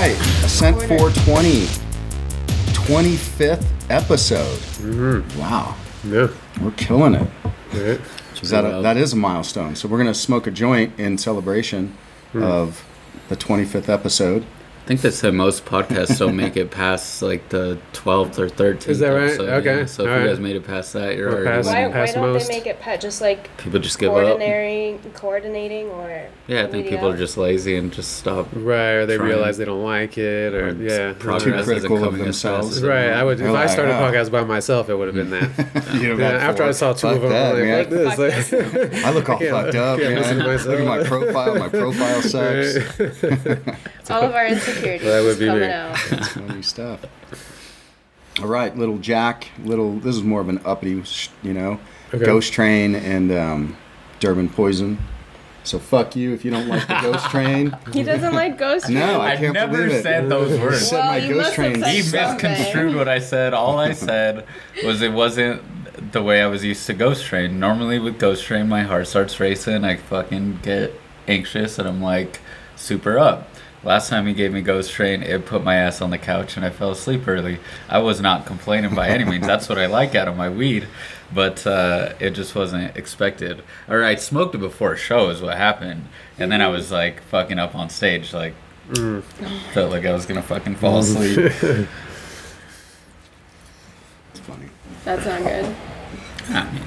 [0.00, 1.66] right, Ascent 420,
[2.74, 4.58] 25th episode.
[4.80, 5.38] Mm-hmm.
[5.38, 5.74] Wow,
[6.04, 6.28] Yeah.
[6.62, 7.28] we're killing it.
[7.72, 8.00] Right.
[8.42, 9.76] Is that a, that is a milestone.
[9.76, 11.96] So we're gonna smoke a joint in celebration
[12.32, 12.42] Hmm.
[12.44, 12.84] of
[13.28, 14.44] the 25th episode.
[14.82, 18.88] I think they said most podcasts don't make it past like the 12th or 13th.
[18.88, 19.24] Is that right?
[19.24, 19.78] episode, Okay.
[19.80, 19.84] yeah.
[19.86, 21.90] So if All you guys made it past that, you're We're already past- winning.
[21.92, 22.48] Why, why don't most.
[22.48, 24.16] they make it pet just like People just give up.
[24.16, 26.90] coordinating, coordinating, or Yeah, I think media?
[26.92, 28.48] people are just lazy and just stop.
[28.52, 29.28] Right, or they Trying.
[29.28, 31.12] realize they don't like it, or Or yeah.
[31.16, 32.82] progress Too critical of coming as fast themselves.
[32.82, 33.10] Right.
[33.10, 33.34] I would.
[33.34, 35.94] If They're I like, started a "Oh." podcast by myself, it would have been that.
[36.00, 37.78] You know, Yeah, after I saw two fuck of them, that, I'm man.
[37.78, 40.58] like, this, like, I look all fucked up, can't listen man.
[40.58, 41.54] to Look at my profile.
[41.56, 42.78] My profile sucks.
[44.10, 45.68] All of our insecurities That would be coming me.
[45.68, 45.96] out.
[46.10, 47.00] That's funny stuff.
[48.40, 49.48] All right, little Jack.
[49.64, 49.98] Little.
[49.98, 51.02] This is more of an uppity,
[51.42, 51.80] you know,
[52.14, 52.24] Okay.
[52.24, 53.76] Ghost Train and um,
[54.20, 54.98] Durban Poison.
[55.62, 57.76] So fuck you if you don't like the Ghost Train.
[57.92, 58.98] He doesn't like Ghost Train.
[58.98, 60.02] No, I I can't never believe it.
[60.02, 60.88] said those You words.
[60.88, 61.82] said Well, my you Ghost Train.
[61.82, 62.50] He something.
[62.50, 63.52] misconstrued what I said.
[63.52, 64.46] All I said
[64.84, 65.62] was it wasn't
[66.12, 67.60] the way I was used to Ghost Train.
[67.60, 69.84] Normally with Ghost Train, my heart starts racing.
[69.84, 72.40] I fucking get anxious and I'm like
[72.74, 73.48] super up.
[73.82, 76.66] Last time he gave me Ghost Train, it put my ass on the couch and
[76.66, 77.60] I fell asleep early.
[77.88, 79.46] I was not complaining by any means.
[79.46, 80.86] That's what I like out of my weed,
[81.32, 83.62] but uh, it just wasn't expected.
[83.88, 86.04] Or I smoked it before a show is what happened,
[86.38, 88.52] and then I was like fucking up on stage, like
[89.72, 91.50] felt like I was gonna fucking fall asleep.
[94.32, 94.66] It's funny.
[95.04, 95.74] That's not good.
[96.50, 96.82] I mean,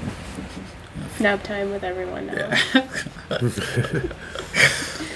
[1.20, 2.50] Nap time with everyone now.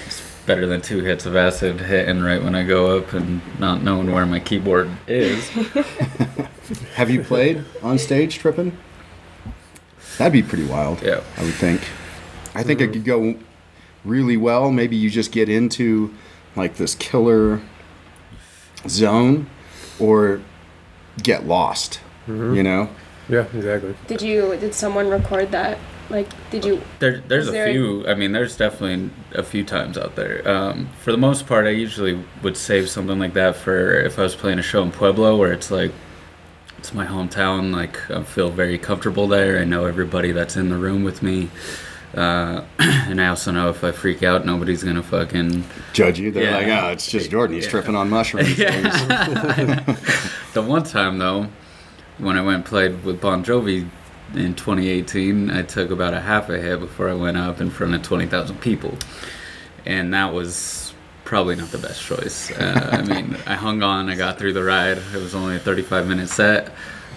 [0.49, 4.11] better than two hits of acid hitting right when I go up and not knowing
[4.11, 5.47] where my keyboard is.
[6.95, 8.75] Have you played on stage tripping?
[10.17, 11.03] That'd be pretty wild.
[11.03, 11.21] Yeah.
[11.37, 11.81] I would think.
[12.55, 12.93] I think it mm-hmm.
[12.93, 13.35] could go
[14.03, 14.71] really well.
[14.71, 16.15] Maybe you just get into
[16.55, 17.61] like this killer
[18.87, 19.51] zone
[19.99, 20.41] or
[21.21, 21.99] get lost.
[22.25, 22.55] Mm-hmm.
[22.55, 22.89] You know?
[23.29, 23.93] yeah, exactly.
[24.07, 24.57] Did you?
[24.59, 25.77] Did someone record that?
[26.09, 26.81] Like, did you?
[26.97, 28.07] There, there's Is a there- few.
[28.07, 30.41] I mean, there's definitely a few times out there.
[30.49, 34.23] Um, for the most part, I usually would save something like that for if I
[34.23, 35.91] was playing a show in Pueblo, where it's like
[36.79, 37.71] it's my hometown.
[37.73, 39.59] Like I feel very comfortable there.
[39.59, 41.49] I know everybody that's in the room with me,
[42.15, 46.31] uh, and I also know if I freak out, nobody's gonna fucking Judge you.
[46.31, 46.57] They're Yeah.
[46.57, 47.55] like, oh, it's just Jordan.
[47.55, 47.69] He's Yeah.
[47.71, 48.57] tripping on mushrooms.
[48.57, 49.83] the
[50.65, 51.47] one time though,
[52.17, 53.87] when I went and played with Bon Jovi
[54.35, 57.95] in 2018, I took about a half a hit before I went up in front
[57.95, 58.97] of 20,000 people,
[59.85, 60.93] and that was
[61.25, 62.51] probably not the best choice.
[62.51, 64.97] Uh, I mean, I hung on, I got through the ride.
[64.97, 66.71] It was only a 35 minute set,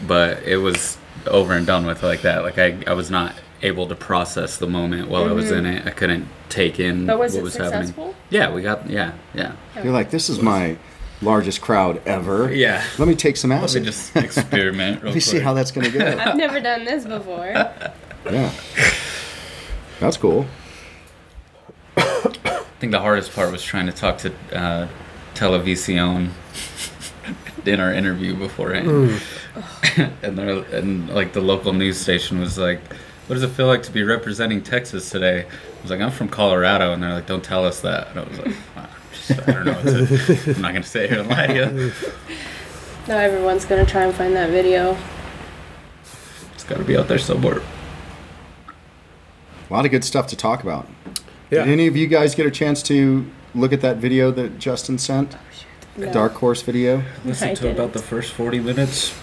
[0.06, 2.42] but it was over and done with like that.
[2.42, 5.86] Like I, I was not able to process the moment while I was in it.
[5.86, 8.04] I couldn't take in But was what it was successful?
[8.06, 8.14] happening.
[8.30, 9.54] Yeah, we got yeah, yeah.
[9.82, 10.76] You're like, this is my
[11.22, 12.52] largest crowd ever.
[12.52, 12.84] Yeah.
[12.98, 14.96] Let me take some Let me just experiment.
[15.02, 16.06] Real Let me see how that's going to go.
[16.06, 17.46] I've never done this before.
[17.46, 18.52] yeah.
[20.00, 20.46] That's cool.
[21.96, 24.88] I think the hardest part was trying to talk to uh,
[25.34, 26.30] Televisión
[27.66, 29.20] in our interview beforehand,
[30.22, 32.80] and they're and like the local news station was like,
[33.28, 36.28] "What does it feel like to be representing Texas today?" I was like, "I'm from
[36.28, 39.34] Colorado," and they're like, "Don't tell us that." And I was like, "Ah, just- "I
[39.52, 39.72] don't know.
[39.72, 41.92] What to, I'm not gonna sit here and lie to you.
[43.08, 44.96] now everyone's gonna try and find that video.
[46.54, 47.60] It's got to be out there somewhere."
[49.68, 50.86] A lot of good stuff to talk about.
[51.50, 51.64] Yeah.
[51.64, 54.98] Did any of you guys get a chance to look at that video that Justin
[54.98, 55.36] sent?
[55.96, 56.10] No.
[56.12, 57.02] Dark Horse video?
[57.24, 57.92] Listen to about didn't.
[57.94, 59.14] the first 40 minutes.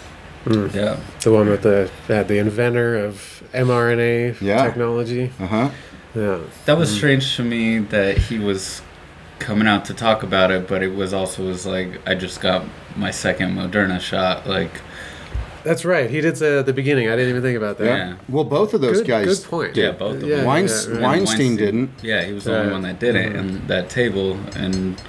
[0.45, 0.73] Mm.
[0.73, 0.99] Yeah.
[1.21, 4.63] The one with the that the inventor of mRNA Yeah.
[4.65, 5.31] technology.
[5.39, 5.69] Uh huh.
[6.15, 6.39] Yeah.
[6.65, 8.81] That was strange to me that he was
[9.39, 12.65] coming out to talk about it, but it was also was like I just got
[12.95, 14.45] my second Moderna shot.
[14.47, 14.71] Like,
[15.63, 16.09] That's right.
[16.09, 17.07] He did say at the beginning.
[17.09, 17.85] I didn't even think about that.
[17.85, 18.15] Yeah.
[18.27, 19.39] Well, both of those Good, guys.
[19.39, 19.75] good point.
[19.75, 20.45] yeah, both of Yeah, them.
[20.45, 21.01] Weins- yeah, right.
[21.01, 21.91] Weinstein didn't.
[22.01, 25.01] Yeah, he was the only one that did it, and that table, and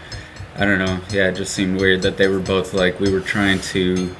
[0.57, 1.01] I don't know.
[1.11, 4.15] Yeah, it just seemed weird that they were both like we were trying to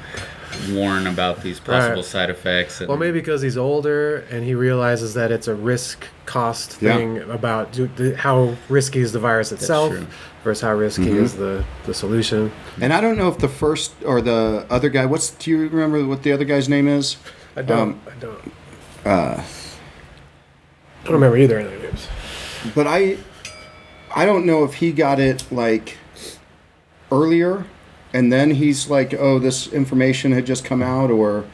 [0.69, 2.05] warn about these possible Right.
[2.05, 2.79] side effects.
[2.79, 6.95] And, Well, maybe because he's older and he realizes that it's a risk cost Yeah.
[6.97, 9.93] thing about do, the, how risky is the virus itself
[10.43, 11.21] versus how risky Mhm.
[11.23, 12.51] is the, the solution.
[12.79, 15.05] And I don't know if the first or the other guy.
[15.05, 17.17] What's do you remember what the other guy's name is?
[17.55, 17.79] I don't.
[17.79, 18.51] Um, I don't.
[19.05, 22.07] Uh, I don't remember either of their names.
[22.75, 23.17] but I,
[24.15, 25.97] I don't know if he got it like
[27.11, 27.65] earlier,
[28.13, 31.45] and then he's like, oh, this information had just come out, or,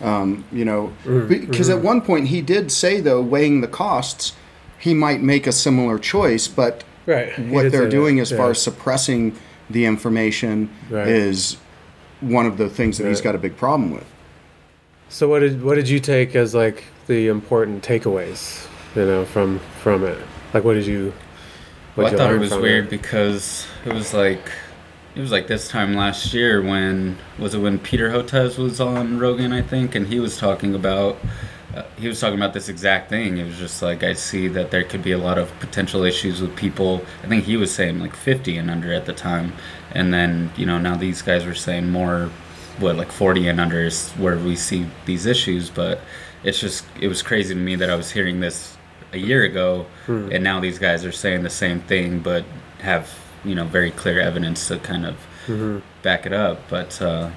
[0.00, 0.92] um, you know,
[1.28, 4.32] because at one point he did say though, weighing the costs,
[4.78, 7.38] he might make a similar choice, but Right.
[7.38, 8.36] what they're doing that, as yeah.
[8.38, 9.34] far as suppressing
[9.70, 11.06] the information Right.
[11.08, 11.56] is
[12.20, 14.04] one of the things that he's got a big problem with.
[15.08, 18.66] So what did what did you take as like the important takeaways,
[18.96, 20.18] you know, from from it?
[20.52, 21.12] Like what did you?
[21.94, 24.50] Well, what'd I thought it was from weird because it was like
[25.16, 29.18] it was like this time last year when was it when Peter Hotez was on
[29.18, 31.16] Rogan I think and he was talking about
[31.74, 33.36] uh, he was talking about this exact thing.
[33.36, 36.40] It was just like I see that there could be a lot of potential issues
[36.40, 37.04] with people.
[37.22, 39.52] I think he was saying like 50 and under at the time,
[39.92, 42.30] and then you know now these guys were saying more,
[42.78, 45.68] what like 40 and under is where we see these issues.
[45.68, 46.00] But
[46.44, 48.78] it's just it was crazy to me that I was hearing this
[49.12, 49.84] a year ago,
[50.32, 52.44] and now these guys are saying the same thing, but
[52.78, 53.12] have
[53.46, 55.14] you know very clear evidence to kind of
[56.02, 56.58] back it up.
[56.68, 57.30] But uh,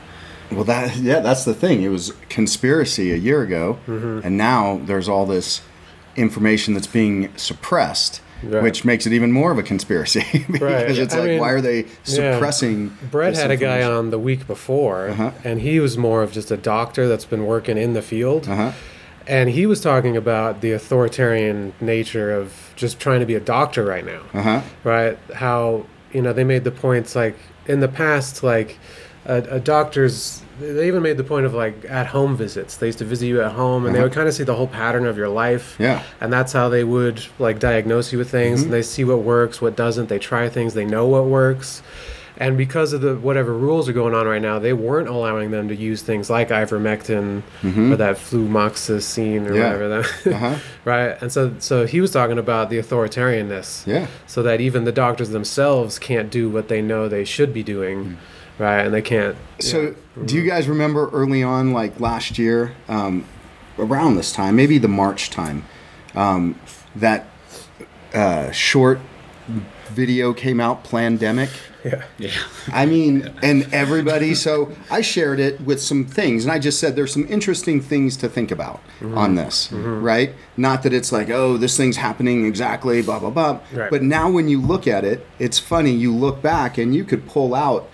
[0.51, 1.83] Well, that yeah, that's the thing.
[1.83, 4.25] It was conspiracy a year ago, Mm-hmm.
[4.25, 5.61] and now there's all this
[6.15, 8.63] information that's being suppressed, Right.
[8.63, 10.97] which makes it even more of a conspiracy because Right.
[10.97, 11.87] it's I like, mean, why are they yeah.
[12.33, 12.97] suppressing?
[13.11, 15.31] Brett this had a guy on the week before, Uh-huh.
[15.43, 18.47] and he was more of just a doctor that's been working in the field.
[18.47, 18.71] Uh-huh.
[19.27, 23.83] And he was talking about the authoritarian nature of just trying to be a doctor
[23.85, 24.21] right now.
[24.33, 24.61] Uh huh.
[24.83, 25.17] right?
[25.35, 27.35] How you know they made the points like
[27.67, 28.77] in the past, like
[29.25, 30.41] a, a doctor's.
[30.59, 32.75] They even made the point of like at home visits.
[32.77, 34.07] They used to visit you at home, and they Uh-huh.
[34.07, 35.75] would kind of see the whole pattern of your life.
[35.79, 36.03] Yeah.
[36.19, 38.59] and that's how they would like diagnose you with things.
[38.59, 38.65] Mm-hmm.
[38.65, 40.09] And they see what works, what doesn't.
[40.09, 40.73] They try things.
[40.73, 41.81] They know what works.
[42.39, 45.67] And because of the whatever rules are going on right now, they weren't allowing them
[45.67, 47.43] to use things like ivermectin
[47.91, 49.55] or that fluvoxamine or Mm-hmm.
[49.55, 49.73] Yeah.
[49.73, 50.55] whatever that, Uh-huh.
[50.85, 51.21] right?
[51.21, 54.07] And so, so he was talking about the authoritarianness Yeah.
[54.25, 58.17] so that even the doctors themselves can't do what they know they should be doing,
[58.57, 58.81] right?
[58.85, 59.35] And they can't.
[59.59, 59.95] So,
[60.25, 63.25] do you guys remember early on, like last year, um,
[63.77, 65.65] around this time, maybe the March time,
[66.15, 66.57] um,
[66.95, 67.25] that
[68.13, 68.99] uh, short
[69.89, 71.49] video came out, Plandemic?
[71.85, 72.03] Yeah.
[72.17, 72.31] yeah,
[72.73, 74.35] I mean, and everybody.
[74.35, 78.17] So I shared it with some things, and I just said there's some interesting things
[78.17, 79.17] to think about Mm-hmm.
[79.17, 80.33] on this, right?
[80.57, 83.59] Not that it's like, oh, this thing's happening exactly, blah blah blah.
[83.73, 83.89] Right.
[83.89, 85.91] But now when you look at it, it's funny.
[85.91, 87.89] You look back and you could pull out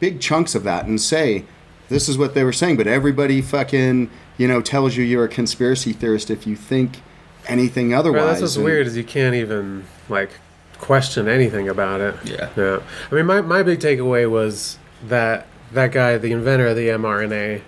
[0.00, 1.44] big chunks of that and say,
[1.88, 2.76] this is what they were saying.
[2.76, 7.00] But everybody fucking, you know, tells you you're a conspiracy theorist if you think
[7.48, 8.20] anything otherwise.
[8.20, 10.30] Right, that's what's And- weird is you can't even like
[10.80, 12.14] question anything about it.
[12.24, 12.48] Yeah.
[12.56, 12.80] Yeah.
[13.10, 17.62] I mean, my, my big takeaway was that that guy, the inventor of the mRNA,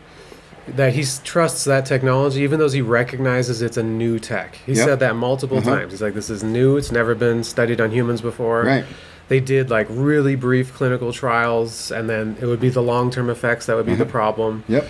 [0.69, 4.57] that he trusts that technology, even though he recognizes it's a new tech.
[4.67, 4.85] He Yep.
[4.87, 5.77] said that multiple Uh-huh.
[5.77, 5.93] times.
[5.93, 6.77] He's like, this is new.
[6.77, 8.63] It's never been studied on humans before.
[8.65, 8.85] Right.
[9.29, 13.31] They did like really brief clinical trials, and then it would be the long term
[13.31, 14.11] effects that would be the Uh-huh.
[14.13, 14.65] problem.
[14.69, 14.87] Yep.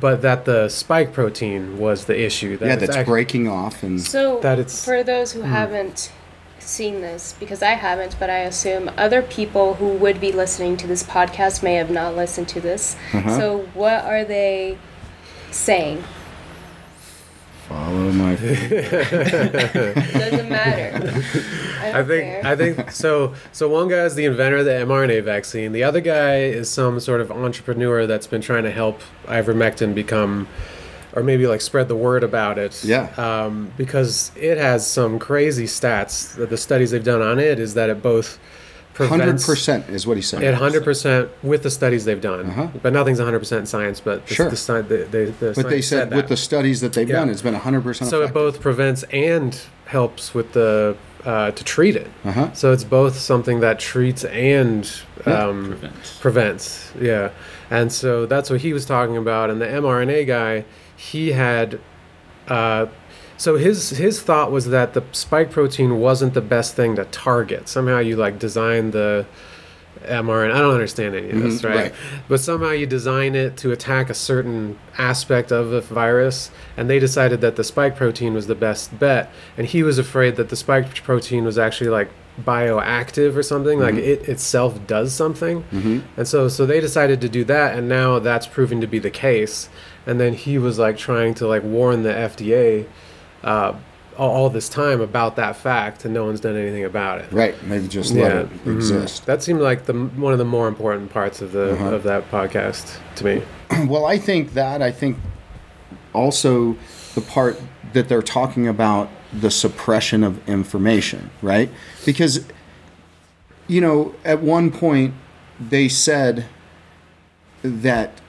[0.00, 2.56] But that the spike protein was the issue.
[2.56, 6.10] That Yeah, that's act- breaking off and So, That it's- for those who haven't
[6.70, 10.86] seen this, because I haven't, but I assume other people who would be listening to
[10.86, 12.96] this podcast may have not listened to this.
[13.12, 13.38] Uh-huh.
[13.38, 14.78] So, what are they
[15.50, 16.04] saying?
[17.70, 18.34] follow my.
[18.36, 18.58] Doesn't
[20.48, 21.22] matter.
[21.80, 22.42] I, I don't think care.
[22.44, 23.34] I think so.
[23.52, 25.70] So one guy is the inventor of the mRNA vaccine.
[25.72, 30.48] The other guy is some sort of entrepreneur that's been trying to help ivermectin become,
[31.14, 32.82] or maybe like spread the word about it.
[32.84, 33.08] Yeah.
[33.16, 36.34] Um, because it has some crazy stats.
[36.36, 38.38] That the studies they've done on it is that it both
[38.96, 40.42] hundred percent is what he said.
[40.44, 42.68] At hundred percent with the studies they've done, Uh-huh.
[42.82, 43.98] but nothing's hundred percent in science.
[44.00, 44.50] But the, Sure.
[44.50, 47.16] the, the, the, the But they science said with the studies that they've Yeah.
[47.20, 48.10] done, it's been hundred percent.
[48.10, 52.08] so it both prevents and helps with the uh, to treat it.
[52.24, 52.50] Uh-huh.
[52.54, 54.90] So it's both something that treats and
[55.26, 55.48] Yeah.
[55.48, 56.18] um, Prevents.
[56.18, 56.92] prevents.
[57.00, 57.30] Yeah,
[57.70, 59.50] and so that's what he was talking about.
[59.50, 60.64] And the mRNA guy,
[61.00, 61.80] he had.
[62.46, 62.86] Uh,
[63.38, 67.68] so his his thought was that the spike protein wasn't the best thing to target.
[67.68, 69.24] Somehow you like design the
[70.04, 70.52] mRNA.
[70.52, 71.76] I don't understand any of this, Mhm, right?
[71.76, 71.92] right.
[72.28, 76.98] But somehow you design it to attack a certain aspect of the virus, and they
[76.98, 79.30] decided that the spike protein was the best bet.
[79.56, 82.08] And he was afraid that the spike protein was actually like
[82.44, 85.64] bioactive or something, like it itself does something.
[85.72, 86.02] Mhm.
[86.16, 89.10] And so, so they decided to do that, and now that's proving to be the
[89.10, 89.68] case.
[90.06, 92.86] And then he was like trying to like warn the FDA
[93.44, 93.74] uh,
[94.18, 97.32] all, this time about that fact, and no one's done anything about it.
[97.32, 97.54] Right.
[97.64, 98.76] Maybe just let it mhm.
[98.76, 99.24] exist.
[99.26, 101.94] That seemed like the one of the more important parts of the Uh-huh.
[101.94, 103.42] of that podcast to me.
[103.86, 105.16] Well, I think that I think
[106.12, 106.76] also
[107.14, 107.58] the part
[107.92, 111.70] that they're talking about the suppression of information, right?
[112.04, 112.44] Because
[113.68, 115.14] you know, at one point
[115.60, 116.46] they said
[117.62, 118.20] that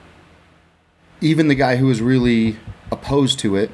[1.22, 2.56] even the guy who was really
[2.90, 3.70] opposed to it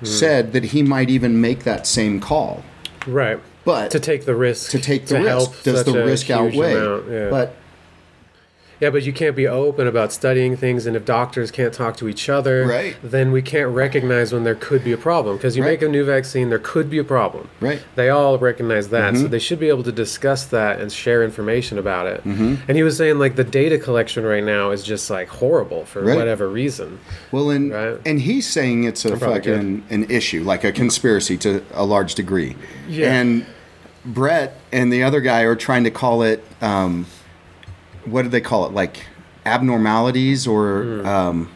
[0.00, 0.06] Hmm.
[0.06, 2.64] said that he might even make that same call.
[3.06, 3.38] Right.
[3.64, 4.70] But To take the risk.
[4.72, 5.28] to take the risk.
[5.28, 6.74] help Does the risk outweigh?
[7.08, 7.28] yeah.
[7.30, 7.54] But
[8.82, 12.08] Yeah, but you can't be open about studying things, and if doctors can't talk to
[12.08, 12.96] each other, Right.
[13.00, 15.36] then we can't recognize when there could be a problem.
[15.36, 15.70] Because you Right.
[15.80, 17.46] make a new vaccine, there could be a problem.
[17.60, 17.80] Right.
[17.94, 19.22] They all recognize that, Mm-hmm.
[19.22, 22.26] so they should be able to discuss that and share information about it.
[22.26, 22.54] Mm-hmm.
[22.66, 26.02] And he was saying like the data collection right now is just like horrible for
[26.02, 26.16] Right.
[26.16, 26.98] whatever reason.
[27.30, 27.72] Well, and
[28.04, 32.56] and he's saying it's a fucking an issue, like a conspiracy to a large degree.
[32.88, 33.12] Yeah.
[33.12, 33.46] And
[34.04, 37.06] Brett and the other guy are trying to call it, um,
[38.04, 38.72] what do they call it?
[38.72, 39.06] Like
[39.44, 41.46] abnormalities or um,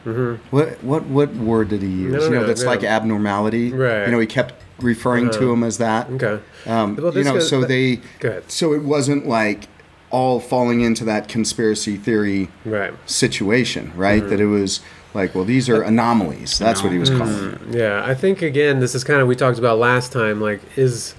[0.50, 2.12] what what what word did he use?
[2.12, 2.14] Hmm.
[2.14, 2.18] Mm-hmm.
[2.18, 2.68] No, you know, no, that's no.
[2.70, 3.72] like abnormality.
[3.72, 4.06] Right.
[4.06, 6.08] You know, he kept referring to him as that.
[6.10, 6.42] Okay.
[6.66, 8.00] Um, Well, you know, goes- so that- they.
[8.48, 9.68] So it wasn't like
[10.10, 12.92] all falling into that conspiracy theory Right.
[13.06, 14.20] situation, right?
[14.20, 14.30] Mm-hmm.
[14.30, 14.80] That it was
[15.14, 16.58] like, well, these are anomalies.
[16.58, 17.60] That's what he was calling it.
[17.70, 20.40] Yeah, I think again, this is kind of we talked about last time.
[20.40, 21.14] Like, is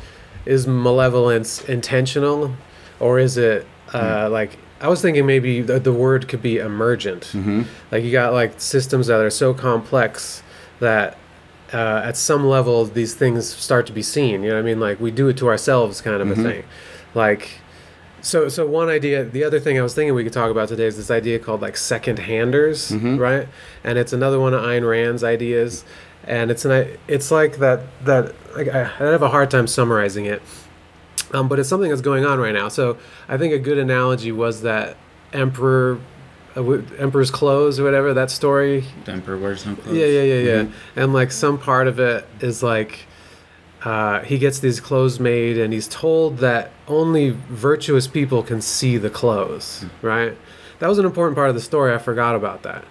[0.45, 2.53] is malevolence intentional,
[2.99, 7.23] or is it uh, like I was thinking maybe the, the word could be emergent.
[7.33, 7.63] Mm-hmm.
[7.91, 10.43] Like you got like systems that are so complex
[10.79, 11.17] that
[11.73, 14.43] uh, at some level these things start to be seen.
[14.43, 14.79] You know what I mean?
[14.79, 16.43] Like we do it to ourselves, kind of a mm-hmm.
[16.43, 16.63] thing.
[17.15, 17.61] Like
[18.21, 19.23] so, so one idea.
[19.23, 21.61] The other thing I was thinking we could talk about today is this idea called
[21.61, 23.17] like second handers, mm-hmm.
[23.17, 23.47] right?
[23.83, 25.85] And it's another one of Ayn Rand's ideas,
[26.23, 29.67] and it's an i- it's like that that like I, I have a hard time
[29.67, 30.41] summarizing it,
[31.33, 32.67] um, but it's something that's going on right now.
[32.69, 34.95] So I think a good analogy was that
[35.33, 35.99] emperor,
[36.55, 36.63] uh,
[36.97, 39.95] emperor's clothes or whatever that story The emperor wears no clothes.
[39.97, 40.67] yeah, yeah, yeah, yeah.
[40.95, 43.05] And like some part of it is like
[43.83, 48.97] uh, he gets these clothes made, and he's told that only virtuous people can see
[48.97, 49.85] the clothes.
[50.01, 50.35] Right.
[50.79, 51.93] That was an important part of the story.
[51.93, 52.83] I forgot about that.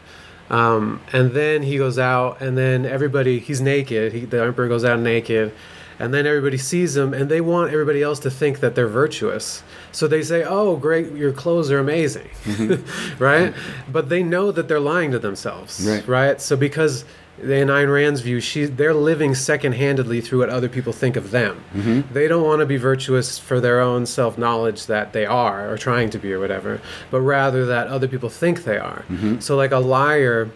[0.48, 4.12] Um, and then he goes out, and then everybody he's naked.
[4.12, 5.52] He, the emperor goes out naked,
[5.98, 9.62] and then everybody sees them and they want everybody else to think that they're virtuous.
[9.92, 13.22] So they say, "Oh, great, your clothes are amazing," mm-hmm.
[13.22, 13.54] right?
[13.90, 16.06] But they know that they're lying to themselves, Right.
[16.06, 16.40] right?
[16.40, 17.04] So because
[17.42, 21.62] in Ayn Rand's view, she they're living second-handedly through what other people think of them.
[21.74, 22.12] Mm-hmm.
[22.14, 26.08] They don't want to be virtuous for their own self-knowledge that they are or trying
[26.10, 29.04] to be or whatever, but rather that other people think they are.
[29.10, 29.40] Mm-hmm.
[29.40, 30.50] So like a liar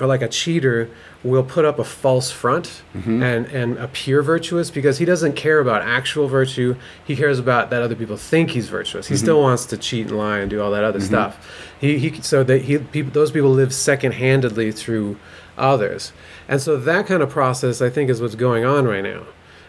[0.00, 0.88] or like a cheater
[1.22, 3.22] will put up a false front mm-hmm.
[3.22, 6.76] and and appear virtuous because he doesn't care about actual virtue.
[7.04, 9.06] He cares about that other people think he's virtuous.
[9.06, 9.22] He mm-hmm.
[9.22, 11.08] still wants to cheat and lie and do all that other mm-hmm.
[11.08, 11.72] stuff.
[11.78, 15.18] He, he so that he people, those people live second-handedly through
[15.58, 16.12] others.
[16.48, 19.24] And so that kind of process i think is what's going on right now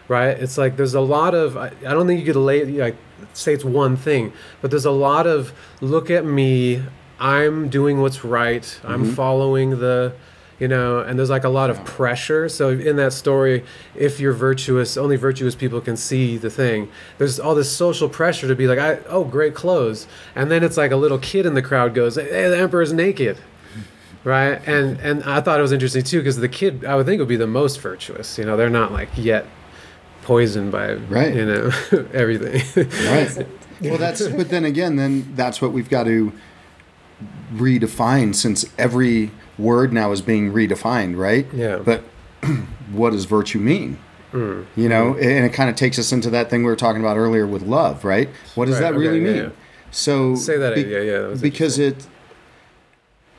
[0.08, 0.36] right?
[0.38, 2.96] It's like there's a lot of i, I don't think you could lay, like
[3.34, 6.82] say it's one thing but there's a lot of look at me.
[7.20, 8.80] I'm doing what's right.
[8.82, 10.12] I'm following the
[10.58, 12.48] you know and there's like a lot of pressure.
[12.48, 16.90] So in that story if you're virtuous only virtuous people can see the thing.
[17.18, 20.06] There's all this social pressure to be like I, oh great clothes.
[20.34, 23.38] And then it's like a little kid in the crowd goes hey the emperor's naked.
[24.24, 24.60] Right?
[24.68, 27.26] And and i thought it was interesting too because the kid i would think would
[27.26, 28.38] be the most virtuous.
[28.38, 29.46] You know they're not like yet
[30.22, 31.34] poisoned by Right.
[31.34, 31.70] you know
[32.12, 32.62] everything.
[33.10, 33.46] Right.
[33.82, 36.32] Well, that's but then again, then that's what we've got to
[37.52, 41.46] redefine since every word now is being redefined, right?
[41.52, 41.76] Yeah.
[41.78, 42.02] But
[42.92, 43.98] what does virtue mean?
[44.32, 44.64] Mm.
[44.76, 47.16] You know, and it kind of takes us into that thing we were talking about
[47.18, 48.30] earlier with love, right?
[48.54, 49.36] What does Right, that really yeah, mean?
[49.36, 49.48] yeah.
[49.90, 52.06] So Say that, yeah, yeah, that because it.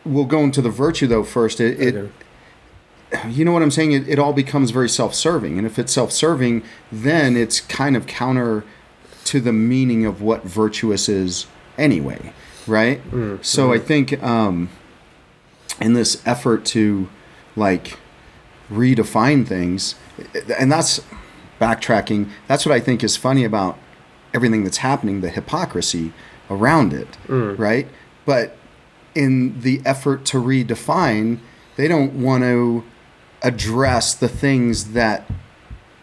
[0.06, 1.60] We'll go into the virtue though first.
[1.60, 3.30] It, it Okay.
[3.30, 3.94] you know what I'm saying?
[3.94, 5.58] It, it all becomes very self serving.
[5.58, 8.64] And if it's self serving, then it's kind of counter
[9.26, 12.34] to the meaning of what virtuous is anyway,
[12.68, 13.02] right?
[13.42, 14.70] So I think um,
[15.80, 17.10] in this effort to
[17.56, 18.00] like
[18.70, 19.96] redefine things,
[20.58, 21.02] and that's
[21.60, 23.78] backtracking, that's what I think is funny about
[24.34, 26.12] everything that's happening, the hypocrisy
[26.50, 27.58] around it, mm.
[27.58, 27.88] right?
[28.26, 28.58] But
[29.16, 31.40] in the effort to redefine,
[31.76, 32.84] they don't want to
[33.42, 35.30] address the things that,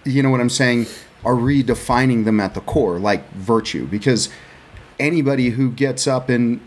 [0.04, 0.86] you know what I'm saying,
[1.24, 3.86] are redefining them at the core, like virtue.
[3.86, 4.28] Because
[4.98, 6.60] anybody who gets up and,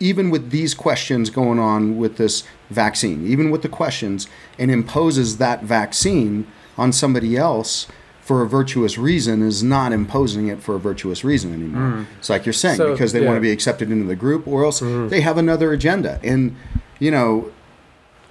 [0.00, 4.26] even with these questions going on with this vaccine, even with the questions,
[4.58, 6.46] and imposes that vaccine
[6.78, 7.86] on somebody else
[8.22, 11.82] for a virtuous reason is not imposing it for a virtuous reason anymore.
[11.82, 12.06] Mm.
[12.18, 13.26] It's like you're saying, So, because they yeah.
[13.26, 15.08] want to be accepted into the group, or else mm-hmm.
[15.08, 16.20] they have another agenda.
[16.22, 16.56] And,
[16.98, 17.50] you know,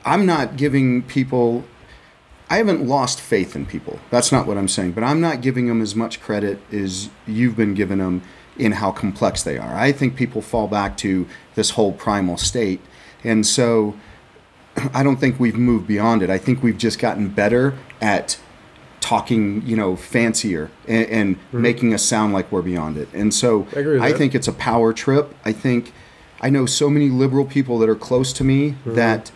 [0.06, 1.66] I'm not giving people.
[2.50, 4.00] I haven't lost faith in people.
[4.10, 4.94] That's not what I'm saying.
[4.94, 8.24] But I'm not giving them as much credit as you've been giving them
[8.60, 9.76] in how complex they are.
[9.76, 12.82] I think people fall back to this whole primal state.
[13.24, 13.96] And so
[14.94, 16.30] I don't think we've moved beyond it.
[16.30, 18.40] I think we've just gotten better at
[19.02, 23.08] talking, you know, fancier and, and making us sound like we're beyond it.
[23.14, 24.02] And so Mm-hmm.
[24.04, 25.34] I I think it's a power trip.
[25.46, 25.94] I think
[26.42, 29.32] I know so many liberal people that are close to me that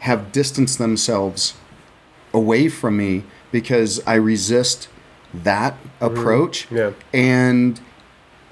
[0.00, 1.54] have distanced themselves
[2.32, 4.88] away from me because I resist
[5.32, 6.70] that approach.
[6.70, 6.92] Yeah.
[7.12, 7.80] And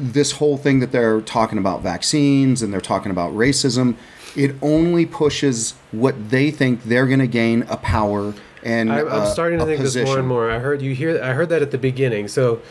[0.03, 3.97] this whole thing that they're talking about vaccines and they're talking about racism,
[4.35, 9.23] it only pushes what they think they're going to gain a power and I, I'm
[9.23, 10.51] a- starting to think this more and more.
[10.51, 11.23] I heard you hear.
[11.23, 12.29] I heard that at the beginning.
[12.29, 12.63] So,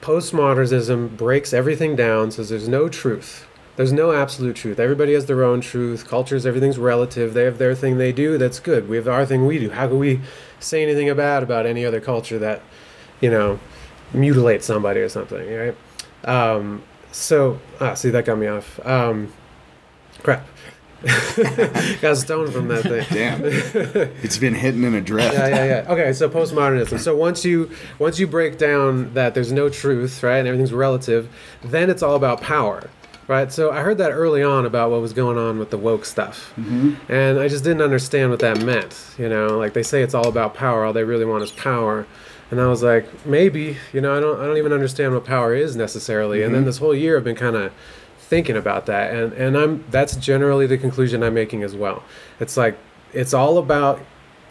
[0.00, 2.30] postmodernism breaks everything down.
[2.30, 3.46] Says there's no truth.
[3.76, 4.80] There's no absolute truth.
[4.80, 6.08] Everybody has their own truth.
[6.08, 7.34] Cultures, everything's relative.
[7.34, 8.38] They have their thing they do.
[8.38, 8.88] That's good.
[8.88, 9.70] We have our thing we do.
[9.70, 10.20] How can we
[10.58, 12.62] say anything bad about any other culture that,
[13.20, 13.60] you know,
[14.14, 15.76] mutilates somebody or something, right?
[16.26, 18.84] Um, so, ah, see, that got me off.
[18.84, 19.32] Um,
[20.22, 20.46] crap.
[21.02, 23.04] got a stoned from that thing.
[23.10, 23.40] Damn,
[24.22, 25.34] it's been hitting in a drift.
[25.34, 25.92] yeah, yeah, yeah.
[25.92, 26.98] Okay, so postmodernism.
[26.98, 31.28] So once you once you break down that there's no truth, right, and everything's relative,
[31.62, 32.88] then it's all about power,
[33.28, 33.52] right?
[33.52, 36.54] So I heard that early on about what was going on with the woke stuff,
[36.56, 38.98] and I just didn't understand what that meant.
[39.18, 40.84] You know, like they say it's all about power.
[40.84, 42.06] All they really want is power.
[42.50, 45.54] And I was like, maybe, you know, I don't, I don't even understand what power
[45.54, 46.42] is necessarily.
[46.42, 47.72] And then this whole year, I've been kind of
[48.18, 52.02] thinking about that, and and I'm that's generally the conclusion I'm making as well.
[52.40, 52.76] It's like
[53.12, 54.00] it's all about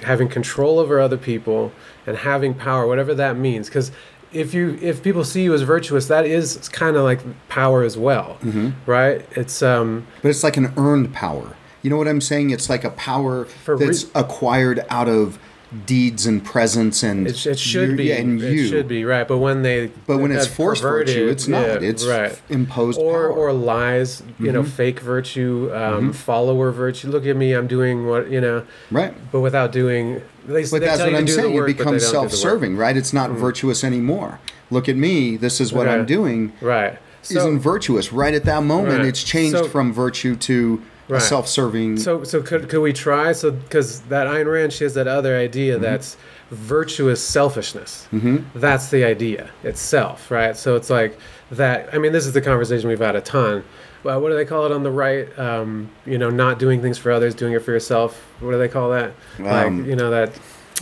[0.02, 1.72] having control over other people
[2.06, 3.68] and having power, whatever that means.
[3.68, 3.92] Because
[4.34, 7.98] if you if people see you as virtuous, that is kind of like power as
[7.98, 8.38] well,
[8.86, 9.26] right?
[9.32, 11.56] It's um But it's like an earned power.
[11.82, 12.50] You know what I'm saying?
[12.50, 15.38] It's like a power For re- that's acquired out of
[15.86, 18.66] deeds and presence and it, it should you- be yeah, and you.
[18.66, 19.28] it should be right.
[19.28, 21.82] But when they But when it's forced virtue, it's not.
[21.82, 22.40] yeah, it's right.
[22.50, 23.32] imposed or power.
[23.32, 24.70] or lies, you know, mm-hmm.
[24.70, 26.12] fake virtue, um, mm-hmm.
[26.12, 27.10] follower virtue.
[27.10, 29.14] Look at me, I'm doing what you know, right.
[29.32, 30.22] but without doing.
[30.46, 31.56] They, But they that's what you I'm saying.
[31.56, 32.32] work, it becomes don't do the work.
[32.32, 32.96] Self-serving, right?
[32.96, 33.36] It's not mm.
[33.36, 34.40] virtuous anymore.
[34.70, 35.38] Look at me.
[35.38, 35.96] This is what Okay.
[35.96, 36.54] I'm doing.
[36.62, 37.00] Right.
[37.24, 38.14] So, isn't virtuous.
[38.14, 39.08] Right at that moment, Right.
[39.08, 41.22] it's changed So- from virtue to Right.
[41.22, 41.98] a self-serving.
[41.98, 43.32] So, so could, could we try?
[43.34, 45.44] So, because that Ayn Rand, she has that other Mm-hmm.
[45.44, 46.18] idea that's
[46.52, 48.08] virtuous selfishness.
[48.14, 48.58] Mm-hmm.
[48.60, 50.56] That's the idea itself, right?
[50.58, 51.18] So it's like
[51.52, 51.94] that.
[51.94, 53.64] I mean, this is the conversation we've had a ton.
[54.04, 55.28] Well, what do they call it on the right?
[55.40, 58.20] Um, you know, not doing things for others, doing it for yourself.
[58.40, 59.14] What do they call that?
[59.40, 60.40] like, Um, you know, that.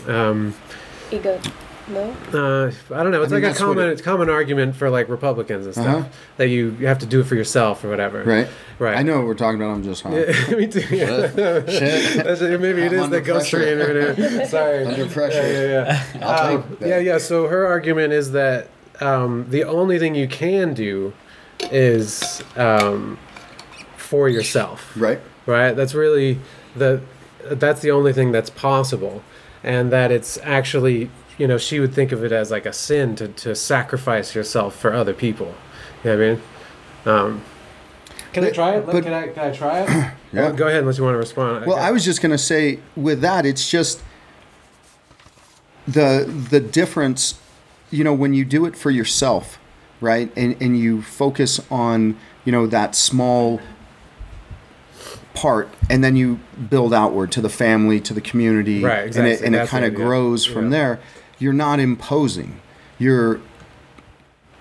[0.07, 0.53] Um,
[1.11, 1.39] Ego.
[1.87, 2.15] No?
[2.33, 3.23] uh, I don't know.
[3.23, 6.07] It's I mean, like a common, it- common argument for like Republicans and stuff Uh-huh.
[6.37, 8.23] that you, you have to do it for yourself or whatever.
[8.23, 8.47] right.
[8.79, 8.97] Right.
[8.97, 9.71] I know what we're talking about.
[9.75, 10.17] I'm just high.
[10.19, 10.79] Yeah, me too.
[10.95, 11.27] Yeah.
[11.67, 12.41] Shit.
[12.41, 12.59] It.
[12.61, 13.85] Maybe it I'm is under the ghost pressure.
[13.85, 14.45] train right here.
[14.47, 14.85] Sorry.
[14.85, 15.41] Under pressure.
[15.41, 16.27] Yeah, yeah, yeah.
[16.27, 17.17] I'll Um, take yeah, yeah.
[17.17, 18.67] So her argument is that
[19.01, 21.13] um, the only thing you can do
[21.71, 23.17] is um,
[23.97, 25.19] for yourself, Right.
[25.45, 25.73] right?
[25.75, 26.39] That's really
[26.75, 27.01] the
[27.45, 29.21] that's the only thing that's possible,
[29.63, 33.15] and that it's actually you know she would think of it as like a sin
[33.17, 35.53] to to sacrifice yourself for other people.
[36.03, 36.41] You know what I mean?
[37.33, 37.41] Um,
[38.33, 38.85] can I try it?
[38.85, 40.11] but- can I can I try it?
[40.33, 40.45] Yeah.
[40.45, 41.67] Well, go ahead unless you want to respond.
[41.67, 44.01] Well, I was just going to say with that, it's just
[45.87, 47.35] the the difference.
[47.91, 49.59] You know, when you do it for yourself,
[50.01, 53.61] right, and and you focus on you know that small
[55.35, 59.41] part, and then you build outward to the family, to the community, Right, and it
[59.41, 60.05] and it kind of idea.
[60.05, 60.77] grows from Yeah.
[60.79, 60.99] there.
[61.39, 62.61] You're not imposing.
[62.99, 63.39] You're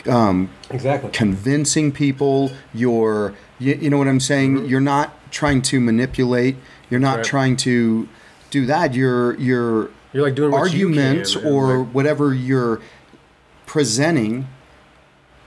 [0.07, 1.11] um, exactly.
[1.13, 6.57] convincing people you're you, you know what i'm saying you're not trying to manipulate
[6.91, 7.17] you're not Mm-hmm.
[7.19, 7.25] Right.
[7.25, 8.09] trying to
[8.51, 9.39] do that You're
[10.13, 12.81] You're like doing what you arguments can, or whatever you're
[13.67, 14.47] presenting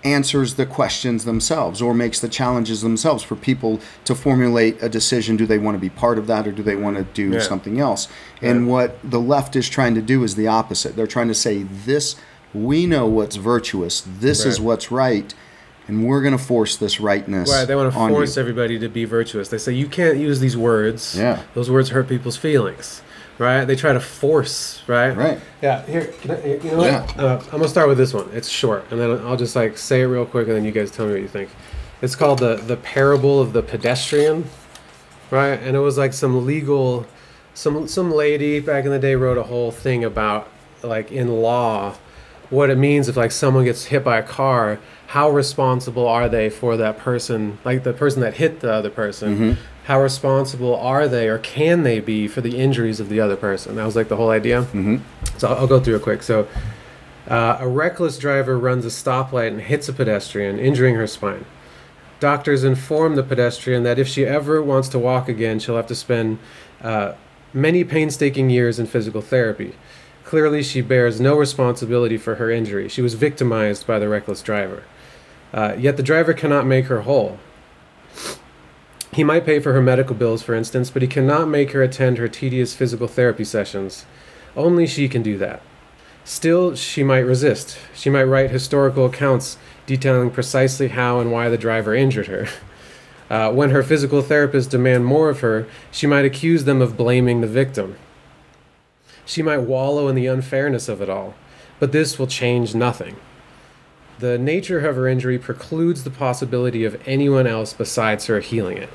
[0.05, 5.35] answers the questions themselves or makes the challenges themselves for people to formulate a decision
[5.35, 7.39] do they want to be part of that or do they want to do Yeah.
[7.41, 8.07] something else
[8.41, 8.71] and Yeah.
[8.71, 12.15] what the left is trying to do is the opposite they're trying to say this
[12.53, 15.33] we know what's virtuous this is what's right
[15.87, 18.15] and we're going to force this rightness Right, they want to on you.
[18.15, 19.49] force everybody to be virtuous.
[19.49, 21.15] They say you can't use these words.
[21.15, 21.41] Yeah.
[21.53, 23.03] those words hurt people's feelings.
[23.37, 23.65] Right?
[23.65, 24.81] They try to force.
[24.87, 25.11] Right.
[25.11, 25.39] Right.
[25.61, 25.85] Yeah.
[25.85, 26.85] Here, I, you know what?
[26.85, 27.07] Yeah.
[27.17, 28.29] Uh, I'm gonna start with this one.
[28.33, 30.91] It's short, and then I'll just like say it real quick, and then you guys
[30.91, 31.49] tell me what you think.
[32.01, 34.45] It's called the the parable of the pedestrian.
[35.31, 37.05] Right, and it was like some legal,
[37.53, 40.49] some some lady back in the day wrote a whole thing about
[40.83, 41.95] like in law
[42.51, 46.47] what it means if like someone gets hit by a car how responsible are they
[46.47, 51.27] for that person like the person that hit the other person how responsible are they
[51.27, 54.15] or can they be for the injuries of the other person that was like the
[54.15, 54.97] whole idea mm-hmm.
[55.37, 56.47] so I'll, I'll go through it quick so
[57.27, 61.45] uh, a reckless driver runs a stoplight and hits a pedestrian injuring her spine
[62.19, 65.95] doctors inform the pedestrian that if she ever wants to walk again she'll have to
[65.95, 66.39] spend
[66.81, 67.13] uh,
[67.53, 69.73] many painstaking years in physical therapy
[70.25, 72.89] Clearly, she bears no responsibility for her injury.
[72.89, 74.83] She was victimized by the reckless driver.
[75.53, 77.37] Uh, yet the driver cannot make her whole.
[79.15, 82.17] He might pay for her medical bills, for instance, but he cannot make her attend
[82.17, 84.05] her tedious physical therapy sessions.
[84.57, 85.61] Only she can do that.
[86.25, 87.77] Still, she might resist.
[87.93, 92.47] She might write historical accounts detailing precisely how and why the driver injured her.
[93.27, 97.41] Uh, when her physical therapists demand more of her, she might accuse them of blaming
[97.41, 97.97] the victim.
[99.25, 101.33] She might wallow in the unfairness of it all,
[101.79, 103.15] but this will change nothing.
[104.19, 108.89] The nature of her injury precludes the possibility of anyone else besides her healing it.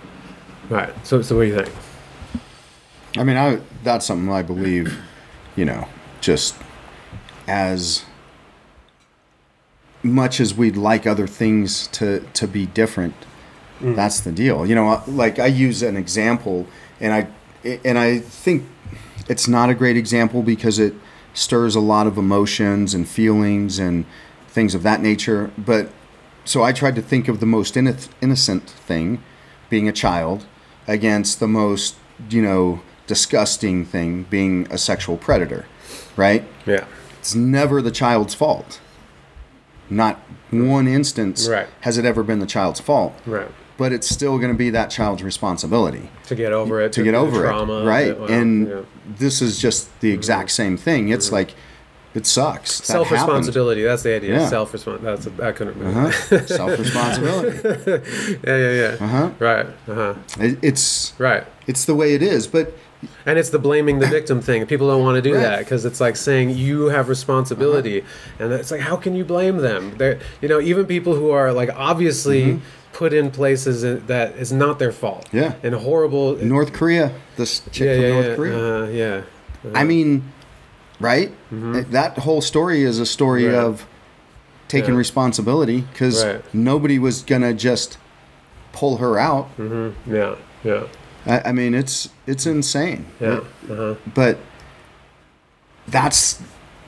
[0.68, 0.94] Right.
[1.06, 1.74] So, so what do you think?
[3.16, 4.96] I mean, I that's something I believe,
[5.56, 5.88] you know,
[6.20, 6.54] just
[7.48, 8.04] as
[10.02, 13.14] much as we'd like other things to to be different,
[13.80, 13.96] mm.
[13.96, 14.64] that's the deal.
[14.66, 16.66] You know, like I use an example,
[17.00, 18.64] and I and I think
[19.28, 20.94] it's not a great example because it
[21.34, 24.04] stirs a lot of emotions and feelings and
[24.50, 25.50] things of that nature.
[25.56, 25.90] But
[26.44, 29.22] so I tried to think of the most inno- innocent thing,
[29.68, 30.46] being a child,
[30.86, 31.96] against the most
[32.28, 35.66] you know disgusting thing, being a sexual predator,
[36.16, 36.44] right?
[36.66, 36.84] Yeah.
[37.18, 38.80] It's never the child's fault.
[39.90, 41.66] Not one instance Right.
[41.80, 43.48] has it ever been the child's fault, Right.
[43.76, 46.92] but it's still going to be that child's responsibility To get over it.
[46.92, 48.18] to get over trauma it, right?
[48.18, 48.76] wow, and yeah.
[49.18, 50.62] this is just the exact mm-hmm.
[50.62, 51.08] same thing.
[51.08, 51.34] It's mm-hmm.
[51.34, 51.54] like
[52.14, 52.78] it sucks.
[52.78, 53.82] That self responsibility.
[53.82, 54.40] That's the idea.
[54.40, 54.48] Yeah.
[54.48, 55.22] Self responsibility.
[55.30, 55.82] That's a, I couldn't.
[55.82, 56.46] Uh-huh.
[56.46, 57.58] Self responsibility.
[58.46, 58.96] yeah, yeah, yeah.
[59.04, 59.30] Uh-huh.
[59.38, 59.66] Right.
[59.88, 60.14] Uh huh.
[60.38, 61.44] It, it's Right.
[61.66, 62.46] it's the way it is.
[62.46, 62.72] But
[63.24, 64.66] And it's the blaming the victim thing.
[64.66, 65.42] People don't want to do Right.
[65.42, 68.44] that because it's like saying you have responsibility, Uh-huh.
[68.44, 69.94] and it's like how can you blame them?
[69.96, 72.60] They're you know even people who are like obviously
[72.92, 75.26] put in places that is not their fault.
[75.26, 75.36] Mm-hmm.
[75.36, 75.52] Yeah.
[75.62, 76.36] And horrible.
[76.42, 78.34] North Korea, this chick yeah, from yeah, North yeah.
[78.36, 78.82] Korea.
[78.82, 79.22] Uh, yeah.
[79.80, 80.24] I mean,
[81.00, 81.32] right?
[81.50, 83.54] That whole story is a story Mm-hmm.
[83.56, 83.64] Right.
[83.64, 83.86] of
[84.68, 84.98] taking Yeah.
[84.98, 86.54] responsibility because Right.
[86.54, 87.98] nobody was gonna just
[88.72, 89.48] pull her out.
[90.06, 90.36] Yeah.
[90.62, 90.84] Yeah.
[91.26, 93.06] I, I mean, it's it's insane.
[93.20, 93.40] Yeah.
[93.68, 93.94] Uh-huh.
[94.14, 94.38] But
[95.88, 96.40] that's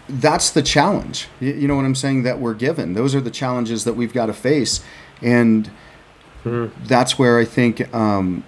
[0.09, 1.29] that's the challenge.
[1.41, 2.23] You, you know what I'm saying?
[2.25, 2.95] That we're given.
[2.95, 4.83] Those are the challenges that we've got to face,
[5.23, 5.71] and
[6.45, 8.45] that's where I think um,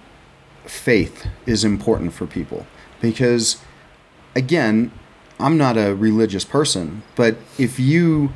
[0.65, 2.67] faith is important for people
[3.01, 3.57] because,
[4.35, 4.91] again,
[5.39, 8.31] I'm not a religious person, but if you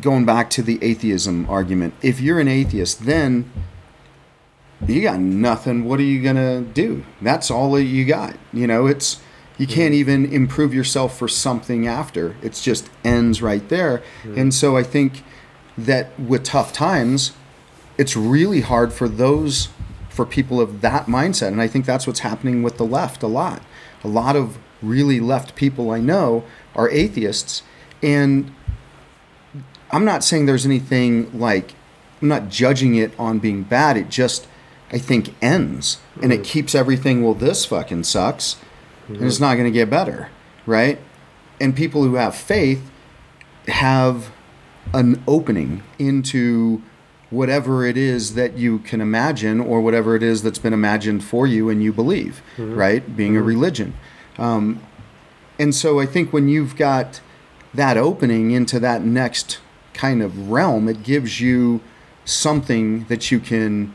[0.00, 3.50] going back to the atheism argument, if you're an atheist, then
[4.86, 5.84] you got nothing.
[5.84, 7.04] What are you gonna do?
[7.20, 8.36] That's all that you got.
[8.52, 9.20] You know, it's
[9.58, 12.36] you can't even improve yourself for something after.
[12.42, 14.02] It's just ends right there.
[14.36, 15.22] And so I think
[15.76, 17.32] that with tough times,
[17.98, 19.68] it's really hard for those
[20.08, 21.48] for people of that mindset.
[21.48, 23.62] And I think that's what's happening with the left a lot.
[24.04, 27.62] A lot of really left people I know are atheists
[28.02, 28.52] and
[29.92, 31.74] I'm not saying there's anything like
[32.20, 33.96] I'm not judging it on being bad.
[33.96, 34.48] It just
[34.90, 36.44] I think ends and it mm.
[36.44, 37.22] keeps everything.
[37.22, 38.56] Well, this fucking sucks,
[39.08, 39.42] and it's mm.
[39.42, 40.30] not going to get better,
[40.66, 40.98] right?
[41.60, 42.90] And people who have faith
[43.68, 44.32] have
[44.92, 46.82] an opening into
[47.32, 51.46] whatever it is that you can imagine or whatever it is that's been imagined for
[51.46, 52.74] you and you believe, mm-hmm.
[52.74, 53.16] right?
[53.16, 53.48] Being a mm-hmm.
[53.48, 53.94] religion.
[54.38, 54.80] Um,
[55.58, 57.20] and so I think when you've got
[57.72, 59.60] that opening into that next
[59.94, 61.80] kind of realm, it gives you
[62.24, 63.94] something that you can,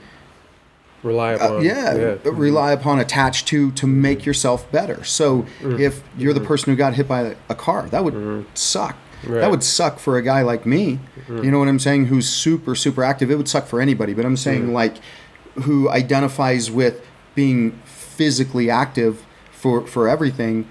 [1.03, 1.63] Rely uh, upon.
[1.63, 5.03] yeah, uh, rely upon, attach to to make yourself better.
[5.03, 5.79] So mm-hmm.
[5.79, 8.97] if you're the person who got hit by a car, that would suck.
[9.25, 9.41] Right.
[9.41, 10.99] That would suck for a guy like me.
[11.27, 11.43] Mm.
[11.43, 12.05] You know what I'm saying?
[12.07, 13.31] Who's super super active.
[13.31, 14.73] It would suck for anybody, but I'm saying mm.
[14.73, 14.97] like
[15.63, 20.67] who identifies with being physically active for for everything.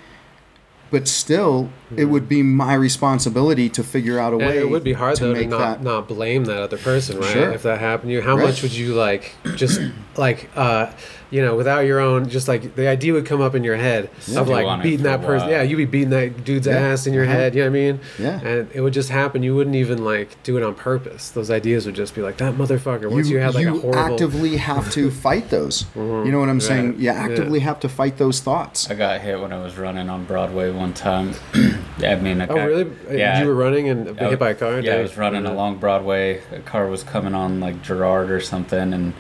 [0.89, 2.11] But still, it mm.
[2.11, 4.59] would be my responsibility to figure out a And way.
[4.59, 5.83] it would be hard to though to not that.
[5.83, 7.29] not blame that other person, right?
[7.29, 7.51] Sure.
[7.53, 8.47] If that happened to you, how Right.
[8.47, 9.81] much would you like just
[10.17, 10.93] like uh
[11.31, 14.09] you know without your own just like the idea would come up in your head
[14.37, 15.49] of like beating that person.
[15.49, 16.77] Yeah, you'd be beating that dude's Yeah.
[16.77, 17.33] ass in your Uh-huh.
[17.33, 17.55] head.
[17.55, 18.01] You know what I mean?
[18.19, 18.41] Yeah.
[18.41, 19.43] And it would just happen.
[19.43, 21.31] You wouldn't even like do it on purpose.
[21.31, 23.11] Those ideas would just be like that motherfucker.
[23.11, 23.91] Once you, had like a horrible.
[23.93, 24.13] Mm-hmm.
[24.13, 25.85] actively have to fight those.
[25.97, 26.87] You know what I'm saying?
[26.91, 26.99] Right.
[26.99, 27.13] You Yeah.
[27.15, 28.91] actively have to fight those thoughts.
[28.91, 31.33] I got hit when I was running on Broadway one time.
[32.03, 32.91] I mean, I oh really?
[33.11, 34.81] Yeah, You were running and got I hit by a car?
[34.81, 36.41] Yeah, I was running along Broadway.
[36.53, 39.13] A car was coming on like Gerard or something, and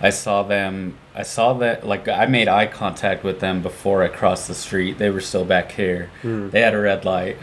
[0.00, 0.94] I saw them.
[1.14, 4.98] I saw that like I made eye contact with them before I crossed the street.
[4.98, 6.10] They were still back here.
[6.22, 6.50] Hmm.
[6.50, 7.36] They had a red light.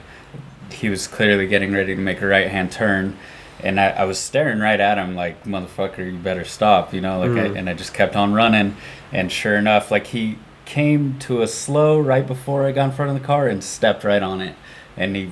[0.71, 3.17] He was clearly getting ready to make a right hand turn.
[3.61, 7.19] And I, I was staring right at him like, motherfucker, you better stop, you know,
[7.19, 7.37] like, Hmm.
[7.37, 8.77] I, and I just kept on running.
[9.11, 13.11] And sure enough, like, he came to a slow right before I got in front
[13.11, 14.55] of the car and stepped right on it.
[14.99, 15.29] And he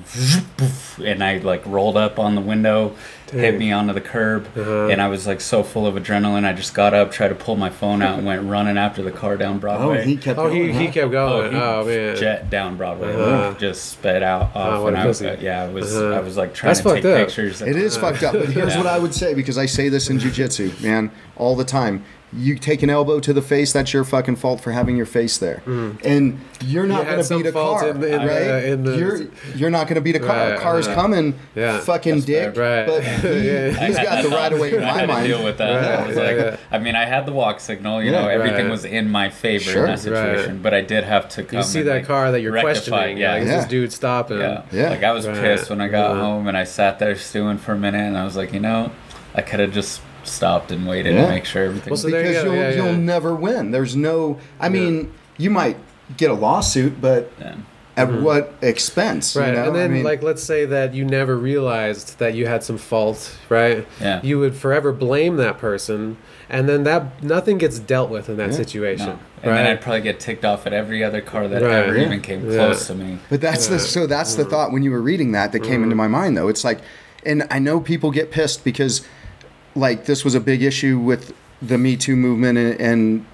[1.05, 2.95] and I like rolled up on the window,
[3.31, 4.87] hit me onto the curb, Uh-huh.
[4.87, 6.45] and I was like so full of adrenaline.
[6.45, 9.11] I just got up, tried to pull my phone out, and went running after the
[9.11, 10.05] car down Oh, Broadway.
[10.05, 10.39] he kept.
[10.39, 10.91] Oh, he, going, he huh?
[10.93, 11.51] kept going.
[11.51, 12.15] he Oh, man.
[12.15, 13.49] jet down Broadway, Uh-huh.
[13.49, 15.37] like, just sped out off, what and a I was pussy.
[15.43, 16.15] yeah, I was Uh-huh.
[16.15, 17.17] I was like trying That's to take up.
[17.27, 17.61] pictures.
[17.61, 18.77] It is fucked up, but here's Yeah.
[18.77, 22.03] what I would say because I say this in jujitsu, man, all the time.
[22.33, 25.37] You take an elbow to the face, that's your fucking fault for having your face
[25.37, 25.97] there, mm-hmm.
[26.05, 28.47] and you're not You going to beat a car, in the- in the- right?
[28.49, 29.19] Uh, in the- you're
[29.55, 30.35] you're not going to beat a car.
[30.35, 31.79] Right, a car's coming, Yeah.
[31.79, 32.55] fucking That's dick.
[32.55, 32.85] fair.
[32.85, 32.85] Right.
[32.85, 33.69] But he, Yeah.
[33.69, 35.25] has I got the right away in my had mind.
[35.25, 35.73] to deal with that.
[35.73, 36.57] Right, I was like, yeah.
[36.69, 38.03] I mean, I had the walk signal.
[38.03, 38.23] You Yeah.
[38.23, 38.71] know, everything Right.
[38.71, 39.85] was in my favor Sure.
[39.85, 40.51] in that situation.
[40.55, 40.61] Right.
[40.63, 41.59] But I did have to come.
[41.59, 43.17] You see and, that like, car that you're rectify questioning.
[43.19, 43.21] it.
[43.21, 43.35] Yeah.
[43.37, 44.39] Yeah, Is this dude stopping?
[44.39, 44.89] yeah, Yeah.
[44.89, 46.19] Like I was pissed when I got mm-hmm.
[46.19, 48.91] home and I sat there stewing for a minute, and I was like, you know,
[49.33, 51.21] I could have just stopped and waited Yeah.
[51.23, 51.91] and make sure everything.
[51.91, 52.75] Well, so there you because you'll yeah, yeah.
[52.75, 53.71] you'll never win.
[53.71, 54.37] There's no.
[54.59, 55.77] I mean, you might
[56.15, 57.55] get a lawsuit, but yeah.
[57.97, 59.31] at what expense?
[59.31, 59.39] Mm-hmm.
[59.39, 59.65] Right, You know?
[59.67, 62.77] and then I mean, like let's say that you never realized that you had some
[62.77, 63.85] fault, right?
[63.99, 64.21] Yeah.
[64.23, 66.17] You would forever blame that person,
[66.49, 68.55] and then that nothing gets dealt with in that Yeah.
[68.55, 69.19] situation, No.
[69.43, 69.57] And right?
[69.63, 71.71] then I'd probably get ticked off at every other car that Right.
[71.85, 72.05] ever Yeah.
[72.05, 72.57] even came Yeah.
[72.67, 73.19] close to me.
[73.29, 75.95] But that's the so that's the thought when you were reading that that came into
[75.95, 76.47] my mind though.
[76.47, 76.79] It's like,
[77.25, 79.01] and I know people get pissed because,
[79.77, 83.25] like, this was a big issue with the Me Too movement and, and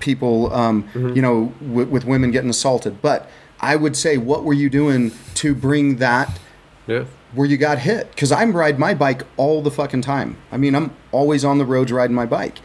[0.00, 3.00] people, um, you know, with, with women getting assaulted.
[3.02, 3.28] But
[3.60, 6.38] I would say, what were you doing to bring that
[6.86, 7.04] yeah,
[7.34, 8.10] where you got hit?
[8.10, 10.36] Because I'm ride my bike all the fucking time.
[10.52, 12.58] I mean, I'm always on the roads riding my bike.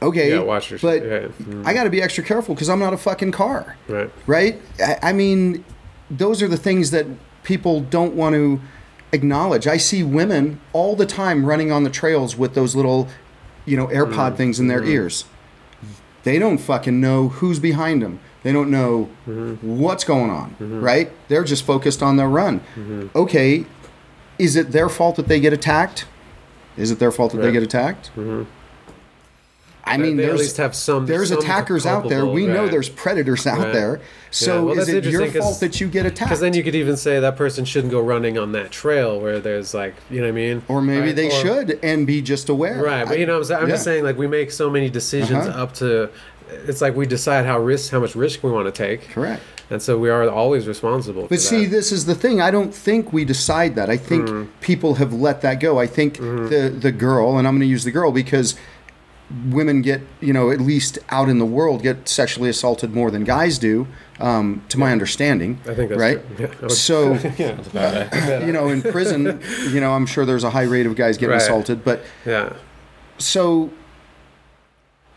[0.00, 1.66] Okay, Yeah, watch your- but yeah, mm.
[1.66, 4.10] I got to be extra careful because I'm not a fucking car right.
[4.28, 4.60] right?
[4.80, 5.64] I, I mean,
[6.08, 7.04] those are the things that
[7.42, 8.60] people don't want to
[9.12, 9.66] acknowledge.
[9.66, 13.08] I see women all the time running on the trails with those little,
[13.64, 14.36] you know, AirPod mm-hmm.
[14.36, 14.90] things in their mm-hmm.
[14.90, 15.24] ears.
[16.24, 18.20] They don't fucking know who's behind them.
[18.42, 19.78] They don't know mm-hmm.
[19.78, 21.10] what's going on, right?
[21.28, 22.60] They're just focused on their run.
[23.14, 23.66] Okay,
[24.38, 26.06] is it their fault that they get attacked?
[26.76, 28.10] Is it their fault that they get attacked?
[29.88, 31.06] I mean, they there's have some.
[31.06, 32.26] there's some attackers out there.
[32.26, 33.72] We know there's predators out Right.
[33.72, 34.00] there.
[34.30, 36.28] So well, is it your fault that you get attacked?
[36.28, 39.40] Because then you could even say that person shouldn't go running on that trail where
[39.40, 40.62] there's like, you know what I mean?
[40.68, 41.16] or maybe Right?
[41.16, 42.82] they Or- should and be just aware.
[42.82, 43.52] Right, but you know, I'm.
[43.52, 45.62] I'm just saying, like, we make so many decisions Uh-huh.
[45.62, 46.10] up to.
[46.66, 49.42] It's like we decide how risk, how much risk we want to take, Correct.
[49.70, 51.26] and so we are always responsible.
[51.28, 51.70] But see, that.
[51.70, 52.40] this is the thing.
[52.40, 53.90] I don't think we decide that.
[53.90, 54.44] I think Mm-hmm.
[54.62, 55.78] people have let that go.
[55.78, 58.54] I think the the girl, and I'm going to use the girl because
[59.50, 63.24] women get, you know, at least out in the world, get sexually assaulted more than
[63.24, 63.86] guys do,
[64.20, 65.60] um, to my understanding.
[65.66, 66.36] I think that's right.
[66.36, 66.46] true.
[66.46, 67.12] Yeah, would- So.
[67.38, 70.86] yeah, That's about you know, in prison, you know, I'm sure there's a high rate
[70.86, 71.42] of guys getting Right.
[71.42, 72.54] assaulted, but yeah,
[73.18, 73.70] so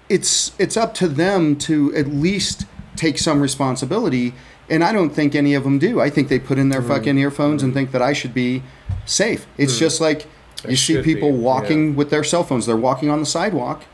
[0.09, 2.65] it's it's up to them to at least
[2.97, 4.33] take some responsibility
[4.69, 6.89] and i don't think any of them do i think they put in their mm-hmm.
[6.89, 7.79] fucking earphones and mm-hmm.
[7.79, 8.61] think that i should be
[9.05, 9.79] safe it's mm-hmm.
[9.79, 10.27] just like
[10.65, 13.85] you It see people be, walking with their cell phones they're walking on the sidewalk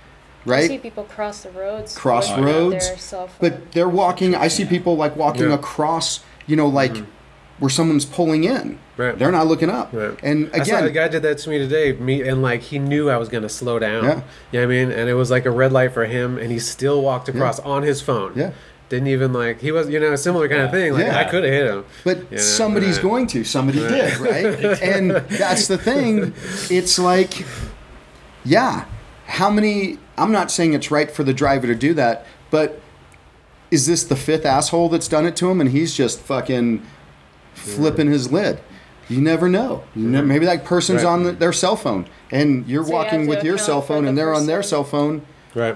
[0.49, 1.95] I see right people cross the roads.
[1.97, 5.55] Cross looking roads, their but they're walking i see people like walking Yeah.
[5.55, 7.05] across you know like mm-hmm.
[7.59, 9.17] where someone's pulling in Right.
[9.17, 10.17] they're not looking up Right.
[10.23, 11.93] and again, the guy did that to me today.
[11.93, 14.03] Me and like he knew I was gonna slow down.
[14.03, 14.09] Yeah.
[14.09, 14.91] You know what I mean?
[14.91, 17.83] And it was like a red light for him, and he still walked across on
[17.83, 18.33] his phone.
[18.35, 18.53] Yeah.
[18.89, 20.93] Didn't even like he was you know a similar kind of thing.
[20.93, 21.19] Like Yeah.
[21.19, 21.85] I could have hit him.
[22.03, 23.03] But Yeah, somebody's right.
[23.03, 23.43] going to.
[23.43, 24.81] Somebody did, right?
[24.81, 26.33] and that's the thing.
[26.71, 27.45] It's like,
[28.43, 28.85] yeah,
[29.27, 29.99] how many?
[30.17, 32.81] I'm not saying it's right for the driver to do that, but
[33.69, 36.81] is this the fifth asshole that's done it to him and he's just fucking
[37.53, 38.59] flipping his lid?
[39.09, 39.83] You never know.
[39.95, 41.09] You know maybe that person's Right.
[41.09, 44.03] on the, their cell phone and you're So walking to with your account cell phone
[44.03, 44.69] the and they're on their person.
[44.69, 45.21] cell phone.
[45.55, 45.75] Right.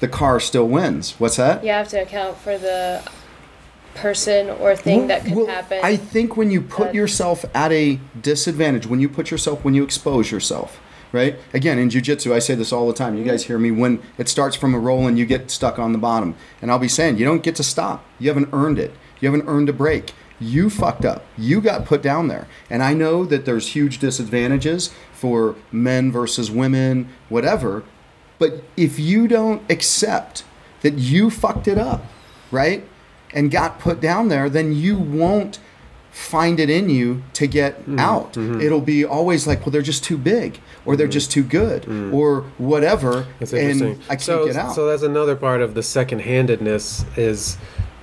[0.00, 1.14] The car still wins.
[1.18, 1.64] What's that?
[1.64, 3.02] you have to account for the
[3.94, 5.80] person or thing that could Well, happen.
[5.82, 9.82] I think when you put yourself at a disadvantage, when you put yourself, when you
[9.82, 10.78] expose yourself,
[11.12, 11.36] right?
[11.52, 13.16] Again, in jujitsu, I say this all the time.
[13.16, 15.92] You guys hear me when it starts from a roll and you get stuck on
[15.92, 16.34] the bottom.
[16.60, 18.04] And I'll be saying, you don't get to stop.
[18.18, 18.92] You haven't earned it.
[19.20, 20.12] You haven't earned a break.
[20.38, 21.24] You fucked up.
[21.38, 22.46] You got put down there.
[22.68, 27.84] And I know that there's huge disadvantages for men versus women, whatever.
[28.38, 30.44] But if you don't accept
[30.82, 32.04] that you fucked it up,
[32.50, 32.86] right?
[33.32, 35.58] And got put down there, then you won't
[36.16, 38.36] find it in you to get out.
[38.38, 42.40] It'll be always like, well, they're just too big, or they're just too good, or
[42.56, 43.26] whatever.
[43.40, 44.74] And I can't so, get out.
[44.74, 47.58] So that's another part of the second-handedness is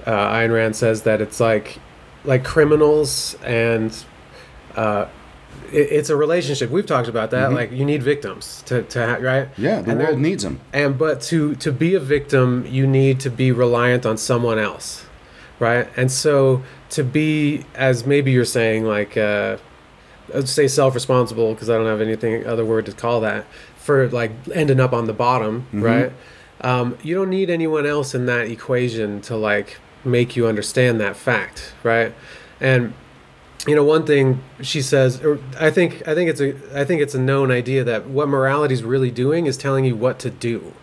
[0.05, 1.79] uh, Ayn Rand says that it's like
[2.23, 4.05] like criminals and
[4.75, 5.07] uh,
[5.71, 6.69] it, it's a relationship.
[6.69, 7.51] We've talked about that.
[7.51, 9.51] Like you need victims to to ha- right.
[9.51, 9.63] Mm-hmm.
[9.63, 10.59] yeah, the And world needs them.
[10.71, 15.02] And but to to be a victim, you need to be reliant on someone else,
[15.63, 15.87] right?
[15.95, 19.57] And so to be, as maybe you're saying, like, uh,
[20.35, 23.45] I'd say self-responsible because I don't have anything other word to call that
[23.77, 26.11] for like ending up on the bottom, right?
[26.61, 31.15] Um, you don't need anyone else in that equation to like make you understand that
[31.15, 32.13] fact, right?
[32.59, 32.93] And
[33.67, 37.01] you know, one thing she says, or I think, I think it's a, I think
[37.01, 40.29] it's a known idea that what morality is really doing is telling you what to
[40.29, 40.73] do,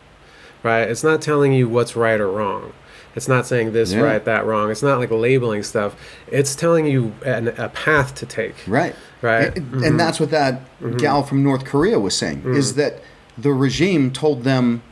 [0.63, 0.89] right?
[0.89, 2.73] It's not telling you what's right or wrong.
[3.17, 4.01] It's not saying this Yeah.
[4.01, 4.71] right, that wrong.
[4.71, 5.97] It's not like labeling stuff.
[6.29, 8.55] It's telling you an, a path to take.
[8.67, 8.95] Right.
[9.23, 9.57] Right.
[9.57, 10.97] And, and that's what that mm-hmm.
[10.97, 12.77] gal from North Korea was saying is mm.
[12.77, 13.03] that
[13.37, 14.83] the regime told them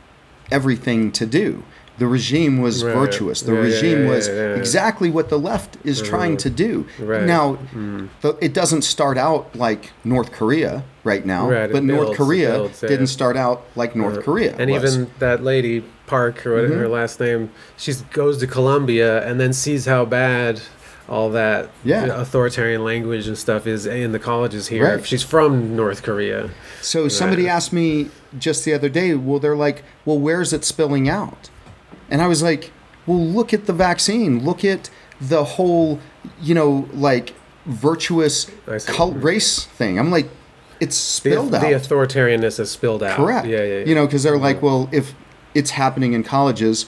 [0.51, 1.63] everything to do.
[1.99, 2.95] The regime was Right.
[2.95, 3.41] virtuous.
[3.41, 4.55] The Yeah, regime yeah, was yeah, yeah.
[4.55, 6.85] exactly what the left is trying to do.
[6.99, 7.23] Right.
[7.23, 8.05] Now, hmm.
[8.21, 12.17] th- it doesn't start out like North Korea right now, Right, but North builds, it
[12.23, 14.55] Korea builds, didn't start out like North Korea.
[14.57, 14.83] And was.
[14.95, 16.81] even that lady Park or whatever mm-hmm.
[16.81, 20.61] her last name, she goes to Columbia and then sees how bad
[21.07, 22.05] all that Yeah.
[22.21, 24.95] authoritarian language and stuff is in the colleges here.
[24.97, 25.05] Right.
[25.05, 26.49] She's from North Korea,
[26.81, 31.09] So somebody asked me just the other day, well, they're like, well, where's it spilling
[31.09, 31.49] out?
[32.09, 32.71] And I was like,
[33.05, 34.43] well, look at the vaccine.
[34.43, 34.89] Look at
[35.21, 35.99] the whole,
[36.41, 37.33] you know, like
[37.65, 38.49] virtuous
[38.85, 39.99] cult race thing.
[39.99, 40.29] I'm like,
[40.79, 41.61] it's spilled the out.
[41.61, 43.17] The authoritarianness has spilled out.
[43.17, 43.47] Correct.
[43.47, 43.79] Yeah, yeah.
[43.79, 43.85] yeah.
[43.85, 45.13] You know, because they're like, well, if
[45.53, 46.85] it's happening in colleges,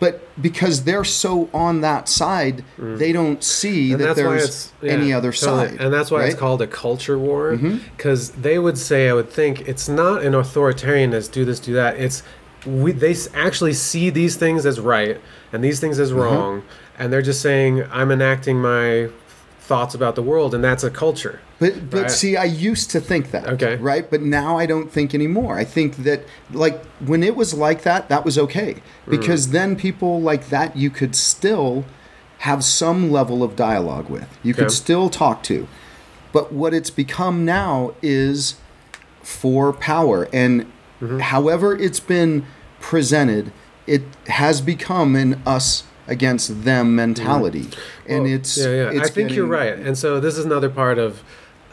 [0.00, 3.92] but because they're so on that side, they don't see Mm.
[3.92, 5.68] And that there's yeah, any other totally.
[5.68, 5.80] side.
[5.80, 6.32] and that's why it's right?
[6.32, 6.40] Mm-hmm.
[6.40, 11.30] called a culture war because they would say i would think it's not an authoritarianness
[11.30, 12.22] do this do that it's
[12.66, 15.20] we they actually see these things as right
[15.52, 16.02] and these things Mm-hmm.
[16.04, 16.62] as wrong
[16.98, 19.08] and they're just saying i'm enacting my
[19.60, 22.10] thoughts about the world and that's a culture But but Right.
[22.10, 23.46] see, I used to think that.
[23.54, 23.76] Okay.
[23.76, 24.10] Right.
[24.10, 25.56] But now I don't think anymore.
[25.56, 26.20] I think that
[26.52, 30.90] like when it was like that, that was okay because then people like that you
[30.90, 31.84] could still
[32.38, 34.26] have some level of dialogue with.
[34.42, 35.68] You could still talk to.
[36.32, 38.56] But what it's become now is
[39.22, 40.66] for power and
[41.02, 41.18] Mm-hmm.
[41.18, 42.44] however it's been
[42.80, 43.52] presented,
[43.86, 47.68] it has become an us against them mentality.
[48.08, 48.90] And Well, it's yeah, yeah.
[48.90, 49.74] it's I think you're right.
[49.86, 51.22] And so this is another part of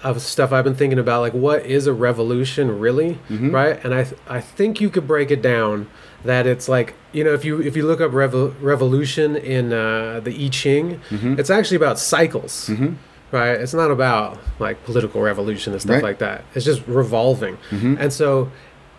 [0.02, 3.52] of stuff I've been thinking about, like what is a revolution really, Mm-hmm.
[3.52, 3.84] right?
[3.84, 5.88] And I th- I think you could break it down
[6.24, 10.22] that it's like you know if you if you look up revo- revolution in uh,
[10.24, 11.40] the I Ching, Mm-hmm.
[11.40, 12.70] it's actually about cycles.
[13.32, 16.04] Right, it's not about like political revolution and stuff Right.
[16.04, 16.46] like that.
[16.56, 17.96] It's just revolving, Mm-hmm.
[18.02, 18.52] and so,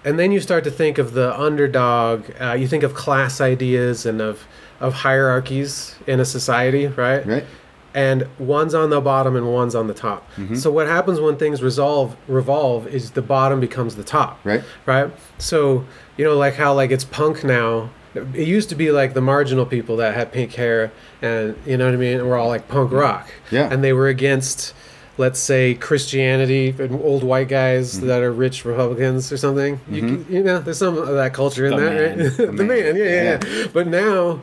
[0.04, 2.24] and then you start to think of the underdog.
[2.40, 4.46] Uh, you think of class ideas and of
[4.80, 7.26] of hierarchies in a society, right?
[7.26, 7.44] Right.
[7.92, 10.26] and one's on the bottom and one's on the top.
[10.36, 10.54] Mm-hmm.
[10.54, 14.38] So what happens when things resolve revolve is the bottom becomes the top.
[14.44, 14.62] Right.
[14.86, 15.10] Right?
[15.38, 15.84] So,
[16.16, 17.90] you know like how like it's punk now.
[18.14, 20.90] It used to be like the marginal people that had pink hair
[21.22, 23.28] and you know what I mean, and we're all like punk rock.
[23.50, 23.68] Yeah.
[23.72, 24.72] And they were against
[25.20, 28.06] let's say Christianity and old white guys Mm-hmm.
[28.08, 29.78] that are rich Republicans or something.
[29.90, 32.18] You can, you know, there's some of that culture in The that, man.
[32.18, 32.36] right?
[32.56, 33.66] the, man, yeah, yeah, yeah.
[33.72, 34.40] But now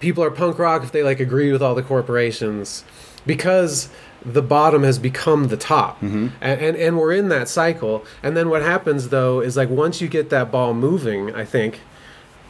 [0.00, 2.84] people are punk rock if they like agree with all the corporations
[3.26, 3.88] because
[4.24, 8.48] the bottom has become the top and, and and we're in that cycle and then
[8.48, 11.80] what happens though is like once you get that ball moving i think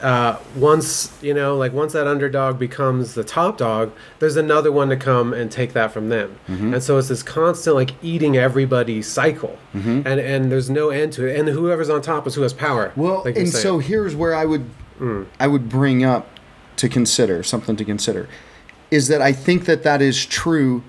[0.00, 4.88] uh, once you know like once that underdog becomes the top dog there's another one
[4.88, 6.38] to come and take that from them.
[6.48, 6.74] Mm-hmm.
[6.74, 9.58] And so it's this constant like eating everybody cycle.
[9.74, 10.06] Mm-hmm.
[10.06, 11.38] And and there's no end to it.
[11.38, 14.44] And whoever's on top is who has power Well, like and so here's where I
[14.44, 15.26] would mm.
[15.40, 16.28] I would bring up
[16.76, 18.28] to consider something to consider
[18.90, 20.82] is that I think that that is true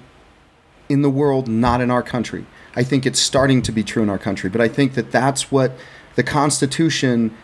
[0.88, 2.46] in the world, not in our country.
[2.76, 5.52] I think it's starting to be true in our country, but I think that that's
[5.52, 5.74] what
[6.16, 7.36] the Constitution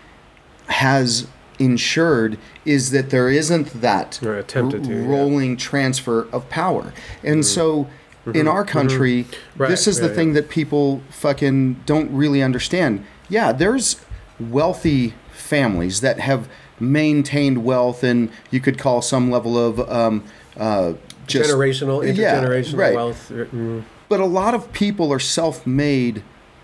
[0.68, 1.28] has
[1.60, 4.96] ensured is that there isn't that attempted to, yeah.
[4.98, 5.10] Mm-hmm.
[5.10, 6.94] rolling transfer of power.
[7.24, 7.88] And so
[8.34, 10.36] in our country, Right, this is the thing yeah.
[10.42, 13.06] that people fucking don't really understand.
[13.30, 14.02] Yeah, there's
[14.40, 20.24] wealthy families that have maintained wealth and you could call some level of um,
[20.58, 20.94] uh,
[21.28, 22.96] just generational Yeah, intergenerational right.
[22.96, 26.22] wealth mm, but a lot of people are self-made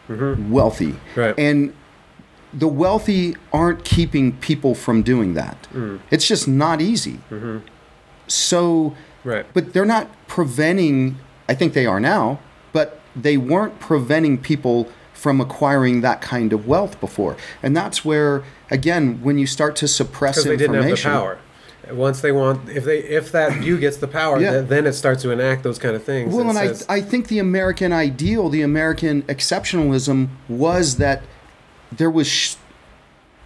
[0.09, 1.19] wealthy Mm-hmm.
[1.19, 1.35] Right.
[1.39, 1.73] and
[2.53, 5.67] the wealthy aren't keeping people from doing that.
[5.73, 5.99] Mm.
[6.09, 7.19] it's just not easy.
[8.27, 9.45] So right.
[9.53, 11.17] but they're not preventing
[11.49, 12.39] i think they are now
[12.71, 17.37] but they weren't preventing people from acquiring that kind of wealth before.
[17.61, 21.39] And that's where again when you start to suppress they didn't have the information power.
[21.91, 24.51] Once they want if they if that view gets the power Yeah.
[24.51, 27.01] then, then it starts to enact those kind of things Well, It and I, I
[27.01, 31.21] think the American ideal, the American exceptionalism was that
[31.91, 32.55] there was sh-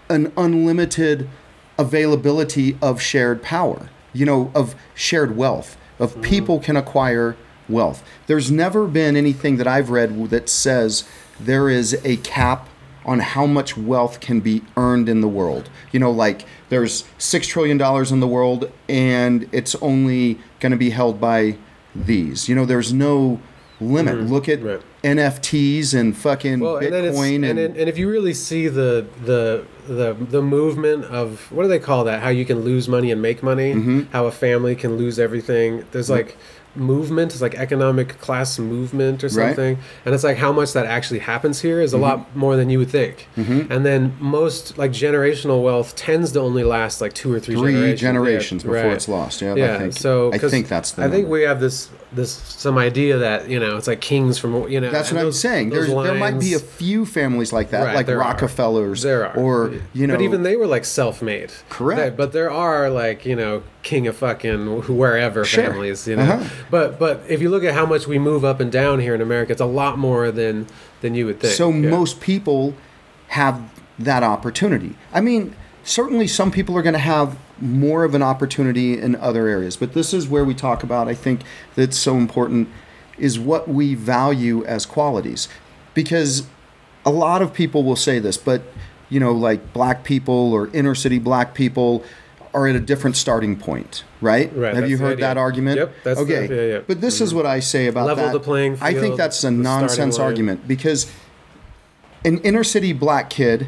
[0.10, 1.30] an unlimited
[1.78, 6.22] availability of shared power, you know, of shared wealth, of mm-hmm.
[6.22, 7.36] people can acquire
[7.68, 8.04] wealth.
[8.28, 11.08] There's never been anything that I've read that says
[11.40, 12.70] there is a cap
[13.06, 15.70] on how much wealth can be earned in the world.
[15.92, 20.78] You know, like there's six trillion dollars in the world, and it's only going to
[20.78, 21.58] be held by
[21.94, 22.50] these.
[22.50, 23.40] You know, there's no
[23.80, 24.30] limit.
[24.30, 24.82] Look at Right.
[25.04, 29.66] NFTs and fucking Well, and Bitcoin and, and, and, if you really see the the
[29.88, 32.22] the the movement of what do they call that?
[32.22, 33.74] How you can lose money and make money?
[33.74, 34.02] Mm-hmm.
[34.12, 35.86] How a family can lose everything?
[35.92, 36.38] There's like
[36.76, 37.32] movement.
[37.34, 39.34] It's like economic class movement or Right.
[39.34, 39.48] Mm-hmm.
[39.50, 39.78] something.
[40.06, 42.80] And it's like how much that actually happens here is a lot more than you
[42.80, 43.28] would think.
[43.36, 47.74] And then most like generational wealth tends to only last like two or three, three
[47.96, 48.94] generations, generations, Yeah, before right.
[48.94, 49.42] it's lost.
[49.42, 51.04] Yeah, Yeah, I think, so I think that's the.
[51.06, 54.70] I think we have this this some idea that you know it's like kings from
[54.70, 54.90] you know.
[54.92, 55.70] That's what I'm saying.
[55.72, 58.30] those There's, there might be a few families like that, Right, like there are.
[58.32, 61.52] Rockefellers, There are, or you know, but even they were like self-made.
[61.70, 62.16] Correct.
[62.16, 65.64] But there are like you know king of fucking wherever Sure.
[65.64, 66.24] families, you know.
[66.24, 66.50] Uh-huh.
[66.70, 69.22] But but if you look at how much we move up and down here in
[69.22, 70.68] America, it's a lot more than
[71.02, 71.54] than you would think.
[71.54, 71.90] So Yeah.
[71.90, 72.74] most people
[73.30, 73.62] have
[73.98, 74.96] that opportunity.
[75.14, 79.48] I mean, certainly some people are going to have more of an opportunity in other
[79.48, 81.08] areas, but this is where we talk about.
[81.08, 81.42] I think
[81.76, 82.68] that's so important
[83.18, 85.48] is what we value as qualities,
[85.94, 86.44] because
[87.06, 88.62] a lot of people will say this, but
[89.10, 92.04] you know, like black people or inner city black people
[92.56, 94.50] are at a different starting point, right?
[94.56, 95.78] Right, Have you heard that argument?
[95.78, 96.56] Yep, that's the- okay.
[96.70, 96.82] yeah, yeah.
[96.88, 98.32] But this is what I say about Level that.
[98.34, 101.12] the playing I think that's a nonsense argument because
[102.24, 103.68] an inner city black kid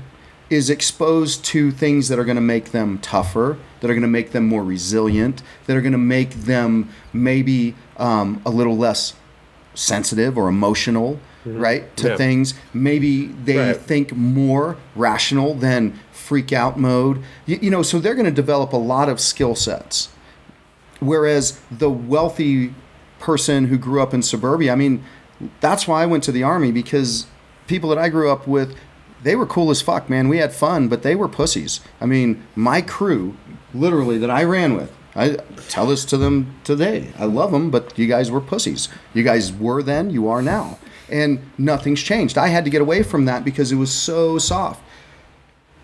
[0.50, 4.08] is exposed to things that are going to make them tougher, that are going to
[4.08, 9.14] make them more resilient, that are going to make them maybe um, a little less
[9.74, 12.12] sensitive or emotional, right, to Mm-hmm.
[12.12, 12.18] Yeah.
[12.18, 12.54] things.
[12.74, 13.76] Maybe they Right.
[13.78, 17.24] think more rational than freak out mode.
[17.46, 20.10] You, you know, so they're going to develop a lot of skill sets.
[21.00, 22.74] Whereas the wealthy
[23.20, 25.04] person who grew up in suburbia, I mean,
[25.62, 27.28] that's why I went to the army because
[27.68, 28.76] people that I grew up with,
[29.24, 30.28] they were cool as fuck, man.
[30.28, 31.80] We had fun, but they were pussies.
[32.02, 33.38] I mean, my crew,
[33.74, 35.38] literally, that I ran with, I
[35.70, 37.12] tell this to them today.
[37.18, 38.90] I love them, but you guys were pussies.
[39.14, 40.78] You guys were then, you are now.
[41.10, 42.38] And nothing's changed.
[42.38, 44.84] I had to get away from that because it was so soft.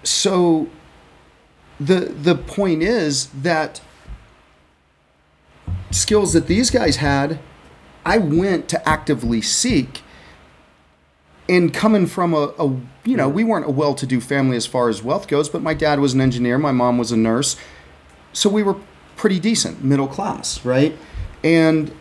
[0.04, 0.68] So
[1.80, 3.82] the the point is that
[5.91, 7.39] skills that these guys had,
[8.06, 10.01] I went to actively seek.
[11.49, 12.68] And coming from a, a
[13.04, 15.99] you know, we weren't a well-to-do family as far as wealth goes, but my dad
[15.99, 17.58] was an engineer, my mom was a nurse,
[18.32, 18.78] so we were
[19.18, 20.97] pretty decent, middle class, right?
[21.43, 21.95] And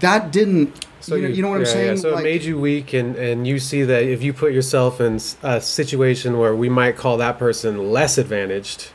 [0.00, 0.85] that didn't.
[1.08, 1.96] You, know, you know what I'm saying?
[1.96, 2.02] Yeah.
[2.02, 5.00] So Like- it made you weak, and and you see that if you put yourself
[5.00, 8.88] in a situation where we might call that person less advantaged,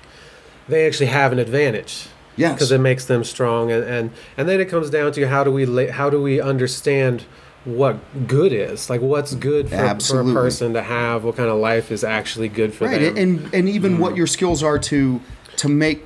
[0.68, 2.08] they actually have an advantage.
[2.38, 2.54] Yes.
[2.54, 5.52] Because it makes them strong, and, and and then it comes down to how do
[5.52, 7.26] we how do we understand
[7.64, 7.97] what
[8.28, 11.91] good is like what's good for, for a person to have what kind of life
[11.91, 14.18] is actually good for right, them and and even what mm.
[14.18, 15.22] your skills are to
[15.58, 16.04] to make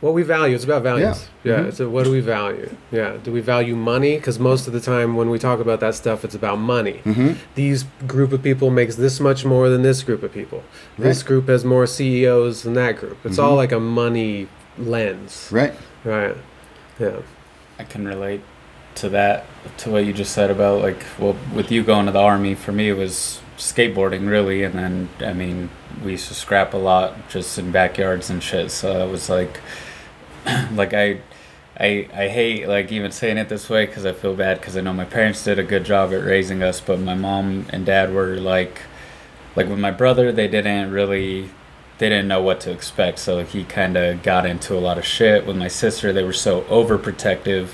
[0.00, 1.52] what we value it's about values Yeah.
[1.52, 1.68] yeah, Mhm.
[1.68, 4.80] it's a, what do we value yeah do we value money because most of the
[4.80, 7.32] time when we talk about that stuff it's about money Mm-hmm.
[7.54, 10.62] these group of people makes this much more than this group of people
[10.98, 14.48] this group has more ceos than that group it's all like a money
[14.78, 15.74] lens right.
[16.04, 16.36] right
[16.98, 17.16] yeah
[17.78, 18.42] I can relate
[18.96, 19.44] to that,
[19.78, 22.72] to what you just said about like, well, with you going to the army, for
[22.72, 25.70] me it was skateboarding really, and then I mean
[26.04, 28.70] we used to scrap a lot just in backyards and shit.
[28.70, 29.60] So it was like,
[30.72, 31.20] like I,
[31.78, 34.80] I, I hate like even saying it this way because I feel bad because I
[34.80, 38.12] know my parents did a good job at raising us, but my mom and dad
[38.12, 38.82] were like,
[39.56, 41.50] like with my brother, they didn't really
[41.98, 43.18] they didn't know what to expect.
[43.18, 45.46] So he kind of got into a lot of shit.
[45.46, 47.70] With my sister they were so overprotective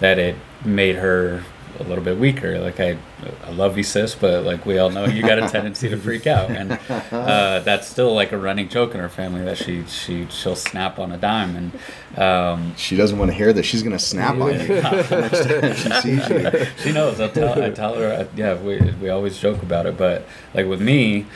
[0.00, 1.44] that it made her
[1.80, 2.96] a little bit weaker like i
[3.44, 6.26] i love you sis but like we all know you got a tendency to freak
[6.26, 6.72] out and
[7.12, 10.98] uh, that's still like a running joke in our family that she she she'll snap
[10.98, 13.64] on a dime and um She doesn't want to hear that.
[13.64, 16.66] She's gonna snap on you next time she sees you.
[16.82, 17.20] she knows.
[17.20, 18.12] I tell, I tell her.
[18.12, 19.96] I, yeah, we we always joke about it.
[19.96, 21.26] But like with me,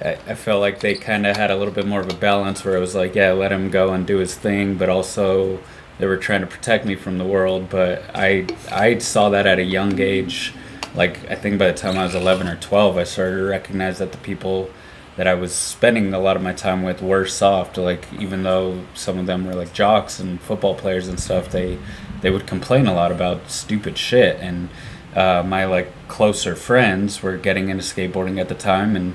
[0.00, 2.64] I, I felt like they kind of had a little bit more of a balance
[2.64, 5.58] where it was like, yeah, let him go and do his thing, but also
[6.00, 7.68] they were trying to protect me from the world.
[7.70, 10.54] But I I saw that at a young age.
[10.94, 13.98] Like I think by the time I was eleven or twelve, I started to recognize
[13.98, 14.70] that the people
[15.16, 17.76] that I was spending a lot of my time with were soft.
[17.76, 21.78] Like even though some of them were like jocks and football players and stuff, they
[22.22, 24.38] they would complain a lot about stupid shit.
[24.40, 24.68] And
[25.14, 29.14] uh, my like closer friends were getting into skateboarding at the time, and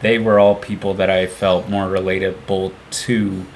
[0.00, 3.46] they were all people that I felt more relatable to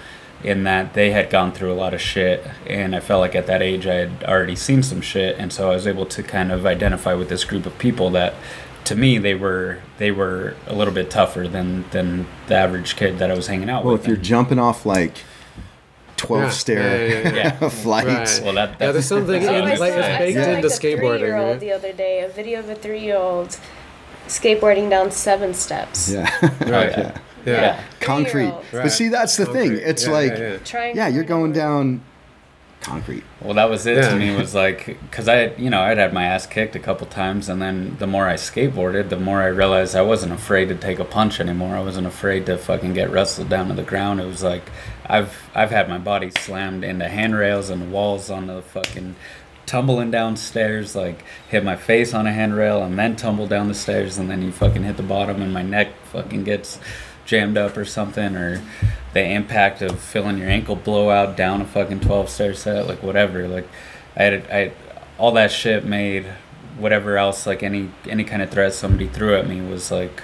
[0.44, 3.46] in that they had gone through a lot of shit and I felt like at
[3.48, 6.52] that age I had already seen some shit and so I was able to kind
[6.52, 8.34] of identify with this group of people that
[8.84, 13.18] to me they were they were a little bit tougher than than the average kid
[13.18, 14.02] that I was hanging out Well, with.
[14.02, 15.16] Well if you're And- jumping off like
[16.16, 17.68] twelve Yeah, stair yeah, yeah, yeah.
[17.84, 18.44] flights, Right.
[18.44, 20.50] well that, Yeah, that's there's something that's in, what I I like it's baked saw
[20.50, 21.18] into like a skateboarding.
[21.18, 21.60] three-year-old Right?
[21.60, 23.58] the other day, a video of a three-year-old
[24.28, 26.10] skateboarding down seven steps.
[26.12, 26.30] yeah,
[26.60, 26.90] Right.
[26.98, 27.18] yeah.
[27.46, 27.52] Yeah.
[27.60, 27.84] Yeah.
[28.00, 28.30] concrete.
[28.50, 28.64] Three-year-old.
[28.72, 29.72] But see, that's the thing.
[29.74, 31.08] It's Yeah, like, yeah, yeah, yeah.
[31.08, 32.02] You're going down
[32.80, 33.24] concrete.
[33.40, 34.10] Well, that was it Yeah.
[34.10, 34.34] to me.
[34.36, 37.60] Was like because I, you know, I'd had my ass kicked a couple times, and
[37.60, 41.04] then the more I skateboarded, the more I realized I wasn't afraid to take a
[41.04, 41.76] punch anymore.
[41.76, 44.20] I wasn't afraid to fucking get wrestled down to the ground.
[44.20, 44.70] It was like
[45.06, 49.16] I've I've had my body slammed into handrails and walls on the fucking
[49.66, 54.16] tumbling downstairs, like hit my face on a handrail and then tumble down the stairs,
[54.18, 56.78] and then you fucking hit the bottom, and my neck fucking gets
[57.28, 58.60] jammed up or something, or
[59.12, 63.02] the impact of feeling your ankle blow out down a fucking 12 stair set, like
[63.02, 63.46] whatever.
[63.46, 63.68] Like
[64.16, 64.72] I had, I,
[65.18, 66.26] all that shit made
[66.78, 70.22] whatever else, like any any kind of threat somebody threw at me was like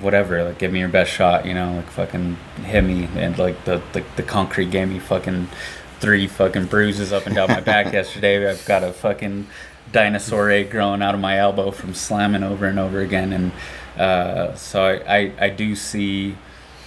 [0.00, 3.64] whatever, like give me your best shot, you know, like fucking hit me, and like
[3.64, 5.48] the the, the concrete gave me fucking
[6.00, 8.50] three fucking bruises up and down my back yesterday.
[8.50, 9.46] I've got a fucking
[9.92, 13.52] dinosaur egg growing out of my elbow from slamming over and over again, and
[13.98, 16.36] uh, so I, I I do see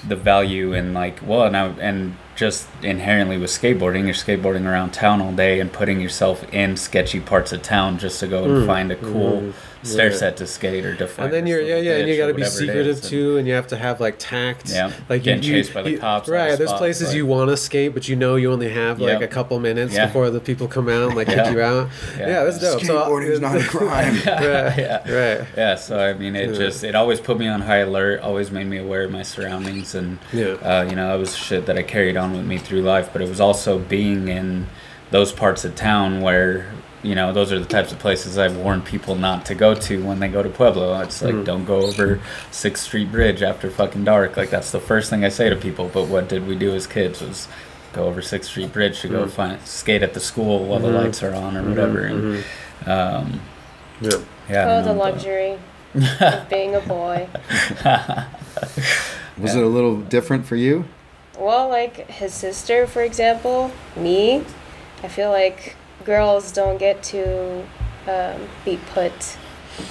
[0.08, 4.92] the value in like well and I, and just inherently with skateboarding you're skateboarding around
[4.92, 8.54] town all day and putting yourself in sketchy parts of town just to go and
[8.64, 10.18] Mm, find a cool mm, stair yeah.
[10.18, 12.34] set to skate or to find And then you're yeah yeah, and you got to
[12.34, 14.70] be secretive is, and- too, and you have to have like tact.
[14.70, 17.08] Yeah, like getting you, chased by the you- cops on the Right, there's spot, places
[17.10, 19.22] like- you want to skate, but you know you only have like Yep.
[19.22, 20.06] a couple minutes Yeah.
[20.08, 21.44] before the people come out and like Yeah.
[21.46, 21.90] kick you out.
[22.18, 22.28] Yeah.
[22.28, 22.82] Yeah, that's dope.
[22.84, 24.16] So, Skateboarding's not a crime.
[24.26, 25.12] right, Yeah.
[25.12, 25.48] right.
[25.58, 26.56] yeah so i mean it Yeah.
[26.58, 29.96] just it always put me on high alert always made me aware of my surroundings
[29.96, 30.54] and Yeah.
[30.62, 33.22] uh, you know that was shit that i carried on with me through life but
[33.22, 34.68] it was also being in
[35.12, 36.66] those parts of town where
[37.04, 40.04] you know those are the types of places i've warned people not to go to
[40.04, 41.46] when they go to pueblo it's like Mm.
[41.46, 45.30] don't go over sixth street bridge after fucking dark like that's the first thing i
[45.30, 47.48] say to people but what did we do as kids was
[47.94, 49.30] go over sixth street bridge to go Mm.
[49.30, 51.04] find skate at the school while the Mhm.
[51.04, 52.44] lights are on or whatever and
[52.86, 52.88] Mhm.
[52.88, 53.42] um
[54.02, 54.10] Yeah.
[54.50, 55.58] yeah Oh, don't the know, luxury
[56.22, 57.28] of being a boy.
[59.38, 60.86] Was it a little different for you?
[61.38, 64.44] Well, like his sister, for example, me,
[65.04, 65.76] I feel like
[66.06, 67.64] girls don't get to
[68.08, 69.38] um, be put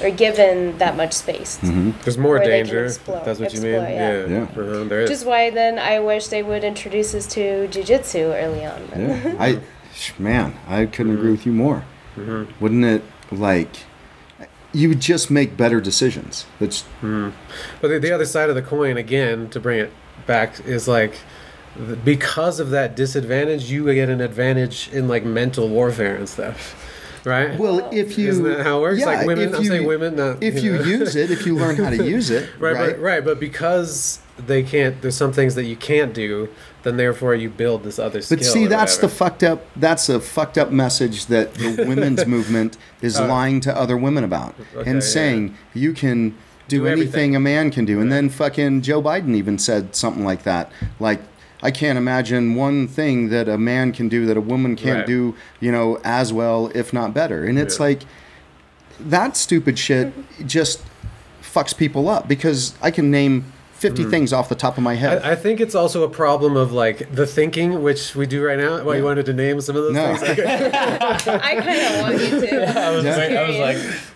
[0.03, 1.59] or given that much space.
[1.59, 1.91] Mm-hmm.
[2.03, 2.85] There's more Where they can danger.
[2.85, 3.75] explore- That's what you mean.
[3.75, 4.27] explore, yeah.
[4.27, 4.43] Yeah.
[4.43, 5.21] Uh-huh, there Which is.
[5.21, 8.89] is why then I wish they would introduce us to jujitsu early on.
[8.97, 9.37] Yeah.
[9.41, 9.61] I,
[10.19, 11.19] man, I couldn't Mm-hmm.
[11.21, 11.85] agree with you more.
[12.61, 13.71] Wouldn't it like
[14.73, 16.47] you would just make better decisions?
[16.61, 19.91] That's But the, the other side of the coin, again, to bring it
[20.27, 21.23] back, is like th-
[22.05, 26.77] because of that disadvantage, you get an advantage in like mental warfare and stuff,
[27.25, 27.59] right?
[27.59, 29.01] well, if you Isn't that how it works?
[29.01, 30.85] Yeah, like women, if I'm you- saying women, not if you know.
[30.85, 32.91] use it, if you learn how to use it, right, right?
[32.97, 36.49] But, right, but because they can't, there's some things that you can't do,
[36.83, 38.39] then therefore you build this other skill.
[38.39, 39.65] But see, that's the fucked up.
[39.77, 44.25] That's a fucked up message that the women's movement is Uh, lying to other women
[44.25, 45.09] about okay, and yeah.
[45.09, 46.31] saying you can
[46.69, 47.37] do, Do anything everything.
[47.37, 48.01] a man can do.
[48.01, 48.17] And Right.
[48.17, 50.73] then fucking Joe Biden even said something like that.
[50.99, 51.21] Like,
[51.63, 55.07] I can't imagine one thing that a man can do that a woman can't Right.
[55.07, 57.45] do, you know, as well, if not better.
[57.45, 57.85] And it's Yeah.
[57.87, 58.01] like
[59.01, 60.13] that stupid shit
[60.47, 60.81] just
[61.43, 63.45] fucks people up because I can name
[63.75, 64.11] 50 mm.
[64.11, 65.23] things off the top of my head.
[65.25, 68.59] I, I think it's also a problem of like the thinking, which we do right
[68.59, 68.83] now.
[68.85, 70.17] Well, you wanted to name some of those No.
[70.17, 70.39] things.
[70.39, 70.71] Okay.
[70.73, 72.81] I kind of want you to.
[72.81, 73.17] I was, Yeah.
[73.19, 73.59] wait- I was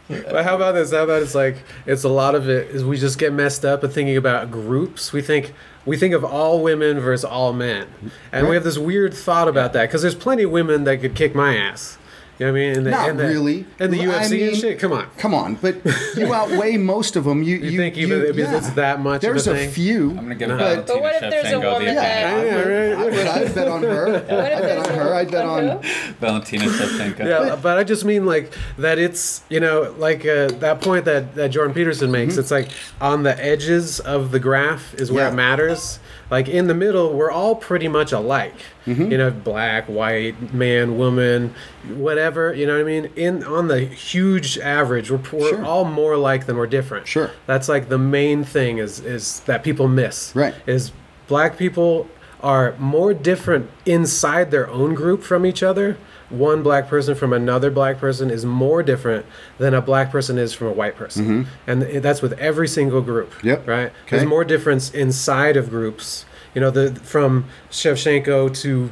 [0.09, 0.93] like, But how about this?
[0.93, 3.83] How about it's like it's a lot of it is we just get messed up
[3.83, 5.13] and thinking about groups.
[5.13, 5.53] We think
[5.87, 7.87] we think of all women versus all men,
[8.33, 11.15] and we have this weird thought about that because there's plenty of women that could
[11.15, 11.97] kick my ass.
[12.39, 12.77] You know what I mean?
[12.77, 13.65] And the, Not in the, really.
[13.79, 14.79] In the I UFC and shit.
[14.79, 15.09] Come on.
[15.17, 15.77] Come on, but
[16.17, 17.43] you outweigh most of them.
[17.43, 18.57] You, You, you think even if yeah.
[18.57, 19.71] it's that much There's of a a thing?
[19.71, 20.11] few.
[20.11, 20.57] I'm gonna give No.
[20.59, 21.97] Valentina But what if there's a Shevchenko the woman advantage.
[21.97, 22.99] that- Yeah, right.
[22.99, 23.27] I would.
[23.49, 24.07] I'd bet on her.
[24.13, 25.15] What if I'd bet on her.
[25.15, 25.83] I'd bet on on.
[25.83, 26.13] who?
[26.21, 27.19] Valentina Shevchenko.
[27.25, 28.99] Yeah, but I just mean like that.
[28.99, 32.37] It's you know like uh, that point that that Jordan Peterson makes.
[32.37, 32.69] It's like
[33.01, 35.33] on the edges of the graph is where Yeah.
[35.33, 35.99] it matters.
[36.31, 38.55] Like in the middle, we're all pretty much alike.
[38.87, 39.13] Mm-hmm.
[39.13, 41.55] You know, black, white, man, woman,
[41.89, 42.53] whatever.
[42.53, 43.11] You know what I mean?
[43.17, 45.65] In on the huge average, we're, we're Sure.
[45.65, 47.07] all more alike than we're different.
[47.07, 47.31] Sure.
[47.47, 50.35] That's like the main thing is is that people miss.
[50.35, 50.55] Right.
[50.67, 50.93] Is
[51.29, 52.09] black people
[52.43, 55.97] are more different inside their own group from each other.
[56.31, 59.27] One black person from another black person is more different
[59.59, 61.47] than a black person is from a white person.
[61.67, 63.31] And that's with every single group.
[63.35, 63.47] Mm-hmm.
[63.47, 63.69] Yep.
[63.69, 63.87] Right?
[63.87, 64.17] Okay.
[64.17, 66.25] There's more difference inside of groups.
[66.55, 68.91] you know the from Shevchenko to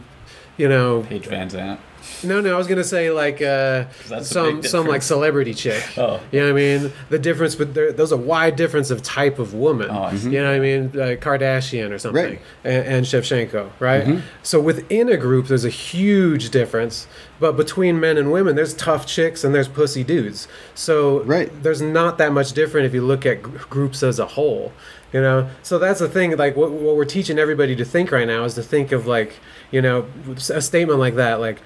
[0.56, 1.78] you know Paige VanZant.
[2.24, 3.84] No no I was gonna say like uh,
[4.22, 5.82] some some like celebrity chick.
[5.98, 6.20] Oh.
[6.32, 6.92] You know what I mean?
[7.10, 9.88] The difference, but there, there's a wide difference of type of woman.
[9.90, 10.30] Oh, I see.
[10.30, 10.90] You know what I mean?
[10.92, 12.40] Like Kardashian or something, Right.
[12.64, 14.20] and, and Shevchenko, right?
[14.42, 17.06] So within a group, there's a huge difference.
[17.40, 20.46] But between men and women, there's tough chicks and there's pussy dudes.
[20.74, 21.50] So Right.
[21.62, 24.72] there's not that much different if you look at gr- groups as a whole.
[25.12, 26.36] You know, so that's the thing.
[26.36, 29.34] Like what, what we're teaching everybody to think right now is to think of like,
[29.70, 30.06] you know,
[30.52, 31.60] a statement like that, like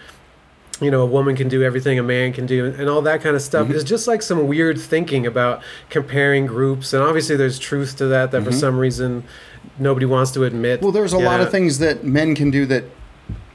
[0.80, 3.34] you know, a woman can do everything a man can do, and all that kind
[3.34, 3.66] of stuff.
[3.66, 3.74] Mm-hmm.
[3.76, 8.30] It's just like some weird thinking about comparing groups, and obviously there's truth to that.
[8.30, 9.24] That for some reason
[9.78, 10.76] nobody wants to admit.
[10.78, 10.86] Mm-hmm.
[10.86, 11.46] Well, there's a lot Yeah.
[11.46, 12.84] of things that men can do that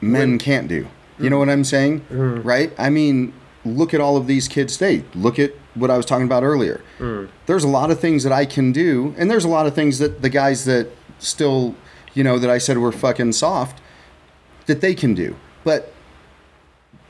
[0.00, 0.86] men can't do.
[1.18, 2.00] You know what I'm saying?
[2.00, 2.42] Mm-hmm.
[2.46, 2.72] Right?
[2.78, 3.32] I mean,
[3.64, 5.04] look at all of these kids today.
[5.14, 6.82] Look at what I was talking about earlier.
[6.98, 7.28] Mm.
[7.46, 9.98] There's a lot of things that I can do, and there's a lot of things
[9.98, 11.74] that the guys that still,
[12.12, 13.80] you know, that I said were fucking soft,
[14.66, 15.36] that they can do.
[15.64, 15.92] But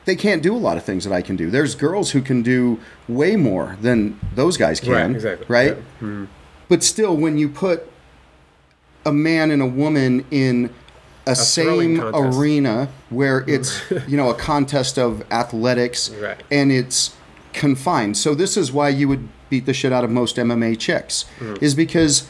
[0.05, 1.49] they can't do a lot of things that I can do.
[1.49, 4.91] There's girls who can do way more than those guys can.
[4.93, 5.45] Right, exactly.
[5.49, 5.77] Right?
[6.01, 6.25] Yeah.
[6.69, 7.89] But still, when you put
[9.05, 10.71] a man and a woman in
[11.27, 16.41] a, throwing same arena where it's you know a contest of athletics Right.
[16.51, 17.15] and it's
[17.53, 18.17] confined.
[18.17, 21.61] So this is why you would beat the shit out of most MMA chicks Mm.
[21.63, 22.29] is because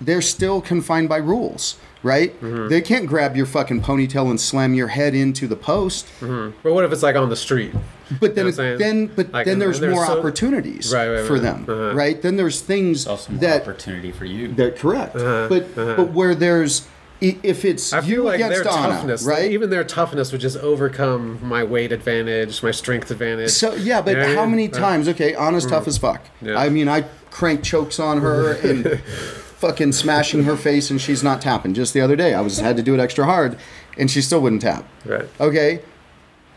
[0.00, 2.38] they're still confined by rules, right?
[2.40, 2.68] Mm-hmm.
[2.68, 6.06] They can't grab your fucking ponytail and slam your head into the post.
[6.20, 7.72] But what if it's like on the street?
[8.20, 11.08] But then, You know what then, but Like, then there's there's more so- opportunities Right,
[11.10, 11.94] right, for them, Uh-huh.
[11.94, 12.20] right?
[12.22, 14.48] Then there's things more that opportunity for you.
[14.48, 15.94] they're correct, Uh-huh, but uh-huh.
[15.96, 16.86] but where there's
[17.20, 19.50] if it's I feel you like against their Anna, toughness, right?
[19.50, 23.50] Even their toughness would just overcome my weight advantage, my strength advantage.
[23.50, 24.50] so yeah, but You know what I how mean?
[24.52, 25.08] many Uh, times?
[25.08, 26.22] Okay, Anna's tough as fuck.
[26.40, 26.56] Yeah.
[26.56, 29.00] I mean, I crank chokes on her and
[29.58, 31.74] fucking smashing her face, and she's not tapping.
[31.74, 33.58] Just the other day, I was had to do it extra hard,
[33.98, 34.84] and she still wouldn't tap.
[35.04, 35.28] Right.
[35.40, 35.82] Okay,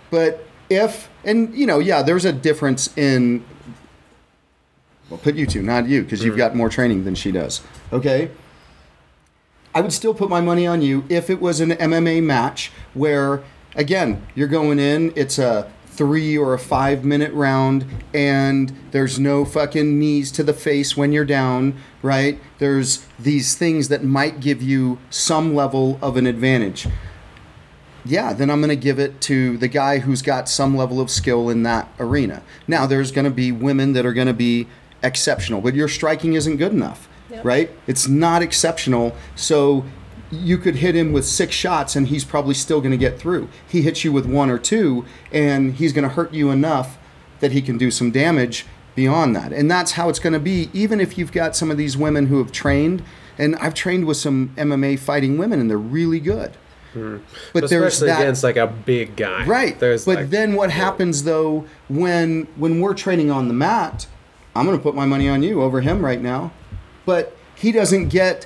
[0.10, 3.44] but if and you know, yeah, there's a difference in.
[5.10, 6.40] Well, put you two, not you, because you've mm-hmm.
[6.40, 7.62] got more training than she does.
[7.92, 8.32] Okay.
[9.74, 13.42] I would still put my money on you if it was an MMA match where,
[13.76, 19.44] again, you're going in, it's a three or a five minute round, and there's no
[19.46, 22.40] fucking knees to the face when you're down, right?
[22.60, 26.88] There's these things that might give you some level of an advantage.
[28.04, 31.12] Yeah, then I'm going to give it to the guy who's got some level of
[31.12, 32.42] skill in that arena.
[32.68, 34.68] Now, there's going to be women that are going to be
[35.04, 37.46] exceptional, but your striking isn't good enough, Yep.
[37.46, 37.70] right?
[37.86, 39.16] It's not exceptional.
[39.36, 39.86] So
[40.32, 43.50] you could hit him with six shots and he's probably still going to get through.
[43.68, 46.98] He hits you with one or two and he's going to hurt you enough
[47.42, 48.66] that he can do some damage
[48.96, 49.52] beyond that.
[49.52, 52.28] And that's how it's going to be, even if you've got some of these women
[52.28, 53.04] who have trained.
[53.38, 56.56] And I've trained with some MMA fighting women and they're really good.
[56.94, 57.18] Hmm.
[57.54, 58.22] But there's Especially that.
[58.22, 59.46] against like a big guy.
[59.46, 59.80] Right.
[59.80, 64.08] There's but like, then what happens though when when we're training on the mat?
[64.54, 66.52] I'm going to put my money on you over him right now.
[67.06, 68.46] But he doesn't get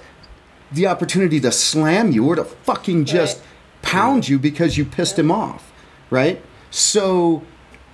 [0.76, 3.46] the opportunity to slam you or to fucking just Right.
[3.82, 5.72] pound you because you pissed him off,
[6.10, 6.42] right?
[6.72, 7.44] So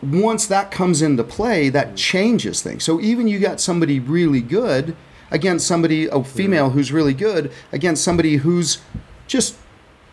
[0.02, 2.84] once that comes into play, that changes things.
[2.84, 4.96] So even you got somebody really good
[5.30, 8.80] against somebody a female who's really good against somebody who's
[9.28, 9.56] just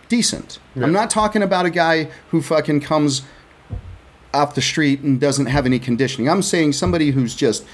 [0.08, 0.58] decent.
[0.76, 3.22] I'm not talking about a guy who fucking comes
[4.34, 6.28] off the street and doesn't have any conditioning.
[6.28, 7.64] I'm saying somebody who's just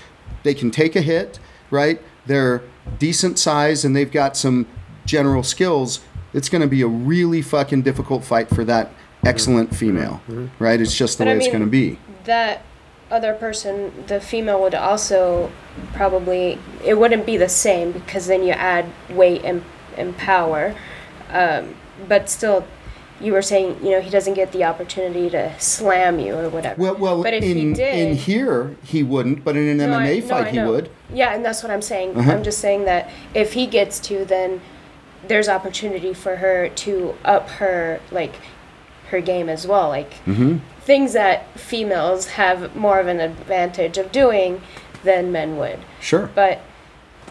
[0.45, 1.39] they can take a hit,
[1.71, 2.01] right?
[2.27, 2.63] They're
[2.99, 4.67] decent size and they've got some
[5.05, 6.01] general skills.
[6.33, 8.91] It's going to be a really fucking difficult fight for that
[9.25, 10.21] excellent female,
[10.59, 10.81] right?
[10.81, 11.99] It's just the But way I it's going to be.
[12.25, 12.63] that
[13.11, 15.53] other person, the female, would also
[15.93, 19.63] probably it wouldn't be the same because then you add weight and,
[19.97, 20.75] and power.
[21.31, 21.75] Um,
[22.09, 22.67] but still,
[23.21, 26.81] you were saying you know he doesn't get the opportunity to slam you or whatever.
[26.83, 29.99] Well, well, but if in he did, in here he wouldn't, but in an No,
[29.99, 30.71] MMA no, fight I he know.
[30.73, 30.91] would.
[31.13, 32.17] Yeah, and that's what I'm saying.
[32.17, 32.33] Uh-huh.
[32.33, 34.61] I'm just saying that if he gets to, then
[35.29, 38.35] there's opportunity for her to up her like
[39.11, 39.89] her game as well.
[39.89, 40.59] Like Mm-hmm.
[40.81, 44.61] things that females have more of an advantage of doing
[45.03, 45.79] than men would.
[46.01, 46.31] Sure.
[46.35, 46.61] But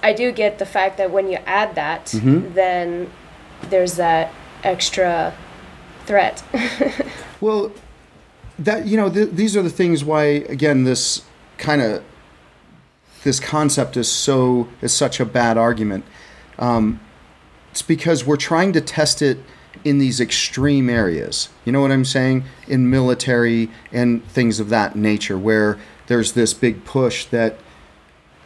[0.02, 2.54] I do get the fact that when you add that, Mhm.
[2.54, 3.10] then
[3.70, 4.32] there's that
[4.64, 5.34] extra
[6.06, 6.44] threat.
[7.42, 7.72] Well,
[8.58, 11.24] that you know, th- these are the things why again this
[11.58, 12.02] kind of
[13.24, 16.06] this concept is so is such a bad argument.
[16.58, 17.00] Um,
[17.74, 19.40] it's because we're trying to test it
[19.84, 21.50] in these extreme areas.
[21.66, 22.44] You know what I'm saying?
[22.68, 27.58] In military and things of that nature, where there's this big push that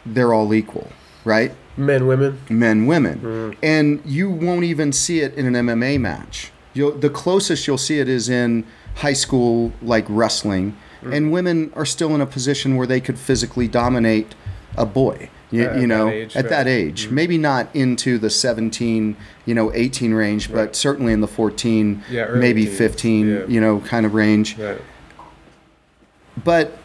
[0.06, 0.88] they're all equal,
[1.26, 1.52] right?
[1.76, 2.40] Men, women.
[2.48, 3.56] men women mm.
[3.62, 8.00] and you won't even see it in an mma match you'll, the closest you'll see
[8.00, 8.66] it is in
[8.96, 11.14] high school like wrestling mm.
[11.14, 14.34] and women are still in a position where they could physically dominate
[14.76, 16.50] a boy you, At you that know age, at right.
[16.50, 17.14] that age mm-hmm.
[17.14, 22.26] maybe not into the 17 you know 18 range but certainly in the 14 Yeah,
[22.34, 22.78] maybe teens.
[22.78, 23.46] 15 Yeah.
[23.46, 24.80] you know kind of range Right.
[26.44, 26.78] but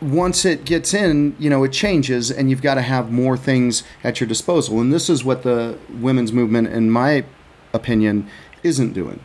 [0.00, 3.82] once it gets in, you know, it changes, and you've got to have more things
[4.02, 4.78] at your disposal.
[4.80, 7.24] And this is what the women's movement, in my
[7.72, 8.28] opinion,
[8.62, 9.20] isn't doing.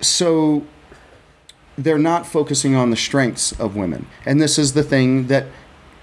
[0.00, 0.64] So
[1.76, 4.06] they're not focusing on the strengths of women.
[4.24, 5.46] And this is the thing that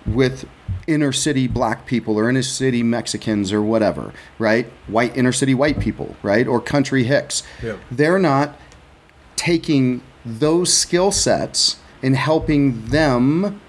[0.05, 0.47] with
[0.89, 4.65] inner city black people or inner city Mexicans or whatever, right?
[4.87, 6.47] White inner city white people, right?
[6.47, 7.43] Or country hicks.
[7.63, 7.77] Yeah.
[7.91, 8.57] They're not
[9.35, 13.61] taking those skill sets and helping them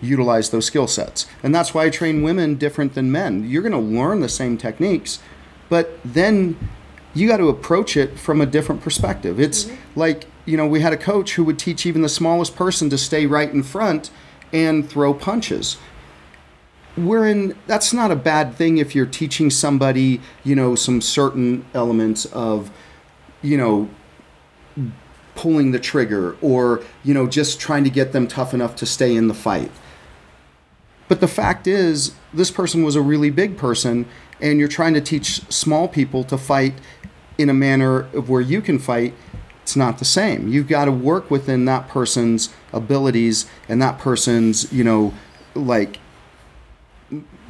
[0.00, 1.26] utilize those skill sets.
[1.42, 3.48] And that's why I train women different than men.
[3.48, 5.18] You're going to learn the same techniques,
[5.68, 6.58] but then
[7.14, 9.40] you got to approach it from a different perspective.
[9.40, 10.00] It's mm-hmm.
[10.00, 12.98] like, you know, we had a coach who would teach even the smallest person to
[12.98, 14.10] stay right in front
[14.52, 15.76] and throw punches.
[17.06, 21.64] We're in that's not a bad thing if you're teaching somebody, you know, some certain
[21.74, 22.70] elements of,
[23.42, 23.88] you know,
[25.34, 29.14] pulling the trigger or, you know, just trying to get them tough enough to stay
[29.14, 29.70] in the fight.
[31.06, 34.06] But the fact is, this person was a really big person,
[34.40, 36.74] and you're trying to teach small people to fight
[37.38, 39.14] in a manner of where you can fight.
[39.62, 40.48] It's not the same.
[40.48, 45.14] You've got to work within that person's abilities and that person's, you know,
[45.54, 45.98] like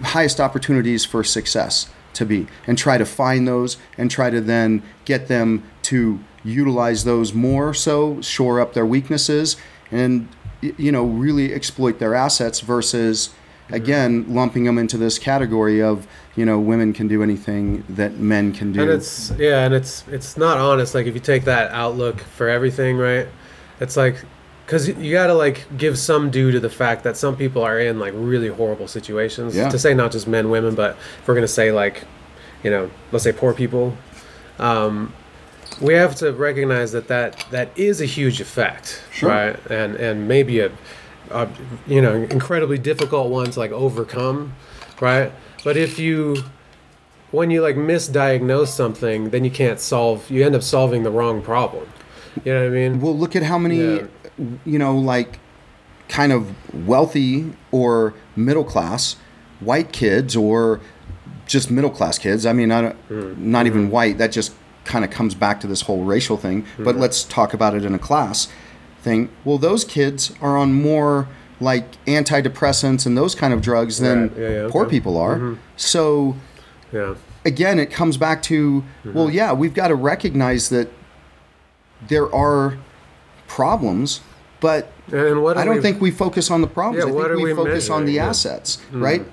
[0.02, 4.82] highest opportunities for success to be and try to find those and try to then
[5.04, 9.56] get them to utilize those more so shore up their weaknesses
[9.90, 10.28] and
[10.60, 13.74] you know really exploit their assets versus mm-hmm.
[13.74, 16.06] again lumping them into this category of
[16.38, 20.06] you know women can do anything that men can do And it's yeah, and it's
[20.08, 20.94] it's not honest.
[20.94, 23.26] Like if you take that outlook for everything, right?
[23.80, 24.16] It's like
[24.68, 27.80] because you got to like give some due to the fact that some people are
[27.80, 29.56] in like really horrible situations.
[29.56, 29.70] Yeah.
[29.70, 30.90] To say not just men, women, but
[31.20, 32.04] if we're gonna say like,
[32.62, 33.96] you know, let's say poor people,
[34.58, 35.14] um,
[35.80, 39.30] we have to recognize that that that is a huge effect, Sure.
[39.30, 39.70] right?
[39.70, 40.70] And and maybe a,
[41.30, 41.48] a
[41.86, 44.52] you know incredibly difficult one to like overcome,
[45.00, 45.32] right?
[45.64, 46.44] But if you
[47.30, 50.30] when you like misdiagnose something, then you can't solve.
[50.30, 51.88] You end up solving the wrong problem.
[52.44, 53.00] You know what I mean?
[53.00, 54.06] Well, look at how many, Yeah.
[54.64, 55.38] You know, like
[56.08, 56.54] kind of
[56.86, 59.16] wealthy or middle class
[59.60, 60.80] white kids or
[61.46, 62.46] just middle class kids.
[62.46, 63.50] I mean, I don't, Hmm.
[63.50, 64.18] not even white.
[64.18, 64.52] That just
[64.84, 66.64] kind of comes back to this whole racial thing.
[66.78, 67.00] But Hmm.
[67.00, 68.48] let's talk about it in a class
[69.02, 69.28] thing.
[69.44, 71.26] Well, those kids are on more
[71.60, 74.30] like antidepressants and those kind of drugs than.
[74.38, 74.90] Yeah, yeah, poor okay.
[74.90, 75.56] people are.
[75.76, 76.36] So
[76.92, 77.14] Yeah.
[77.44, 79.12] again, it comes back to Mm-hmm.
[79.18, 80.88] well, yeah, we've got to recognize that
[82.06, 82.78] there are
[83.48, 84.20] problems,
[84.60, 87.04] but And what I don't we- think we focus on the problems.
[87.04, 88.12] Yeah, I think we, we focus on the?
[88.12, 88.22] Yeah.
[88.22, 88.30] Mm-hmm.
[88.30, 89.24] assets, right?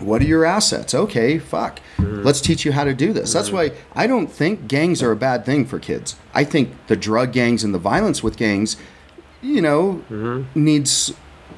[0.00, 0.94] What are your assets?
[0.94, 1.80] Okay, fuck.
[1.98, 3.32] Let's teach you how to do this.
[3.32, 3.56] That's Mm-hmm.
[3.56, 6.16] why I don't think gangs are a bad thing for kids.
[6.34, 8.76] I think the drug gangs and the violence with gangs,
[9.40, 10.64] you know, Mm-hmm.
[10.64, 11.14] needs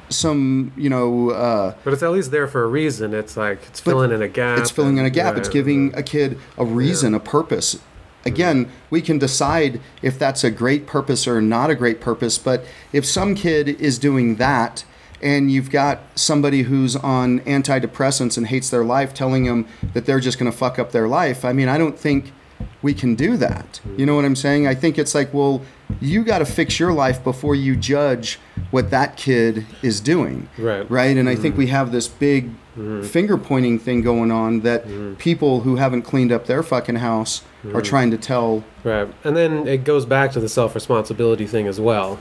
[0.07, 3.13] some, you know, uh, But it's at least there for a reason.
[3.13, 4.57] It's like it's filling in a gap.
[4.59, 5.35] it's filling in a and- gap.
[5.37, 7.77] It's giving a kid a reason, a purpose.
[8.25, 12.65] Again, we can decide if that's a great purpose or not a great purpose, but
[12.91, 14.83] if some kid is doing that
[15.21, 20.19] and you've got somebody who's on antidepressants and hates their life telling them that they're
[20.19, 22.33] just going to fuck up their life, I mean, I don't think
[22.81, 23.81] we can do that.
[23.97, 24.67] You know what I'm saying?
[24.67, 25.61] I think it's like, well,
[25.99, 28.39] you got to fix your life before you judge
[28.71, 30.89] what that kid is doing Right.
[30.89, 31.17] right?
[31.17, 31.59] And I think mm-hmm.
[31.59, 33.03] we have this big mm-hmm.
[33.03, 35.15] finger pointing thing going on that mm-hmm.
[35.15, 37.43] people who haven't cleaned up their fucking house
[37.73, 38.63] are trying to tell.
[38.83, 39.09] Right.
[39.23, 42.19] And then it goes back to the self responsibility thing as well.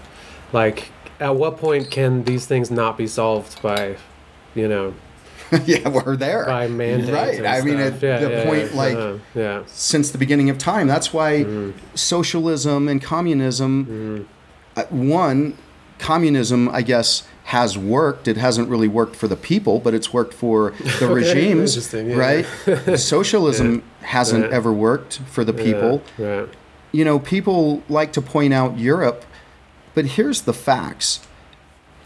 [0.52, 3.96] Like, at what point can these things not be solved by,
[4.54, 4.94] you know,
[5.64, 6.46] yeah, we're there.
[6.46, 7.10] by mandates?
[7.10, 7.44] right?
[7.44, 8.02] I mean, stuff?
[8.02, 9.62] at the point, like uh-huh, yeah.
[9.66, 14.26] since the beginning of time, that's why socialism and communism.
[14.76, 15.56] uh, one,
[15.98, 18.28] communism, I guess, has worked.
[18.28, 20.70] It hasn't really worked for the people, but it's worked for
[21.00, 22.14] the regimes, yeah.
[22.14, 22.46] right?
[22.98, 24.56] Socialism hasn't Yeah.
[24.56, 26.02] ever worked for the people.
[26.16, 26.46] Yeah.
[26.92, 29.24] You know, people like to point out Europe,
[29.94, 31.20] but here's the facts.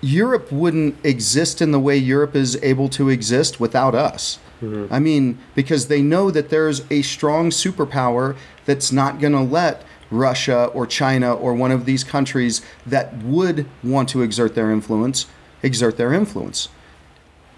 [0.02, 4.38] Europe wouldn't exist in the way Europe is able to exist without us.
[4.60, 4.92] Mm-hmm.
[4.92, 9.84] I mean, because they know that there's a strong superpower that's not going to let
[10.10, 15.26] Russia or China or one of these countries that would want to exert their influence
[15.62, 16.68] exert their influence.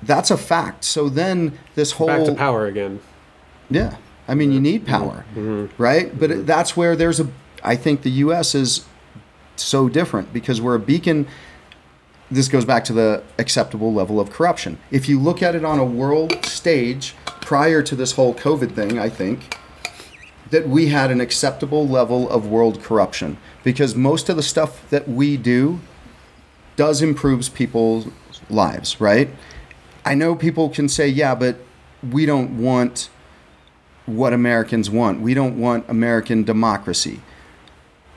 [0.02, 0.84] that's a fact.
[0.84, 3.00] So then this whole Back to power again.
[3.70, 3.96] yeah,
[4.28, 5.40] I mean you need power, mm-hmm.
[5.40, 5.82] Mm-hmm.
[5.82, 6.18] right?
[6.18, 7.28] But it, that's where there's a.
[7.62, 8.54] I think the U.S.
[8.54, 8.84] is
[9.56, 11.26] so different because we're a beacon.
[12.34, 14.78] This goes back to the acceptable level of corruption.
[14.90, 18.98] If you look at it on a world stage prior to this whole COVID thing,
[18.98, 19.56] I think
[20.50, 25.08] that we had an acceptable level of world corruption because most of the stuff that
[25.08, 25.78] we do
[26.74, 28.08] does improves people's
[28.50, 29.30] lives, right?
[30.04, 31.58] I know people can say, yeah, but
[32.02, 33.10] we don't want
[34.06, 35.20] what Americans want.
[35.20, 37.20] We don't want American democracy.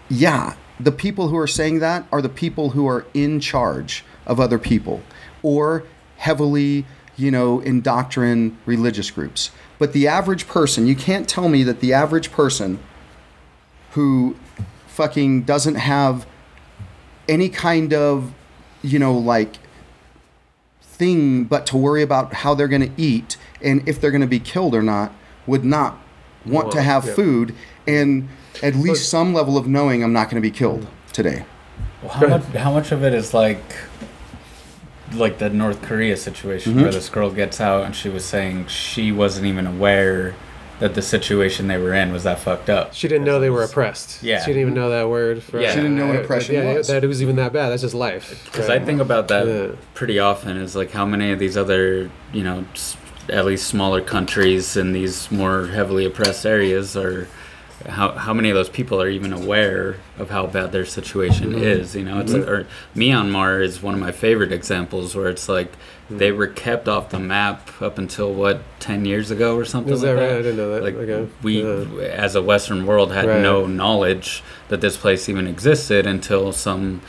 [0.09, 4.39] Yeah, the people who are saying that are the people who are in charge of
[4.39, 5.01] other people
[5.41, 5.83] or
[6.17, 9.49] heavily, you know, indoctrined religious groups.
[9.79, 12.79] But the average person, you can't tell me that the average person
[13.91, 14.35] who
[14.87, 16.27] fucking doesn't have
[17.27, 18.33] any kind of,
[18.83, 19.57] you know, like
[20.81, 24.27] thing but to worry about how they're going to eat and if they're going to
[24.27, 25.13] be killed or not
[25.45, 25.97] would not
[26.45, 27.13] want to have yeah.
[27.13, 27.55] food
[27.85, 28.27] and
[28.63, 31.45] at least But- some level of knowing I'm not going to be killed today.
[32.01, 32.43] Well, how much?
[32.43, 33.59] How much of it is like,
[35.13, 36.81] like the North Korea situation Mhm.
[36.83, 40.35] where this girl gets out and she was saying she wasn't even aware
[40.79, 42.93] that the situation they were in was that fucked up.
[42.93, 44.21] She didn't know they were oppressed.
[44.21, 44.41] Yeah.
[44.41, 45.41] She didn't even know that word.
[45.41, 45.71] For, Yeah.
[45.71, 46.87] She didn't know what oppression yeah, was.
[46.87, 47.69] That it was even that bad.
[47.69, 48.43] That's just life.
[48.45, 48.79] Because Right.
[48.81, 49.67] I think about that Yeah.
[49.95, 52.65] pretty often is like how many of these other, you know,
[53.29, 57.27] at least smaller countries in these more heavily oppressed areas are.
[57.87, 61.61] How, how many of those people are even aware of how bad their situation Mhm.
[61.61, 61.95] is?
[61.95, 62.65] You know, it's or
[62.95, 65.71] Myanmar is one of my favorite examples where it's like
[66.09, 70.01] they were kept off the map up until what ten years ago or something Is
[70.01, 70.25] like that that.
[70.27, 70.33] right?
[70.39, 70.83] I didn't know that.
[70.83, 71.27] Like okay.
[71.43, 71.85] we, Yeah.
[72.07, 73.41] as a Western world, had Right.
[73.41, 77.01] no knowledge that this place even existed until some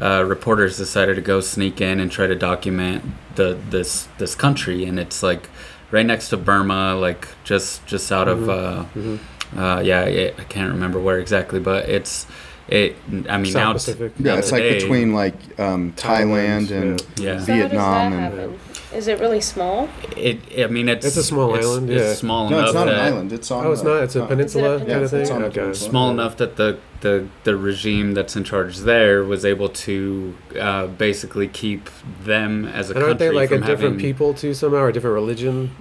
[0.00, 3.02] uh, reporters decided to go sneak in and try to document
[3.36, 5.48] the this this country, and it's like
[5.90, 9.18] right next to Burma, like just just out of uh, Mhm.
[9.56, 12.26] Uh, yeah, I I can't remember where exactly, but it's
[12.68, 12.96] it.
[13.28, 14.12] I mean South now Pacific.
[14.18, 17.38] Yeah, now it's like today- between like um, Thailand, Thailand, and yeah.
[17.40, 18.58] So Vietnam how and-
[18.94, 19.88] Is it really small?
[20.16, 22.14] It, I mean, it's It's a small island, It's yeah.
[22.14, 23.32] small no, enough it's not an island.
[23.32, 23.66] It's on.
[23.66, 24.02] Oh, it's the- not.
[24.04, 25.26] It's a peninsula it a kind of thing.
[25.26, 25.44] peninsula?
[25.48, 25.60] Okay.
[25.70, 29.44] It's on a small enough that the, the, the regime that's in charge there was
[29.44, 31.90] able to uh, basically keep
[32.24, 34.88] them as a And aren't country they like a different having, people too somehow, or
[34.88, 35.72] a different religion?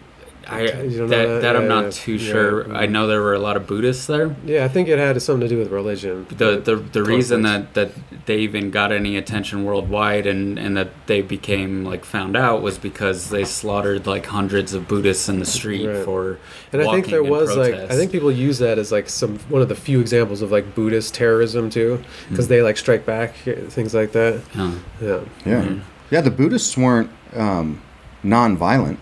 [0.47, 1.41] I, You don't know that, that?
[1.41, 2.31] that I'm Yeah, not too yeah.
[2.31, 2.73] sure.
[2.75, 4.35] I know there were a lot of Buddhists there.
[4.45, 6.25] Yeah, I think it had something to do with religion.
[6.29, 7.91] The the, the reason that, that
[8.25, 12.77] they even got any attention worldwide and, and that they became like found out was
[12.77, 16.05] because they slaughtered like hundreds of Buddhists in the street Right.
[16.05, 16.37] for
[16.73, 19.61] And I think there was like I think people use that as like some one
[19.61, 22.49] of the few examples of like Buddhist terrorism too, because Mm.
[22.49, 23.35] they like strike back
[23.69, 24.41] things like that.
[24.53, 24.71] Huh.
[25.01, 25.19] Yeah.
[25.45, 25.79] Yeah, Mhm.
[26.11, 26.21] yeah.
[26.21, 27.81] The Buddhists weren't um,
[28.23, 28.99] non-violent.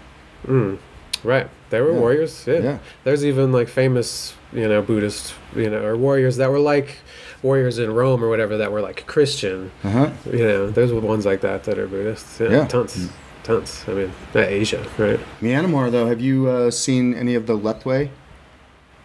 [0.48, 0.78] Mm.
[1.24, 1.48] Right.
[1.70, 2.00] They were Yeah.
[2.00, 2.44] warriors.
[2.46, 2.60] Yeah.
[2.60, 2.78] Yeah.
[3.04, 6.98] There's even like famous, you know, Buddhist, you know, or warriors that were like
[7.42, 9.72] warriors in Rome or whatever that were like Christian.
[9.84, 10.10] Uh huh.
[10.32, 12.40] You know, there's ones like that that are Buddhists.
[12.40, 12.50] Yeah.
[12.50, 12.68] Yeah.
[12.68, 13.10] Tons.
[13.44, 13.84] Tons.
[13.88, 15.20] I mean, Asia, right?
[15.42, 18.10] Myanmar, though, have you uh, seen any of the Lethwei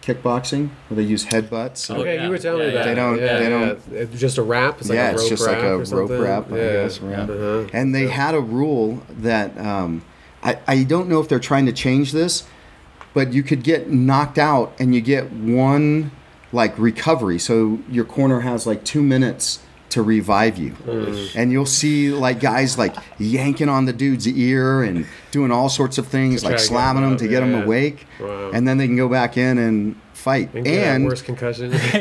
[0.02, 1.92] kickboxing where they use headbutts?
[1.94, 2.24] Oh, okay, yeah.
[2.24, 2.84] you were telling Yeah, me that.
[2.84, 4.78] They don't- Yeah, they don't- It's just a wrap.
[4.80, 6.72] It's like yeah, a rope it's just wrap like a rope wrap, I yeah.
[6.84, 7.00] guess.
[7.00, 7.30] Around.
[7.30, 7.68] Uh-huh.
[7.72, 10.02] And they had a rule that um,
[10.48, 12.44] I, I don't know if they're trying to change this,
[13.12, 16.10] but you could get knocked out and you get one
[16.52, 17.38] like recovery.
[17.38, 20.72] So your corner has like two minutes to revive you.
[20.72, 21.36] Mm.
[21.36, 25.98] And you'll see like guys like yanking on the dude's ear and doing all sorts
[25.98, 28.06] of things, like slamming him to get him awake.
[28.20, 28.50] Wow.
[28.52, 30.52] And then they can go back in and fight.
[30.54, 31.72] And, And worse concussion.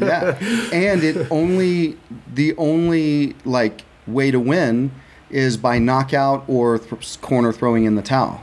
[0.00, 0.38] yeah
[0.72, 1.96] and it only
[2.32, 4.90] the only like way to win
[5.30, 8.40] is by knockout or th- corner throwing in the towel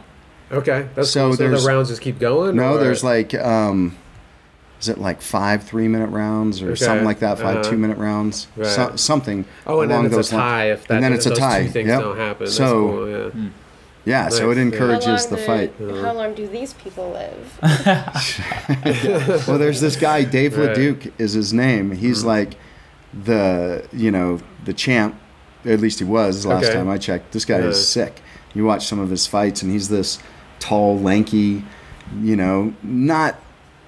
[0.52, 1.38] okay, that's So cool.
[1.38, 2.56] So the rounds just keep going.
[2.56, 3.98] no or- there's like um
[4.80, 7.70] is it like five three minute rounds or Okay, something like that 5 uh-huh.
[7.70, 8.68] two minute rounds Right.
[8.68, 10.44] so, something Oh, and then along it's those a lines.
[10.50, 12.02] tie if that And then it's a tie, two things yep.
[12.02, 12.46] don't happen.
[12.46, 13.50] That's So- cool, yeah.
[14.06, 17.60] yeah so it encourages the long fight How long do these people live?
[19.48, 20.70] well there's this guy dave Right.
[20.78, 22.28] leduc is his name he's Mhm.
[22.28, 22.56] like
[23.24, 25.16] the you know the champ
[25.66, 26.74] at least he was last Okay.
[26.74, 27.66] time i checked this guy Yeah.
[27.68, 28.22] is sick
[28.54, 30.20] you watch some of his fights and he's this
[30.60, 31.64] tall lanky
[32.22, 33.36] you know not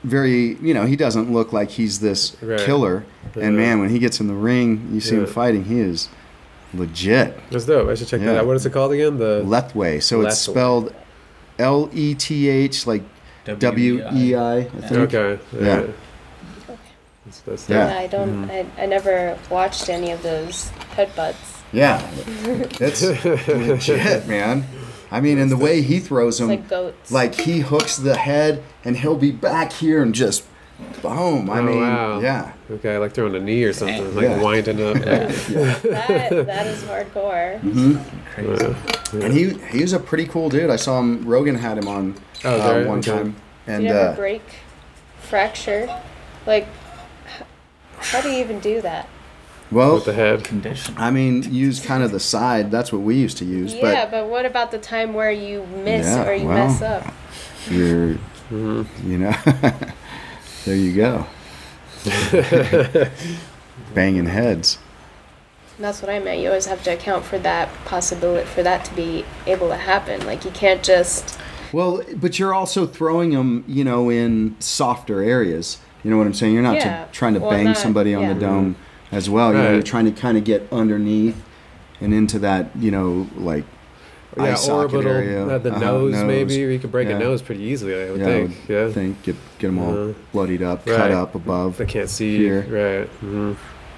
[0.03, 2.59] very you know he doesn't look like he's this Right.
[2.59, 3.03] killer
[3.36, 3.43] Yeah.
[3.45, 6.09] and man when he gets in the ring you see him fighting he is
[6.73, 7.89] legit That's dope.
[7.89, 8.45] I should check that out.
[8.45, 9.17] What is it called again?
[9.17, 10.93] The lethwei so it's spelled
[11.59, 13.03] l-e-t-h like
[13.45, 15.39] w-e-i i think okay.
[15.59, 15.75] Yeah.
[15.78, 15.89] right.
[17.25, 17.88] That's, that's Yeah.
[17.88, 17.97] dope.
[17.97, 18.47] I don't.
[18.47, 18.80] Mm-hmm.
[18.80, 21.57] I, I never watched any of those headbutts.
[21.74, 22.01] Yeah,
[22.80, 23.01] it's
[23.47, 24.65] legit, man.
[25.11, 27.11] I mean, and the way he throws them, like goats.
[27.11, 30.43] like he hooks the head and he'll be back here and just
[31.01, 31.49] boom.
[31.49, 32.20] I Oh, mean, wow.
[32.20, 32.53] yeah.
[32.70, 34.41] Okay, like throwing a knee or something, like Yeah.
[34.41, 34.95] winding up.
[34.97, 37.61] that, that is hardcore.
[38.34, 39.24] Crazy.
[39.26, 40.70] And he he's a pretty cool dude.
[40.70, 41.26] I saw him.
[41.26, 42.15] Rogan had him on
[42.45, 43.11] Oh, uh, one Okay.
[43.11, 44.43] time, and you ever uh, break,
[45.22, 45.89] fracture,
[46.45, 46.68] like,
[47.99, 49.07] how do you even do that?
[49.72, 50.43] Well, With the head.
[50.43, 50.95] Condition.
[50.97, 52.72] I mean, use kind of the side.
[52.72, 53.74] That's what we used to use.
[53.74, 57.13] yeah, but what about the time where you miss Yeah, or you well, mess up?
[57.70, 58.15] you're,
[58.49, 59.11] Mm-hmm.
[59.11, 59.34] you know,
[60.65, 61.26] there you go.
[63.93, 64.78] Banging heads.
[65.80, 66.39] That's what I meant.
[66.41, 70.26] You always have to account for that possibility, for that to be able to happen.
[70.26, 71.38] Like you can't just.
[71.74, 75.80] Well, but you're also throwing them, you know, in softer areas.
[76.03, 76.53] You know what I'm saying?
[76.53, 77.05] You're not Yeah.
[77.05, 78.34] to, trying to Well, bang not- somebody on yeah.
[78.34, 78.76] the dome
[79.12, 79.51] as well.
[79.53, 81.41] You know, you're trying to kind of get underneath
[82.01, 83.64] and into that, you know, like
[84.38, 85.47] eye Yeah, socket orbital, area.
[85.47, 86.64] uh, the Uh-huh, nose, maybe.
[86.64, 87.16] Or you could break Yeah.
[87.16, 88.49] a nose pretty easily, I would Yeah, I think.
[88.68, 88.91] would yeah.
[88.91, 90.14] think get get them all Uh-huh.
[90.32, 90.95] bloodied up, Right.
[90.95, 91.78] cut up above.
[91.78, 92.38] They can't see.
[92.38, 92.66] Here.
[92.70, 93.10] Right.
[93.20, 93.53] hmm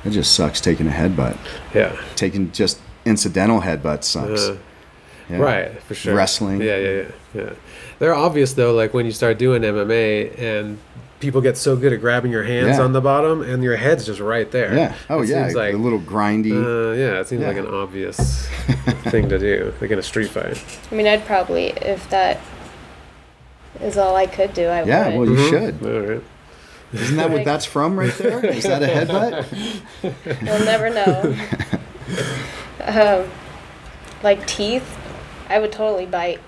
[0.05, 1.35] It just sucks taking a headbutt.
[1.75, 1.91] Yeah.
[2.15, 4.47] Taking just incidental headbutt sucks.
[4.49, 4.55] Uh,
[5.29, 5.37] Yeah.
[5.37, 6.15] Right, for sure.
[6.15, 6.59] Wrestling.
[6.61, 7.03] Yeah, yeah, yeah,
[7.35, 7.49] yeah.
[7.99, 10.77] They're obvious though, like when you start doing MMA and
[11.19, 12.83] people get so good at grabbing your hands Yeah.
[12.83, 14.73] on the bottom and your head's just right there.
[14.75, 14.95] Yeah.
[15.09, 15.43] Oh It yeah.
[15.43, 16.51] seems like a little grindy.
[16.53, 18.47] uh, yeah, it seems like an obvious
[19.09, 20.63] thing to do, like in a street fight.
[20.91, 22.39] I mean, I'd probably, if that
[23.81, 24.87] is all I could do, I would.
[24.87, 25.15] yeah.
[25.17, 25.29] would.
[25.29, 25.49] Well, you Mhm.
[25.81, 25.85] should.
[25.95, 26.23] All right.
[26.91, 28.43] Isn't that what that's from right there?
[28.45, 29.81] Is that a headbutt?
[30.41, 31.37] We'll never know.
[33.25, 33.29] um,
[34.23, 34.97] like teeth,
[35.49, 36.39] I would totally bite.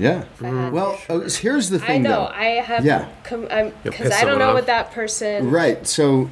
[0.00, 0.22] Yeah.
[0.34, 2.32] If I had Well, oh, here's the I thing, know though.
[2.34, 2.84] I have.
[2.84, 3.08] Yeah.
[3.30, 4.54] I'm You'll because piss I don't know off.
[4.54, 5.50] what that person.
[5.50, 5.86] Right.
[5.86, 6.30] So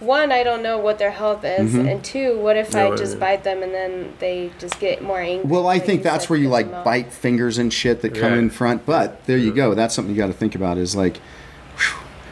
[0.00, 1.88] One, I don't know what their health is, Mhm.
[1.88, 5.00] and two, what if No, I just uh, bite them and then they just get
[5.00, 5.48] more angry?
[5.48, 8.50] Well, I think that's said where you like bite fingers and shit that come in
[8.50, 8.84] front.
[8.84, 9.74] But there you go.
[9.74, 10.76] That's something you got to think about.
[10.76, 11.20] Is like,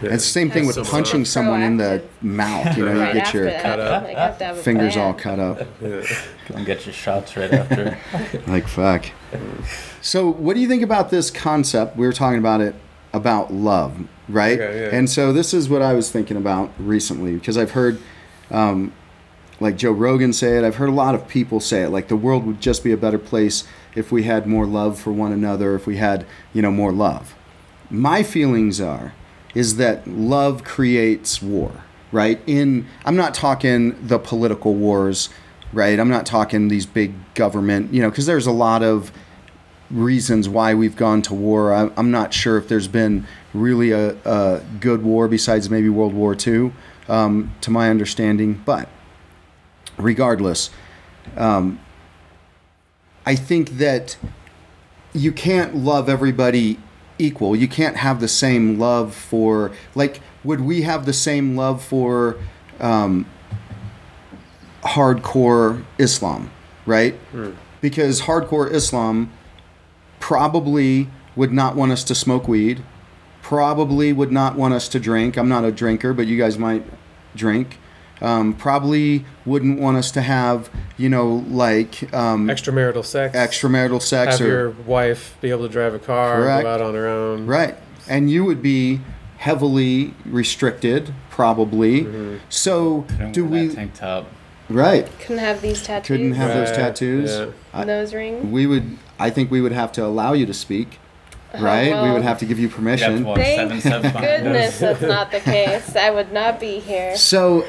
[0.03, 0.15] Yeah.
[0.15, 2.77] it's the same thing with That's punching so someone in the mouth.
[2.77, 4.05] You know, right you get your that, cut up.
[4.05, 5.67] like, have to have a fingers all cut up.
[5.81, 6.03] Yeah.
[6.47, 7.99] Come get your shots right after.
[8.47, 9.07] Like fuck.
[10.01, 11.97] So, what do you think about this concept?
[11.97, 12.75] We were talking about it
[13.13, 14.61] about love, right?
[14.61, 14.97] Okay, yeah.
[14.97, 18.01] And so this is what I was thinking about recently because I've heard,
[18.51, 18.93] um,
[19.59, 20.65] like Joe Rogan say it.
[20.65, 21.91] I've heard a lot of people say it.
[21.91, 25.13] Like the world would just be a better place if we had more love for
[25.13, 25.75] one another.
[25.75, 27.35] If we had, you know, more love.
[27.91, 29.13] My feelings are,
[29.55, 32.41] is that love creates war, right?
[32.47, 35.29] In I'm not talking the political wars,
[35.73, 35.99] right?
[35.99, 39.13] I'm not talking these big government, you know, because there's a lot of
[39.91, 41.73] reasons why we've gone to war.
[41.73, 46.15] I, I'm not sure if there's been really a, a good war besides maybe World
[46.15, 46.73] War II,
[47.09, 48.63] um, to my understanding.
[48.65, 48.89] But
[49.99, 50.71] regardless,
[51.37, 51.81] um,
[53.27, 54.17] I think that
[55.13, 56.79] you can't love everybody
[57.21, 57.55] equal.
[57.55, 62.37] You can't have the same love for, like, would we have the same love for
[62.81, 63.27] um,
[64.83, 66.51] hardcore Islam,
[66.87, 67.15] right?
[67.81, 69.33] Because hardcore Islam
[70.19, 72.83] probably would not want us to smoke weed,
[73.43, 75.37] probably would not want us to drink.
[75.37, 76.85] I'm not a drinker, but you guys might
[77.35, 77.79] drink.
[78.21, 80.69] Um, probably wouldn't want us to have,
[80.99, 83.35] you know, like um, Extramarital sex.
[83.37, 86.63] extramarital sex Have or your wife be able to drive a car, Correct.
[86.65, 87.47] go out on her own.
[87.47, 87.77] Right.
[88.09, 89.01] And you would be
[89.39, 92.03] heavily restricted, probably.
[92.03, 92.37] Mm-hmm.
[92.51, 93.75] So, Couldn't do we.
[93.75, 94.27] tank top?
[94.69, 95.09] Right.
[95.21, 96.07] Couldn't have these tattoos.
[96.07, 97.31] Couldn't have those tattoos.
[97.31, 97.47] yeah.
[97.73, 98.53] I- nose ring.
[98.53, 98.99] we would.
[99.19, 100.99] I think we would have to allow you to speak.
[101.59, 101.87] Right.
[101.87, 103.25] we well, would have to give you You have to permission.
[103.25, 105.97] walk Thank steps behind goodness that's not the case.
[105.97, 107.17] I would not be here.
[107.17, 107.67] So,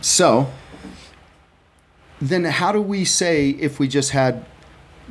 [0.00, 0.50] so
[2.20, 4.44] then how do we say if we just had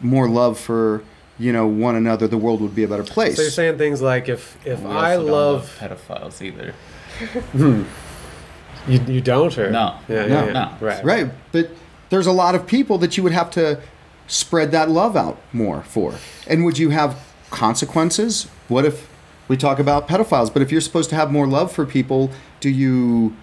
[0.02, 1.04] more love for
[1.40, 3.36] you know one another, the world would be a better place?
[3.36, 6.74] So you're saying things like if if We I also don't love pedophiles either.
[7.52, 7.84] Hmm.
[8.88, 9.96] you, you don't or No.
[10.08, 10.46] yeah, yeah, No.
[10.46, 10.52] yeah.
[10.54, 10.72] No.
[10.80, 11.70] right Right, but
[12.10, 13.80] there's a lot of people that you would have to
[14.28, 16.16] spread that love out more for.
[16.48, 17.20] And would you have
[17.50, 18.48] consequences?
[18.68, 19.10] What if
[19.48, 22.70] we talk about pedophiles, but if you're supposed to have more love for people, do
[22.70, 23.36] you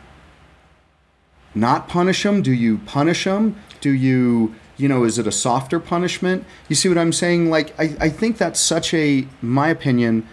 [1.55, 2.43] not punish them?
[2.43, 3.57] Do you punish them?
[3.81, 6.45] Do you, you know, is it a softer punishment?
[6.69, 7.51] You see what I'm saying?
[7.51, 10.27] Like, I, I think that's such a, my opinion,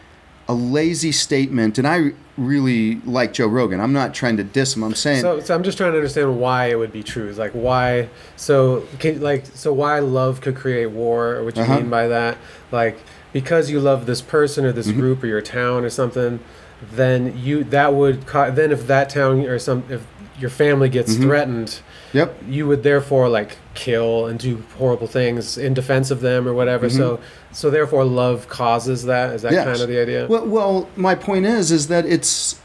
[0.47, 1.77] a lazy statement.
[1.77, 3.79] And I really like Joe Rogan.
[3.79, 4.83] I'm not trying to diss him.
[4.83, 7.27] I'm saying, So, so I'm just trying to understand why it would be true.
[7.27, 8.09] It's like why.
[8.35, 11.75] So can, like so why love could create war, or what you Uh-huh.
[11.77, 12.37] mean by that?
[12.71, 12.97] Like
[13.33, 14.99] because you love this person or this Mm-hmm.
[14.99, 16.39] group or your town or something,
[16.81, 20.05] then you that would then if that town or some if
[20.41, 21.21] your family gets Mhm.
[21.23, 21.79] threatened,
[22.13, 22.35] Yep.
[22.49, 26.89] you would therefore like kill and do horrible things in defense of them or whatever.
[26.89, 27.19] So
[27.51, 29.33] so therefore love causes that.
[29.35, 29.55] Is that Mm-hmm.
[29.55, 29.65] Yes.
[29.65, 30.25] kind of the idea?
[30.29, 32.55] Well, well, my point is, is that it's.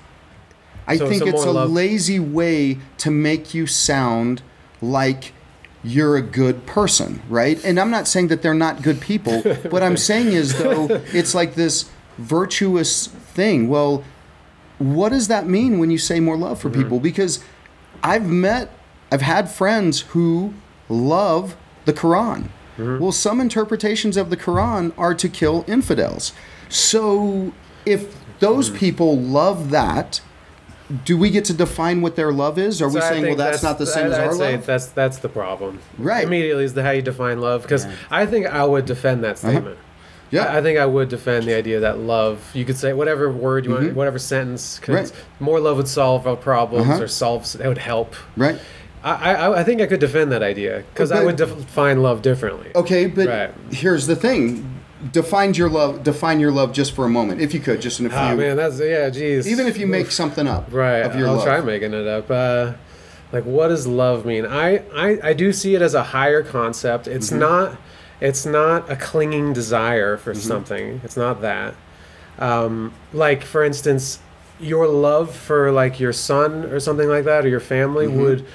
[0.89, 4.43] I So- think so it's a love- lazy way to make you sound
[4.81, 5.33] like
[5.83, 7.59] you're a good person, right?
[7.64, 9.41] And I'm not saying that they're not good people.
[9.70, 11.87] what I'm saying is, though, it's like this
[12.18, 13.68] virtuous thing.
[13.68, 14.03] Well,
[14.79, 17.01] what does that mean when you say more love for people?
[17.01, 17.41] Because
[18.03, 18.70] I've met,
[19.12, 20.55] I've had friends who
[20.88, 22.49] love the Quran.
[22.78, 26.34] Well, some interpretations of the Quran are to kill infidels.
[26.68, 27.53] So
[27.86, 30.20] if those people love that,
[31.07, 32.82] do we get to define what their love is?
[32.82, 34.34] Are we So I saying, well, think that's, not the same I'd- as I'd our
[34.34, 34.66] say love?
[34.66, 35.80] That's that's the problem.
[35.97, 36.24] Right.
[36.24, 39.66] Immediately is the how you define love because I think I would defend that statement.
[39.78, 39.82] Uh-huh.
[40.31, 40.45] Yeah.
[40.47, 42.51] I I think I would defend the idea that love.
[42.55, 44.81] You could say whatever word you want, whatever sentence.
[44.81, 44.93] Mm-hmm.
[44.93, 45.12] Right.
[45.41, 47.03] More love would solve our problems Uh-huh.
[47.05, 47.47] or solve.
[47.61, 48.14] It would help.
[48.37, 48.59] right?
[49.05, 52.70] I, I I think I could defend that idea because I would define love differently.
[52.74, 53.51] Okay, but Right.
[53.70, 54.64] here's the thing.
[55.12, 56.03] Define your love.
[56.03, 58.18] Define your love just for a moment, if you could, just in a few.
[58.18, 59.47] Oh man, that's yeah, geez.
[59.47, 61.45] even if you make something up right, of your I'll love.
[61.45, 62.29] try making it up.
[62.31, 62.72] Uh,
[63.31, 64.45] like, what does love mean?
[64.47, 67.07] I, I I do see it as a higher concept.
[67.07, 67.39] It's Mm-hmm.
[67.39, 67.77] not
[68.21, 70.49] it's not a clinging desire for Mm-hmm.
[70.49, 71.01] something.
[71.05, 71.75] It's not that.
[72.39, 74.19] Um, like for instance,
[74.61, 78.21] your love for like your son or something like that or your family Mm-hmm.
[78.23, 78.47] would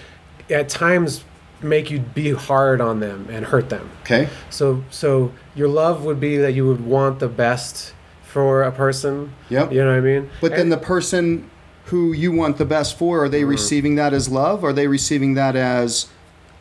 [0.49, 1.23] at times
[1.61, 3.89] make you be hard on them and hurt them.
[4.01, 4.27] Okay.
[4.49, 7.93] So so your love would be that you would want the best
[8.23, 9.33] for a person.
[9.49, 9.71] Yep.
[9.71, 10.29] You know what I mean?
[10.41, 11.49] But then the person
[11.85, 13.49] who you want the best for, are they Mm-hmm.
[13.49, 14.63] receiving that as love?
[14.63, 16.07] Are they receiving that as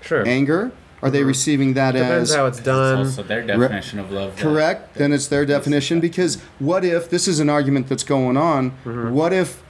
[0.03, 0.73] sure anger?
[1.03, 2.03] Are they receiving that Mm-hmm.
[2.05, 3.01] depends as how it's done.
[3.01, 4.37] It's also their definition of love.
[4.37, 4.95] that- correct?
[4.97, 5.99] Then it's their definition.
[6.01, 8.71] Because what if this is an argument that's going on?
[8.85, 9.11] Mm-hmm.
[9.13, 9.63] What if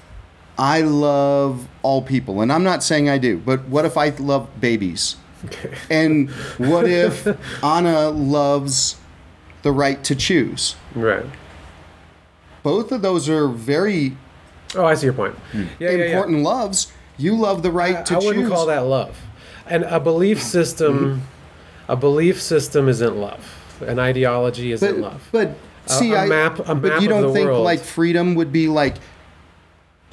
[0.59, 4.49] I love all people, and I'm not saying I do, but what if I love
[4.61, 5.17] babies?
[5.89, 7.27] And what if
[7.65, 8.97] Anna loves
[9.63, 10.75] the right to choose?
[10.95, 11.25] Right.
[12.63, 14.17] Both of those are very
[14.75, 15.35] Oh, I see your point.
[15.53, 15.65] Hmm.
[15.81, 16.05] Yeah, yeah, yeah.
[16.11, 16.93] important loves.
[17.17, 18.25] You love the right I, to I choose.
[18.27, 19.17] wouldn't call that love.
[19.71, 21.23] And a belief system,
[21.89, 23.57] a belief system isn't love.
[23.87, 25.29] An ideology isn't but, love.
[25.33, 25.57] But
[25.87, 27.65] A- see, a I, map- a but you don't think world.
[27.65, 28.97] like freedom would be like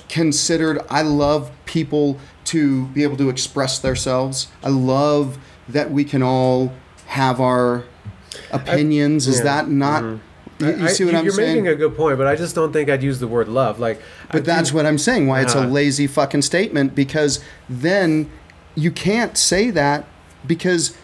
[0.10, 0.80] considered.
[0.90, 4.48] I love people to be able to express themselves.
[4.64, 5.38] I love
[5.68, 6.72] that we can all
[7.08, 7.84] have our
[8.52, 9.28] opinions.
[9.28, 9.44] Is yeah.
[9.44, 10.04] that not?
[10.04, 10.20] You,
[10.60, 11.64] you I- see what I'm you're saying?
[11.64, 13.80] making a good point, but I just don't think I'd use the word love.
[13.80, 14.02] Like,
[14.32, 15.28] But that's what I'm saying.
[15.28, 15.68] Why it's a Uh.
[15.68, 17.40] lazy fucking statement because
[17.70, 18.30] then
[18.78, 20.06] you can't say that
[20.46, 20.96] because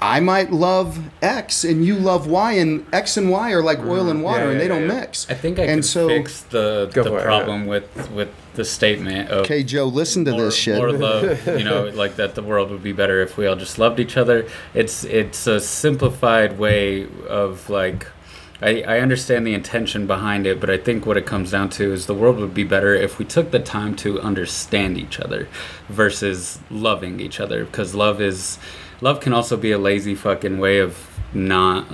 [0.00, 4.10] I might love X and you love Y and X and Y are like oil
[4.10, 4.46] and water Mm-hmm.
[4.46, 5.00] Yeah, and they yeah, don't yeah.
[5.00, 5.30] mix.
[5.30, 8.64] I think I and can so fix the, the for it, problem with with the
[8.64, 10.76] statement of okay, Joe, listen to more, this shit.
[10.76, 11.46] more love.
[11.58, 14.16] You know, like that the world would be better if we all just loved each
[14.16, 14.46] other.
[14.74, 18.06] It's it's a simplified way of like.
[18.62, 21.92] I, I understand the intention behind it, but I think what it comes down to
[21.92, 25.48] is the world would be better if we took the time to understand each other
[25.88, 27.64] versus loving each other.
[27.64, 28.58] Because love is,
[29.00, 31.86] love can also be a lazy fucking way of not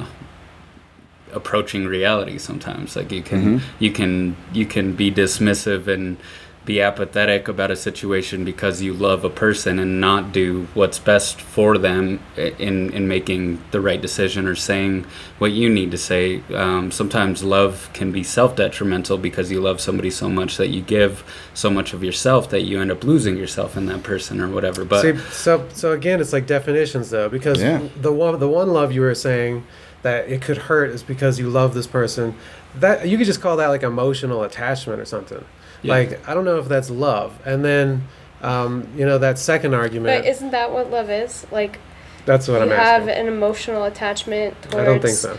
[1.33, 3.83] approaching reality sometimes like you can mm-hmm.
[3.83, 6.19] you can you can be dismissive and
[6.65, 11.41] be apathetic about a situation because you love a person and not do what's best
[11.41, 15.05] for them in in making the right decision or saying
[15.39, 20.11] what you need to say um, sometimes love can be self-detrimental because you love somebody
[20.11, 23.76] so much that you give so much of yourself that you end up losing yourself
[23.76, 27.61] in that person or whatever but See, so so again, it's like definitions though, because
[27.61, 27.83] Yeah.
[28.01, 29.64] the one the one love you were saying
[30.03, 32.34] that it could hurt is because you love this person.
[32.79, 35.45] That you could just call that like emotional attachment or something.
[35.83, 35.95] Yeah.
[35.95, 37.38] Like I don't know if that's love.
[37.45, 38.04] And then,
[38.42, 40.22] um, you know, that second argument.
[40.22, 41.46] But isn't that what love is?
[41.50, 41.79] Like
[42.25, 43.26] that's what you I'm have asking.
[43.26, 45.38] an emotional attachment towards I don't think so.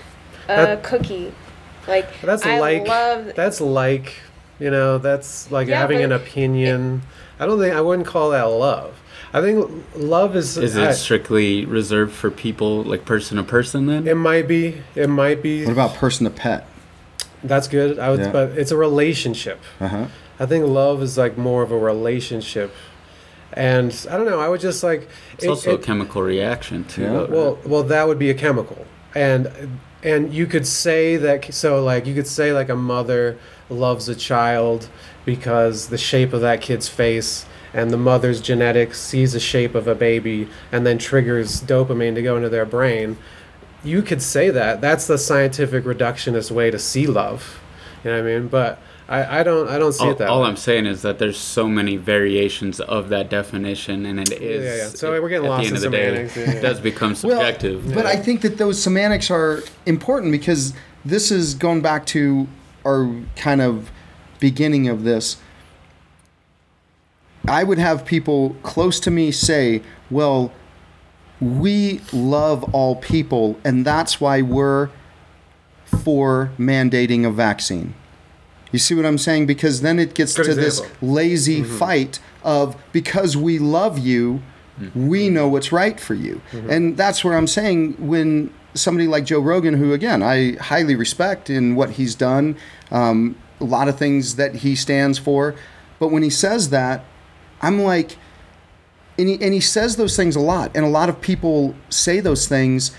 [0.49, 1.33] a cookie.
[1.87, 4.13] Like That's I like love that's like
[4.59, 7.01] you know that's like Yeah, having an opinion.
[7.39, 8.93] I don't think I wouldn't call that love.
[9.33, 10.57] I think love is.
[10.57, 14.81] is I- it strictly reserved for people like person to person then it might be.
[14.95, 15.65] It might be.
[15.65, 16.67] what about person to pet?
[17.43, 17.99] That's good.
[17.99, 18.31] I would, Yeah.
[18.31, 19.59] but it's a relationship.
[19.81, 20.05] Uh huh.
[20.39, 22.73] I think love is like more of a relationship,
[23.53, 24.39] and I don't know.
[24.39, 25.07] I would just like.
[25.33, 27.03] It's it- also it- a chemical reaction too.
[27.03, 27.23] Yeah.
[27.23, 28.85] well, well, that would be a chemical,
[29.15, 31.53] and and you could say that.
[31.53, 33.37] So like you could say like a mother
[33.69, 34.89] loves a child
[35.25, 39.87] because the shape of that kid's face and the mother's genetics sees the shape of
[39.87, 43.17] a baby and then triggers dopamine to go into their brain.
[43.83, 44.79] You could say that.
[44.81, 47.59] That's the scientific reductionist way to see love.
[48.03, 48.47] You know what I mean?
[48.47, 50.47] But I, I don't I don't see all, it that all way.
[50.47, 54.63] I'm saying is that there's so many variations of that definition, and it is.
[54.63, 54.89] yeah, yeah.
[54.89, 56.51] So we're getting at lost the end in of the day, semantics, yeah, yeah.
[56.51, 57.85] it does become subjective.
[57.85, 58.11] Well, But Yeah.
[58.11, 60.73] I think that those semantics are important because
[61.03, 62.47] this is going back to
[62.85, 63.91] our kind of
[64.39, 65.37] beginning of this.
[67.47, 70.53] I would have people close to me say, well,
[71.41, 74.89] we love all people, and that's why we're
[76.03, 77.95] for mandating a vaccine.
[78.73, 79.45] You see what I'm saying?
[79.45, 80.95] Because then it gets Good to this example.
[81.07, 81.13] Mm-hmm.
[81.15, 84.41] lazy fight of because we love you,
[84.81, 85.07] Mm-hmm.
[85.07, 86.41] we know what's right for you.
[86.51, 91.47] And that's where I'm saying when somebody like Joe Rogan, who again I highly respect
[91.51, 92.57] in what he's done,
[92.89, 95.53] um, a lot of things that he stands for,
[95.99, 97.05] but when he says that,
[97.61, 98.17] I'm like,
[99.19, 102.19] and he, and he says those things a lot, and a lot of people say
[102.19, 102.91] those things.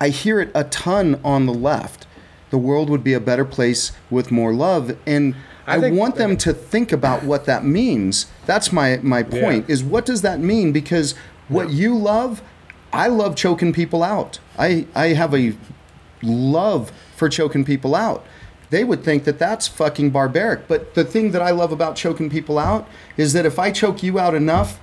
[0.00, 2.08] I hear it a ton on the left.
[2.52, 5.34] The world would be a better place with more love, and
[5.66, 8.26] I, I want them to think about what that means.
[8.44, 9.68] That's my my point.
[9.68, 9.72] Yeah.
[9.72, 10.70] Is what does that mean?
[10.70, 11.14] Because
[11.48, 12.42] what you love,
[12.92, 14.38] I love choking people out.
[14.58, 15.54] I I have a
[16.22, 18.22] love for choking people out.
[18.68, 20.68] They would think that that's fucking barbaric.
[20.68, 24.02] But the thing that I love about choking people out is that if I choke
[24.02, 24.78] you out enough,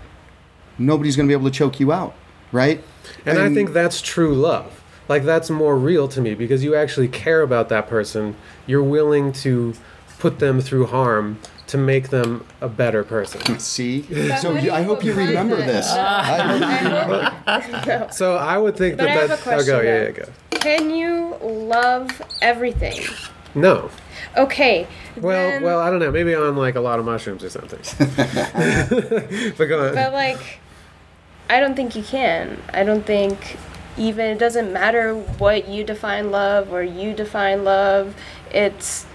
[0.80, 2.16] nobody's going to be able to choke you out,
[2.52, 2.84] right?
[3.28, 4.79] And I think that's true love.
[5.10, 8.36] Like that's more real to me because you actually care about that person.
[8.68, 9.74] You're willing to
[10.20, 13.60] put them through harm to make them a better person.
[13.60, 15.66] See, But so you, I hope you remember that?
[15.68, 15.94] this.
[15.96, 18.08] No, I I no.
[18.12, 20.12] So I would think But that I have that a question, Oh, go, yeah, yeah,
[20.12, 20.26] go.
[20.52, 23.02] Can you love everything?
[23.56, 23.90] No.
[24.38, 24.88] Okay.
[25.18, 26.12] Well, then- well, I don't know.
[26.12, 27.80] Maybe on like a lot of mushrooms or something.
[29.58, 29.96] but go on.
[29.96, 30.60] But like,
[31.50, 32.62] I don't think you can.
[32.74, 33.58] I don't think
[34.00, 38.16] even it doesn't matter what you define love or you define love.
[38.52, 39.06] It's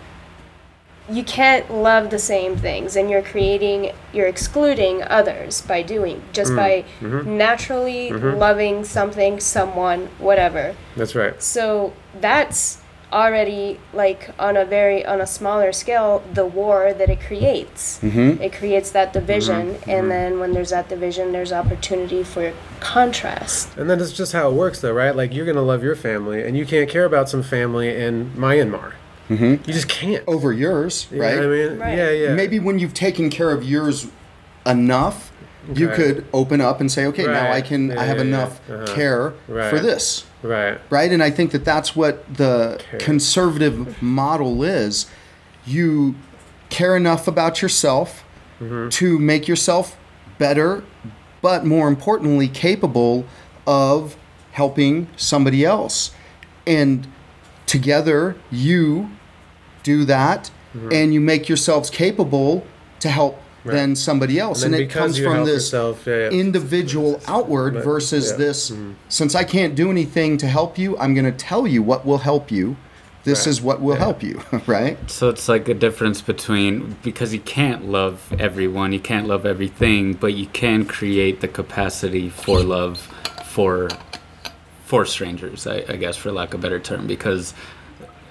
[1.09, 6.53] you can't love the same things, and you're creating, you're excluding others by doing just
[6.53, 7.37] mm, by mm-hmm.
[7.37, 8.39] naturally mm-hmm.
[8.39, 10.75] loving something, someone, whatever.
[10.97, 11.43] That's right.
[11.43, 12.81] So that's
[13.15, 18.41] already like on a very on a smaller scale the war that it creates Mhm.
[18.41, 23.89] it creates that division and then when there's that division there's opportunity for contrast And
[23.89, 25.15] then it's just how it works, though, right?
[25.15, 28.93] Like you're gonna love your family, and you can't care about some family in Myanmar.
[29.31, 29.53] Mm-hmm.
[29.67, 30.23] You just can't.
[30.27, 31.37] over yours, You know right?
[31.37, 31.79] what I mean?
[31.79, 31.97] Right.
[31.99, 32.35] Yeah, yeah.
[32.35, 34.07] Maybe when you've taken care of yours
[34.67, 35.33] enough,
[35.75, 38.29] you could open up and say, okay, now I can, Yeah, I have yeah, yeah.
[38.29, 38.95] enough Uh-huh.
[38.95, 39.71] care Right.
[39.71, 40.79] for this, Right.
[40.91, 41.11] right?
[41.11, 43.01] And I think that that's what the Care.
[43.01, 45.07] conservative model is.
[45.67, 46.15] You
[46.71, 48.25] care enough about yourself
[48.61, 48.89] Mm-hmm.
[48.91, 49.97] to make yourself
[50.39, 50.85] better,
[51.43, 53.27] but more importantly, capable
[53.67, 54.17] of
[54.53, 56.13] helping somebody else.
[56.65, 57.09] And
[57.67, 59.11] together, you
[59.83, 60.53] do that
[60.91, 62.65] and you make yourselves capable
[63.01, 63.44] to help Mm-hmm.
[63.65, 63.75] Right.
[63.77, 64.63] then somebody else.
[64.63, 66.29] And And, it comes from this yourself, yeah, yeah.
[66.31, 67.85] individual outward Right.
[67.85, 68.37] versus Yeah.
[68.37, 68.95] this Mhm.
[69.09, 72.19] since I can't do anything to help you, I'm going to tell you what will
[72.19, 72.77] help you.
[73.25, 73.47] This Right.
[73.53, 74.01] is what will Yeah.
[74.01, 74.99] help you, right?
[75.11, 80.13] So it's like a difference between because you can't love everyone, you can't love everything,
[80.13, 83.09] but you can create the capacity for love
[83.47, 83.89] for
[84.85, 87.55] for strangers, I, I guess, for lack of a better term, because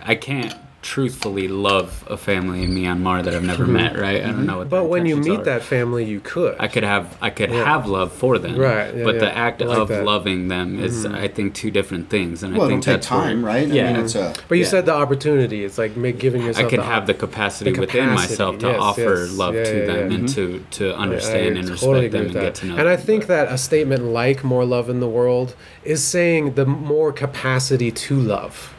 [0.06, 0.54] I can't
[0.84, 3.74] truthfully love a family in Myanmar that I've never mm-hmm.
[3.74, 4.18] met, right?
[4.18, 4.46] I don't mm-hmm.
[4.46, 4.70] know what.
[4.70, 5.44] But when you meet are.
[5.46, 6.56] that family, you could.
[6.60, 7.64] I could have I could Yeah.
[7.64, 9.96] have love for them, Right, yeah, but the act like of that.
[9.96, 10.06] Mm-hmm.
[10.06, 11.16] loving them is, mm-hmm.
[11.16, 13.68] I think, two different things, and Well, I it'll think take that's where- time, right?
[13.68, 14.70] Yeah, I mean, it's a but you yeah.
[14.70, 15.64] said the opportunity.
[15.64, 16.58] It's like make, giving yourself.
[16.58, 16.70] I yourself.
[16.72, 19.32] could the have the capacity the within myself to yes, offer yes.
[19.32, 20.18] love Yeah, to yeah, them yeah.
[20.18, 22.42] and to to understand I and totally respect agree them and that.
[22.42, 22.80] get to know them.
[22.82, 25.56] And I think that a statement like "more love in the world"
[25.86, 28.74] is saying the more capacity to love.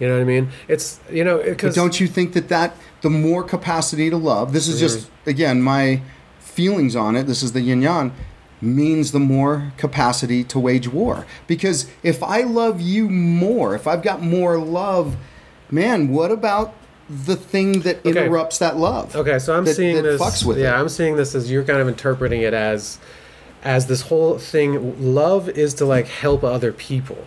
[0.00, 0.48] You know what I mean?
[0.68, 4.52] It's you know But because don't you think that that the more capacity to love,
[4.52, 6.00] this is just again my
[6.40, 7.24] feelings on it.
[7.24, 8.12] This is the yin yang
[8.60, 11.26] means the more capacity to wage war.
[11.46, 15.16] Because if I love you more, if I've got more love,
[15.70, 16.72] man, what about
[17.08, 18.08] the thing that Okay.
[18.10, 19.14] interrupts that love?
[19.14, 20.20] Okay, so I'm that, seeing that this.
[20.20, 20.80] fucks with yeah, it.
[20.80, 22.98] I'm seeing this as you're kind of interpreting it as,
[23.62, 25.14] as this whole thing.
[25.14, 27.26] Love is to like help other people,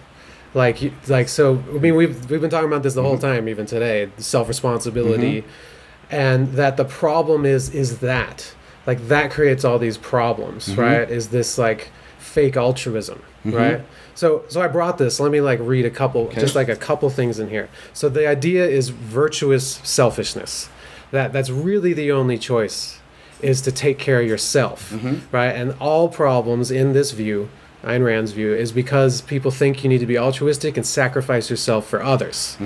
[0.53, 1.63] like you- like so.
[1.69, 3.21] I mean, we've we've been talking about this the whole mm-hmm.
[3.21, 4.09] time, even today.
[4.17, 6.15] Self responsibility, mm-hmm.
[6.15, 8.53] and that the problem is is that
[8.87, 10.79] like that creates all these problems, mm-hmm.
[10.81, 11.09] right?
[11.09, 13.81] Is this like fake altruism, right?
[14.15, 15.19] So so I brought this.
[15.19, 17.69] Let me like read a couple, just like a couple things in here.
[17.93, 20.69] So the idea is virtuous selfishness.
[21.11, 22.99] That that's really the only choice
[23.41, 24.91] is to take care of yourself,
[25.31, 25.55] right?
[25.55, 27.49] And all problems in this view,
[27.83, 31.87] Ayn Rand's view, is because people think you need to be altruistic and sacrifice yourself
[31.87, 32.57] for others.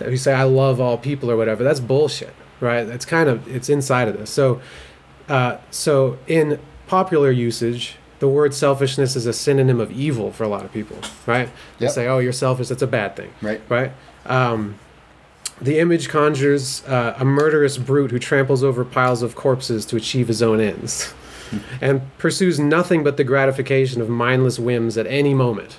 [0.00, 1.62] You say I love all people or whatever.
[1.64, 2.34] That's bullshit.
[2.60, 2.86] right?
[2.88, 4.30] It's kind of it's inside of this.
[4.30, 4.60] So,
[5.28, 10.48] uh, so in popular usage, the word selfishness is a synonym of evil for a
[10.48, 11.48] lot of people, right?
[11.78, 11.94] They Yep.
[11.94, 12.68] say, "Oh, you're selfish.
[12.68, 13.60] That's a bad thing." Right.
[13.68, 13.92] Right.
[14.24, 14.76] Um,
[15.60, 20.28] the image conjures uh, a murderous brute who tramples over piles of corpses to achieve
[20.28, 21.12] his own ends,
[21.80, 25.78] and pursues nothing but the gratification of mindless whims at any moment.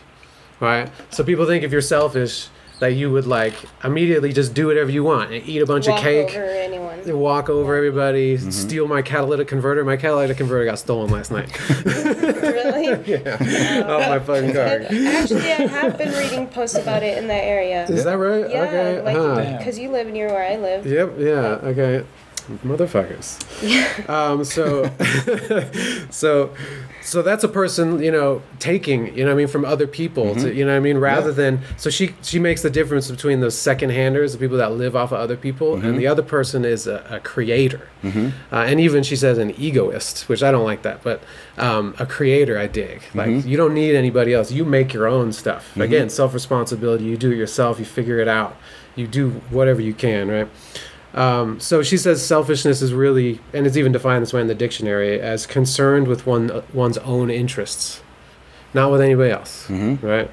[0.59, 0.89] Right.
[1.11, 2.47] So people think if you're selfish,
[2.79, 5.97] that you would like immediately just do whatever you want and eat a bunch Walk
[5.97, 7.19] of cake over anyone.
[7.19, 8.51] walk over everybody, Mm-hmm.
[8.51, 9.83] steal my catalytic converter.
[9.83, 11.49] My catalytic converter got stolen last night
[11.85, 12.89] really?
[13.83, 14.81] off my fucking car.
[14.89, 17.85] Actually, I have been reading posts about it in that area.
[17.85, 18.49] Is that right?
[18.49, 19.01] Yeah, okay.
[19.01, 19.57] like huh.
[19.57, 20.85] because you live near where I live.
[20.85, 21.15] Yep.
[21.17, 21.69] Yeah.
[21.69, 22.05] Okay.
[22.65, 23.37] Motherfuckers.
[24.09, 24.43] um.
[24.43, 24.89] So.
[26.11, 26.53] so.
[27.01, 30.35] So that's a person, you know, taking, you know, what I mean, from other people,
[30.35, 31.39] to, you know, what I mean, rather Mm-hmm.
[31.39, 31.51] Yeah.
[31.51, 31.61] than.
[31.77, 35.13] So she she makes the difference between those second handers, the people that live off
[35.13, 35.87] of other people, Mm-hmm.
[35.87, 40.27] and the other person is a, a creator, uh, and even she says an egoist,
[40.27, 41.21] which I don't like that, but
[41.57, 43.01] um, a creator I dig.
[43.13, 43.47] Like Mm-hmm.
[43.47, 44.51] you don't need anybody else.
[44.51, 45.77] You make your own stuff.
[45.77, 47.05] Again, self responsibility.
[47.05, 47.79] You do it yourself.
[47.79, 48.57] You figure it out.
[48.97, 50.47] You do whatever you can, right?
[51.17, 54.55] Um, so she says selfishness is really, and it's even defined this way in the
[54.55, 58.01] dictionary, as concerned with one one's own interests,
[58.73, 59.67] not with anybody else,
[60.03, 60.29] right?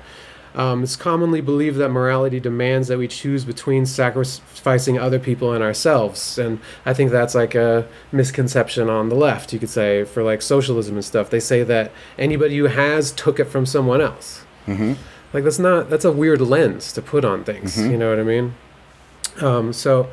[0.55, 5.65] Um, it's commonly believed that morality demands that we choose between sacrificing other people and
[5.65, 9.52] ourselves, and I think that's like a misconception on the left.
[9.55, 13.40] You could say for like socialism and stuff, they say that anybody who has took
[13.40, 14.44] it from someone else.
[15.32, 17.77] Like that's not that's a weird lens to put on things.
[17.90, 18.55] You know what I mean?
[19.40, 20.09] Um, so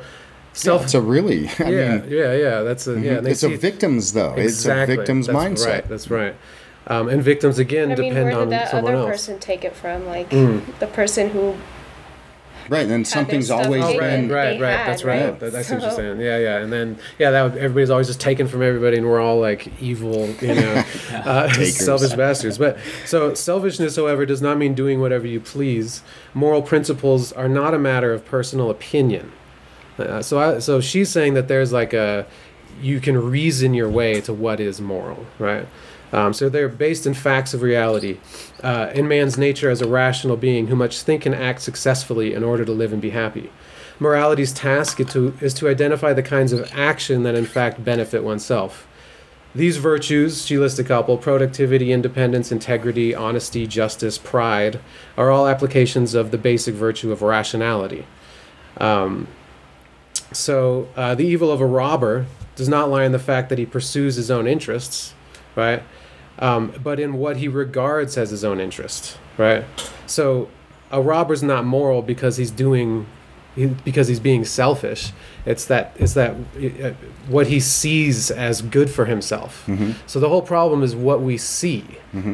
[0.52, 2.60] self It's a really, I yeah, mean, yeah, yeah.
[2.62, 3.12] That's a yeah.
[3.18, 4.34] and they it's a victim's though.
[4.34, 4.44] exactly.
[4.44, 5.66] It's a victim's that's mindset.
[5.66, 5.88] Right.
[5.88, 6.34] That's right.
[6.86, 9.10] Um, and victims again I mean, depend where on did that someone other else.
[9.26, 10.06] person take it from?
[10.06, 10.78] Like Mm.
[10.80, 11.54] the person who
[12.68, 14.70] Right, and then something's always Oh, right, been right, right.
[14.76, 15.30] had, That's right.
[15.30, 15.40] right?
[15.40, 16.20] That, I see what you're saying.
[16.20, 16.58] Yeah, yeah.
[16.58, 19.68] And then, yeah, that would, everybody's always just taken from everybody, and we're all like
[19.82, 22.58] evil, you know, uh, selfish bastards.
[22.58, 26.02] But so selfishness, however, does not mean doing whatever you please.
[26.34, 29.32] Moral principles are not a matter of personal opinion.
[29.98, 32.26] Uh, so, I, so she's saying that there's like a,
[32.80, 35.66] you can reason your way to what is moral, right?
[36.12, 38.18] Um, so they're based in facts of reality,
[38.62, 42.44] uh, in man's nature as a rational being who must think and act successfully in
[42.44, 43.50] order to live and be happy.
[43.98, 48.22] Morality's task is to, is to identify the kinds of action that in fact benefit
[48.22, 48.86] oneself.
[49.54, 54.80] These virtues, she lists a couple productivity, independence, integrity, honesty, justice, pride
[55.16, 58.06] are all applications of the basic virtue of rationality.
[58.78, 59.28] Um,
[60.36, 62.26] so uh, the evil of a robber
[62.56, 65.14] does not lie in the fact that he pursues his own interests,
[65.56, 65.82] right?
[66.38, 69.64] Um, but in what he regards as his own interest, right?
[70.06, 70.48] So
[70.90, 73.06] a robber's not moral because he's doing,
[73.54, 75.12] he, because he's being selfish.
[75.46, 76.90] It's that it's that uh,
[77.28, 79.64] what he sees as good for himself.
[80.06, 81.84] So the whole problem is what we see,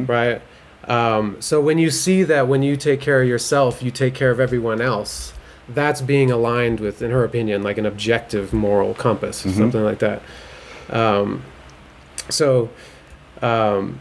[0.07, 0.41] right?
[0.85, 4.31] Um, so when you see that when you take care of yourself, you take care
[4.31, 5.33] of everyone else.
[5.69, 9.99] That's being aligned with, in her opinion, like an objective moral compass, or something like
[9.99, 10.23] that.
[10.90, 11.43] Um,
[12.31, 12.70] so,
[13.43, 14.01] um,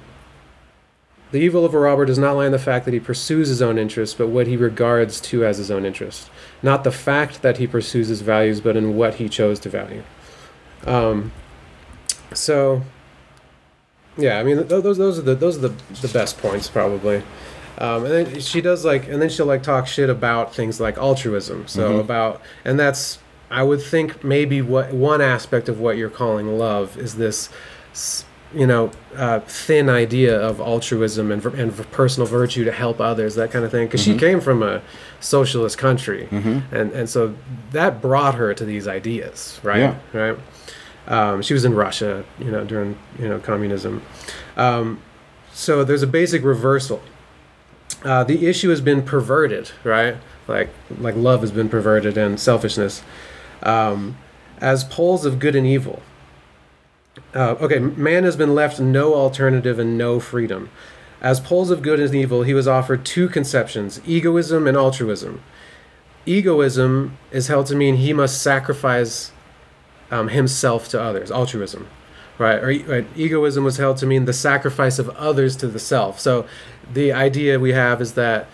[1.31, 3.61] the evil of a robber does not lie in the fact that he pursues his
[3.61, 6.29] own interests, but what he regards to as his own interest.
[6.63, 10.03] Not the fact that he pursues his values, but in what he chose to value.
[10.85, 11.33] Um,
[12.33, 12.83] so,
[14.17, 17.23] yeah, I mean, th- those those are the those are the the best points probably.
[17.79, 20.97] Um, and then she does like, and then she'll like talk shit about things like
[20.97, 21.67] altruism.
[21.67, 26.57] So about, and that's I would think maybe what one aspect of what you're calling
[26.57, 27.49] love is this,
[28.53, 33.51] you know, uh, thin idea of altruism and, and personal virtue to help others, that
[33.51, 33.87] kind of thing.
[33.87, 34.81] Because she came from a
[35.19, 36.27] socialist country,
[36.71, 37.35] and and so
[37.71, 39.79] that brought her to these ideas, right?
[39.79, 39.95] Yeah.
[40.13, 40.37] Right.
[41.07, 44.01] Um, she was in Russia, you know, during you know communism.
[44.57, 45.01] Um,
[45.53, 47.01] so there's a basic reversal.
[48.03, 50.17] Uh, the issue has been perverted, right?
[50.47, 50.69] Like
[50.99, 53.03] like love has been perverted and selfishness
[53.63, 54.17] um,
[54.59, 56.01] as poles of good and evil.
[57.33, 60.69] Uh, okay, man has been left no alternative and no freedom.
[61.21, 65.41] As poles of good and evil, he was offered two conceptions egoism and altruism.
[66.25, 69.31] Egoism is held to mean he must sacrifice
[70.11, 71.87] um, himself to others, altruism,
[72.37, 72.63] right?
[72.63, 76.19] Or right, egoism was held to mean the sacrifice of others to the self.
[76.19, 76.45] So
[76.93, 78.47] the idea we have is that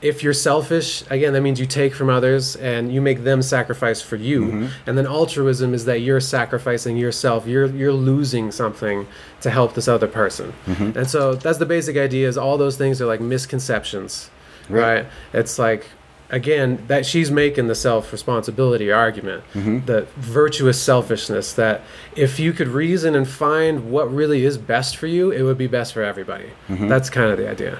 [0.00, 4.00] if you're selfish, again, that means you take from others and you make them sacrifice
[4.00, 4.42] for you.
[4.44, 4.66] Mm-hmm.
[4.86, 7.46] And then altruism is that you're sacrificing yourself.
[7.48, 9.08] You're you're losing something
[9.40, 10.52] to help this other person.
[10.66, 10.98] Mm-hmm.
[10.98, 12.28] And so that's the basic idea.
[12.28, 14.30] Is all those things are like misconceptions,
[14.68, 14.80] Right.
[15.02, 15.06] right?
[15.32, 15.86] It's like
[16.30, 19.44] again, that she's making the self responsibility argument,
[19.86, 21.82] the virtuous selfishness that
[22.16, 25.66] if you could reason and find what really is best for you, it would be
[25.66, 26.50] best for everybody.
[26.68, 27.78] That's kind of the idea.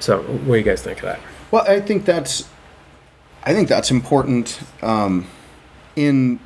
[0.00, 1.20] So, what do you guys think of that?
[1.50, 2.48] Well, I think that's,
[3.44, 5.26] I think that's important um,
[5.96, 6.40] in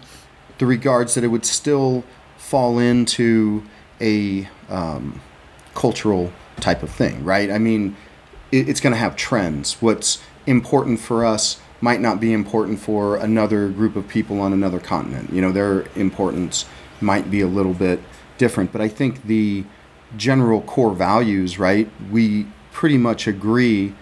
[0.59, 2.05] the regards that it would still
[2.37, 3.65] fall into
[4.01, 5.21] a um,
[5.75, 7.51] cultural type of thing, right?
[7.51, 7.97] I mean,
[8.53, 9.81] it, it's going to have trends.
[9.83, 14.79] What's important for us might not be important for another group of people on another
[14.79, 15.33] continent.
[15.33, 16.65] You know, their importance
[17.01, 18.01] might be a little bit
[18.39, 18.71] different.
[18.73, 19.65] But I think the
[20.17, 21.89] general core values, right?
[22.11, 23.95] We pretty much agree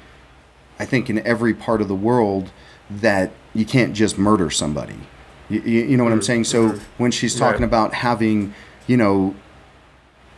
[0.78, 2.50] I think in every part of the world
[2.90, 4.98] that you can't just murder somebody.
[5.50, 6.44] You, you, you know what I'm saying?
[6.44, 7.66] So when she's talking Right.
[7.68, 8.54] about having,
[8.86, 9.34] you know,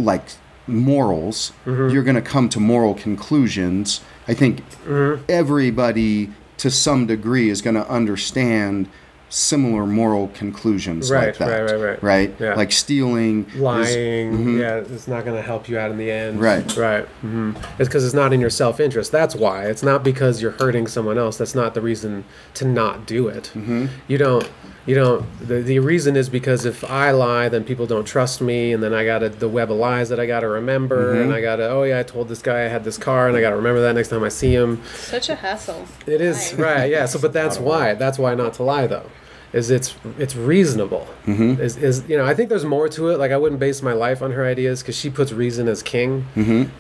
[0.00, 0.22] like
[0.66, 1.92] morals, mm-hmm.
[1.92, 4.00] you're going to come to moral conclusions.
[4.28, 5.24] I think mm-hmm.
[5.28, 8.88] everybody to some degree is going to understand
[9.34, 11.48] similar moral conclusions Right, like that.
[11.48, 12.02] right, right, right.
[12.02, 12.34] Right?
[12.38, 12.54] Yeah.
[12.54, 16.38] Like stealing is- Lying, yeah, it's not going to help you out in the end.
[16.38, 16.76] Right.
[16.76, 17.06] Right.
[17.22, 19.10] hmm It's because it's not in your self interest.
[19.10, 19.64] That's why.
[19.66, 21.38] It's not because you're hurting someone else.
[21.38, 23.50] That's not the reason to not do it.
[23.54, 23.86] Mm-hmm.
[24.06, 24.48] You don't.
[24.84, 25.24] You don't.
[25.46, 28.92] The, the reason is because if I lie, then people don't trust me, and then
[28.92, 31.22] I got the web of lies that I got to remember, Mm-hmm.
[31.22, 31.68] and I got to.
[31.70, 33.80] Oh yeah, I told this guy I had this car, and I got to remember
[33.80, 34.82] that next time I see him.
[34.94, 35.86] Such a hassle.
[36.06, 37.06] It is right, yeah.
[37.06, 37.94] So, but that's why.
[37.94, 39.08] That's why not to lie, though,
[39.52, 41.06] is it's it's reasonable.
[41.26, 41.60] Mm-hmm.
[41.60, 43.18] Is is you know I think there's more to it.
[43.18, 46.26] Like I wouldn't base my life on her ideas because she puts reason as king,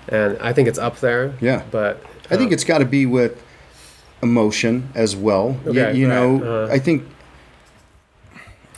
[0.08, 1.28] and I think it's up there.
[1.30, 1.44] Mm-hmm.
[1.44, 1.62] Yeah.
[1.70, 3.42] but I think um, it's got to be with
[4.22, 5.58] emotion as well.
[5.64, 6.68] You- Okay, you, right, know, uh.
[6.72, 7.04] I think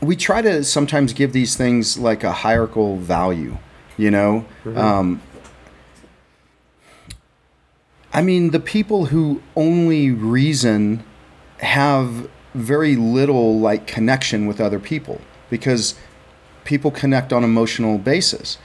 [0.02, 3.56] we try to sometimes give these things like a hierarchical value.
[3.96, 4.76] You know, Mm-hmm.
[4.78, 5.20] um,
[8.12, 11.02] I mean, the people who only reason
[11.58, 15.20] have very little like connection with other people
[15.50, 15.94] because
[16.64, 18.58] people connect on emotional basis.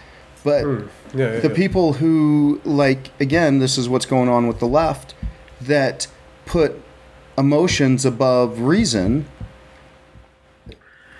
[0.43, 0.79] But yeah,
[1.13, 1.55] yeah, the yeah.
[1.55, 5.13] people who like again this is what's going on with the left
[5.59, 6.07] that
[6.45, 6.81] put
[7.37, 9.25] emotions above reason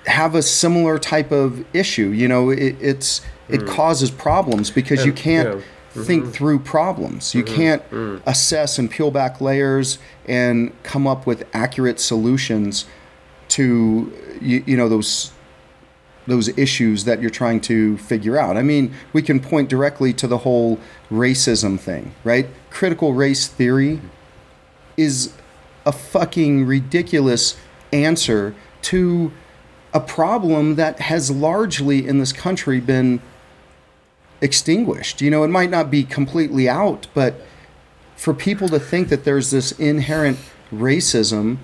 [0.05, 5.11] have a similar type of issue you know it, it's it causes problems because you
[5.11, 5.17] Hmm.
[5.17, 5.63] Can't.
[5.90, 6.03] Mm-hmm.
[6.03, 7.56] think through problems you mm-hmm.
[7.56, 8.22] can't mm.
[8.28, 9.98] assess and peel back layers
[10.28, 12.86] and come up with accurate solutions
[13.49, 15.32] to you, you know those
[16.28, 18.56] those issues that you're trying to figure out.
[18.56, 20.80] I mean, we can point directly to the whole
[21.11, 22.48] racism thing, right?
[22.70, 24.07] Critical race theory mm-hmm.
[24.95, 25.34] is
[25.86, 27.57] a fucking ridiculous
[27.91, 28.53] answer
[28.84, 29.32] to
[29.91, 33.20] a problem that has largely in this country been
[34.41, 35.22] extinguished.
[35.22, 37.41] You know, it might not be completely out, but
[38.16, 40.38] for people to think that there's this inherent
[40.72, 41.57] racism,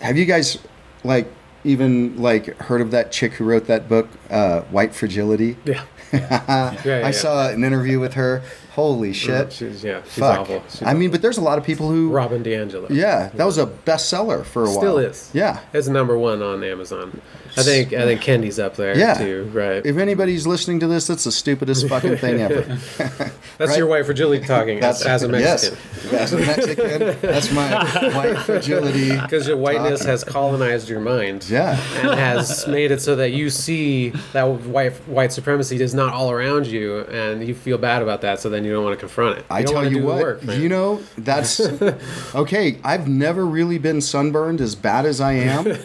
[0.00, 0.58] have you guys
[1.04, 1.30] like
[1.64, 5.56] even like heard of that chick who wrote that book, uh, White Fragility?
[5.64, 8.42] yeah, yeah, yeah, I saw an interview with her.
[8.78, 9.52] Holy shit!
[9.52, 10.38] She's yeah, she's Fuck.
[10.42, 10.62] awful.
[10.68, 12.10] She's I mean, but there's a lot of people who.
[12.10, 12.88] Robin DiAngelo.
[12.90, 14.78] Yeah, that was a bestseller for a while.
[14.78, 15.30] Still is.
[15.34, 15.58] Yeah.
[15.72, 17.20] It's number one on Amazon.
[17.56, 19.14] I think I think Kendi's up there Yeah.
[19.14, 19.50] too.
[19.52, 19.84] Right.
[19.84, 22.60] If anybody's listening to this, that's the stupidest fucking thing ever.
[23.58, 23.78] That's right.
[23.78, 25.76] your white fragility talking as, as a Mexican.
[26.12, 27.84] Yes, as a Mexican, that's my
[28.14, 29.10] white fragility.
[29.20, 31.48] Because your whiteness has colonized your mind.
[31.50, 31.72] Yeah.
[31.96, 36.30] and has made it so that you see that white white supremacy is not all
[36.30, 38.38] around you, and you feel bad about that.
[38.38, 39.44] So then you don't want to confront it.
[39.50, 41.60] I don't tell wanna you do what, work, you know, that's
[42.34, 42.78] okay.
[42.84, 45.66] I've never really been sunburned as bad as I am.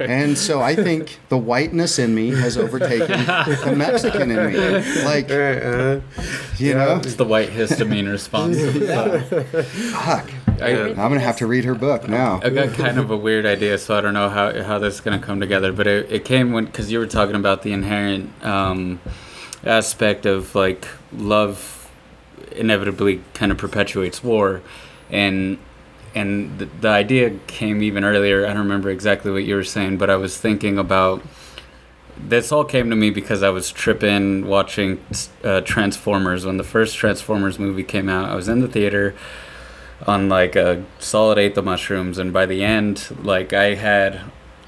[0.00, 5.04] And so I think the whiteness in me has overtaken the Mexican in me.
[5.04, 6.00] Like, Uh,
[6.58, 8.58] you know, It's the white histamine response.
[9.92, 10.30] fuck.
[10.60, 12.40] I, I'm going to have to read her book now.
[12.44, 15.00] I got kind of a weird idea, so I don't know how, how this is
[15.00, 15.72] going to come together.
[15.72, 19.00] But it, it came when, because you were talking about the inherent um,
[19.64, 20.86] aspect of like
[21.16, 21.81] love
[22.52, 24.62] inevitably kind of perpetuates war.
[25.10, 25.58] And
[26.14, 28.44] and the, the idea came even earlier.
[28.44, 31.22] I don't remember exactly what you were saying, but I was thinking about
[32.18, 35.02] this all came to me because I was tripping watching
[35.42, 38.28] uh, Transformers when the first Transformers movie came out.
[38.28, 39.14] I was in the theater
[40.06, 44.20] on like a solid eighth of mushrooms, and by the end, like I had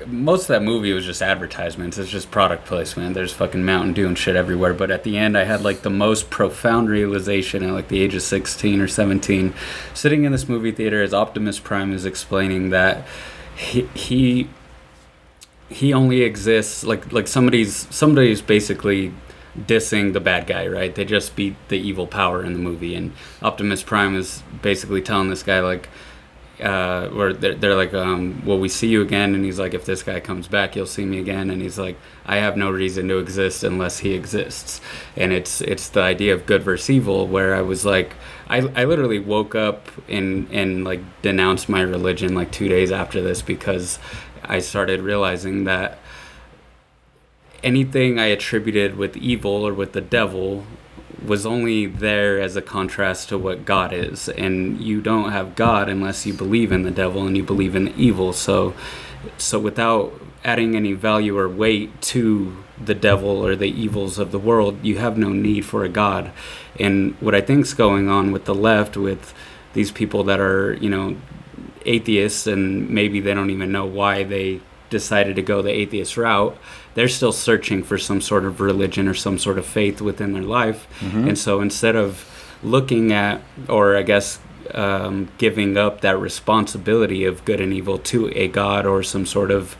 [0.06, 1.98] most of that movie was just advertisements.
[1.98, 3.14] It's just product placement.
[3.14, 4.74] There's fucking Mountain Dew and shit everywhere.
[4.74, 8.14] But at the end, I had like the most profound realization at like the age
[8.14, 9.54] of 16 or 17,
[9.92, 13.06] sitting in this movie theater as Optimus Prime is explaining that
[13.56, 13.82] he.
[13.94, 14.48] he
[15.70, 19.12] he only exists like like somebody's somebody's basically
[19.58, 20.94] dissing the bad guy, right?
[20.94, 23.12] They just beat the evil power in the movie, and
[23.42, 25.88] Optimus Prime is basically telling this guy like,
[26.62, 29.84] uh, or they're, they're like, um, "Will we see you again?" And he's like, "If
[29.84, 33.08] this guy comes back, you'll see me again." And he's like, "I have no reason
[33.08, 34.80] to exist unless he exists."
[35.16, 38.14] And it's it's the idea of good versus evil, where I was like,
[38.48, 43.20] I, I literally woke up and and like denounced my religion like two days after
[43.20, 43.98] this because
[44.44, 45.98] I started realizing that
[47.62, 50.66] anything I attributed with evil or with the devil
[51.24, 54.28] was only there as a contrast to what God is.
[54.28, 57.86] And you don't have God unless you believe in the devil and you believe in
[57.86, 58.32] the evil.
[58.32, 58.74] So
[59.38, 64.38] so without adding any value or weight to the devil or the evils of the
[64.38, 66.30] world, you have no need for a God.
[66.78, 69.32] And what I think's going on with the left with
[69.72, 71.16] these people that are, you know,
[71.86, 74.60] atheists and maybe they don't even know why they
[74.98, 76.56] decided to go the atheist route
[76.94, 80.42] they're still searching for some sort of religion or some sort of faith within their
[80.42, 80.86] life.
[81.00, 81.28] Mm-hmm.
[81.28, 82.24] And so instead of
[82.62, 84.38] looking at, or I guess,
[84.72, 89.50] um, giving up that responsibility of good and evil to a God or some sort
[89.50, 89.76] of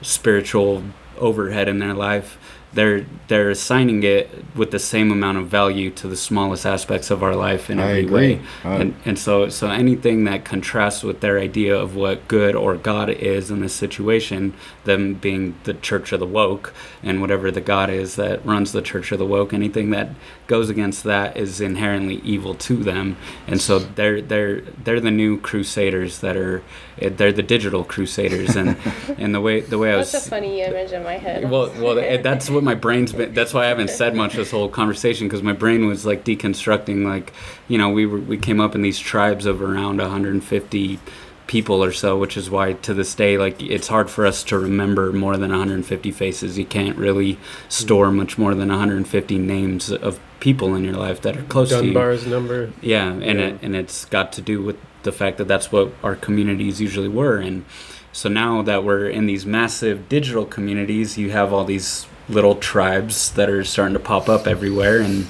[0.00, 0.84] spiritual
[1.18, 2.37] overhead in their life,
[2.74, 7.22] they're they're assigning it with the same amount of value to the smallest aspects of
[7.22, 8.34] our life in I every agree.
[8.34, 8.40] way.
[8.64, 12.76] I- and and so so anything that contrasts with their idea of what good or
[12.76, 14.52] God is in this situation,
[14.84, 18.82] them being the church of the woke and whatever the God is that runs the
[18.82, 20.10] church of the woke, anything that
[20.48, 23.16] goes against that is inherently evil to them.
[23.46, 26.62] And so they're they're they're the new crusaders that are
[27.00, 28.76] eh, they're the digital crusaders and
[29.18, 31.48] and the way the way I was That's a funny image in my head.
[31.48, 33.34] well, well, eh, that's what my brain's been.
[33.34, 37.04] That's why I haven't said much this whole conversation because my brain was like deconstructing.
[37.04, 37.32] Like,
[37.68, 40.98] you know, we were we came up in these tribes of around 150
[41.46, 44.58] people or so, which is why to this day, like, it's hard for us to
[44.58, 46.58] remember more than 150 faces.
[46.58, 47.38] You can't really
[47.68, 48.16] store hmm.
[48.16, 51.92] much more than 150 names of people in your life that are close to you.
[51.92, 52.70] Dunbar's number.
[52.80, 53.46] Yeah, and Yeah.
[53.46, 57.08] it and it's got to do with the fact that that's what our communities usually
[57.08, 57.64] were, and
[58.12, 63.30] so now that we're in these massive digital communities, you have all these little tribes
[63.32, 65.26] that are starting to pop up everywhere, and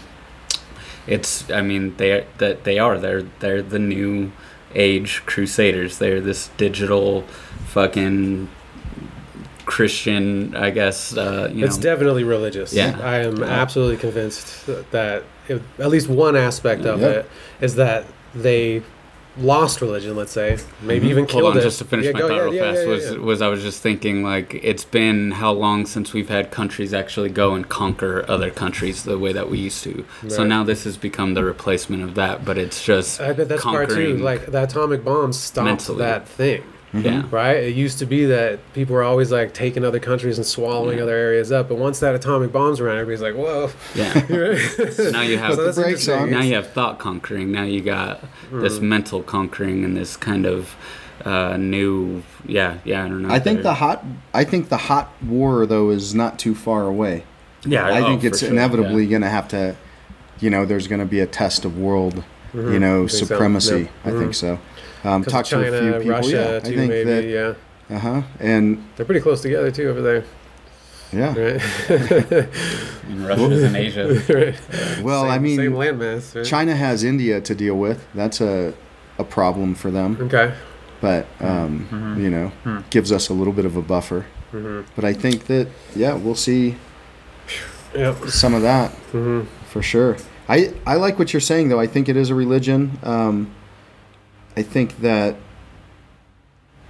[1.06, 4.32] it's I mean they that they are they're they're the new
[4.74, 5.98] age crusaders.
[5.98, 7.22] They're this digital
[7.66, 8.48] fucking
[9.68, 11.16] Christian, I guess.
[11.16, 12.72] Uh, you It's know, definitely religious.
[12.72, 12.98] Yeah.
[13.02, 13.44] I am Yeah.
[13.46, 17.08] absolutely convinced that if, at least one aspect of Yeah.
[17.08, 17.30] it
[17.60, 18.04] is that
[18.34, 18.82] they
[19.40, 20.16] lost religion.
[20.16, 21.10] Let's say, maybe Mhm.
[21.10, 21.32] even Mm-hmm.
[21.32, 21.62] Hold killed on, it.
[21.62, 23.18] just to finish Yeah, my thought real yeah, fast yeah, was yeah.
[23.18, 27.28] was I was just thinking like it's been how long since we've had countries actually
[27.28, 30.04] go and conquer other countries the way that we used to.
[30.28, 33.62] So now this has become the replacement of that, but it's just I bet that's
[33.62, 33.94] part two.
[33.94, 35.98] conquering- Like the atomic bomb stopped mentally.
[35.98, 36.62] that thing.
[36.92, 37.22] Yeah.
[37.30, 37.56] Right?
[37.56, 41.04] It used to be that people were always like taking other countries and swallowing Yeah.
[41.04, 44.12] other areas up, but once that atomic bomb's around, everybody's like, "Whoa!" Yeah.
[44.92, 46.30] So now you have So that's the brakes on.
[46.30, 47.52] now you have thought conquering.
[47.52, 48.20] Now you got
[48.52, 48.82] this Mm.
[48.82, 50.74] mental conquering and this kind of
[51.24, 53.30] uh, new yeah yeah I don't know.
[53.30, 57.24] I think the hot I think the hot war though is not too far away.
[57.66, 59.10] yeah I oh, think it's sure, inevitably yeah.
[59.10, 59.74] going to have to,
[60.40, 62.22] you know, there's going to be a test of world,
[62.54, 62.80] you Mhm.
[62.80, 63.26] know, I think so.
[63.26, 63.88] supremacy.
[64.04, 64.58] I think so.
[65.08, 66.10] Um, 'Cause talk China, to a few people.
[66.10, 67.10] Russia, yeah, too, I think maybe.
[67.10, 67.24] that.
[67.90, 68.22] yeah, Uh huh.
[68.40, 70.24] And they're pretty close together too over there.
[71.12, 71.34] yeah.
[71.38, 71.62] Right?
[73.08, 74.06] And Russia's in Asia.
[74.28, 75.02] Right.
[75.02, 76.34] Well, Same- I mean, same landmass.
[76.36, 76.44] Right?
[76.44, 78.06] China has India to deal with.
[78.14, 78.74] That's a
[79.18, 80.16] a problem for them.
[80.20, 80.52] Okay.
[81.00, 82.22] But um, Mhm.
[82.22, 82.78] you know, Hmm.
[82.90, 84.26] gives us a little bit of a buffer.
[84.52, 86.74] hmm But I think that yeah, we'll see
[87.94, 88.28] Yep.
[88.28, 90.16] some of that hmm for sure.
[90.48, 91.80] I I like what you're saying though.
[91.80, 92.98] I think it is a religion.
[93.02, 93.50] Um,
[94.58, 95.36] I think that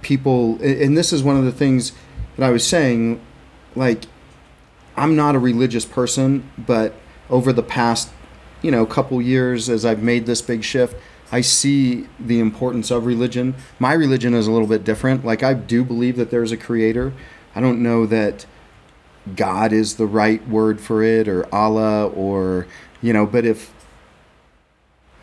[0.01, 1.91] people, and this is one of the things
[2.35, 3.21] that I was saying.
[3.75, 4.05] Like,
[4.97, 6.95] I'm not a religious person, but
[7.29, 8.09] over the past,
[8.63, 10.95] you know, couple years, as I've made this big shift,
[11.31, 13.53] I see the importance of religion.
[13.77, 15.23] My religion is a little bit different.
[15.23, 17.13] Like, I do believe that there's a creator.
[17.53, 18.47] I don't know that
[19.35, 22.65] God is the right word for it or Allah or,
[22.99, 23.71] you know, but if,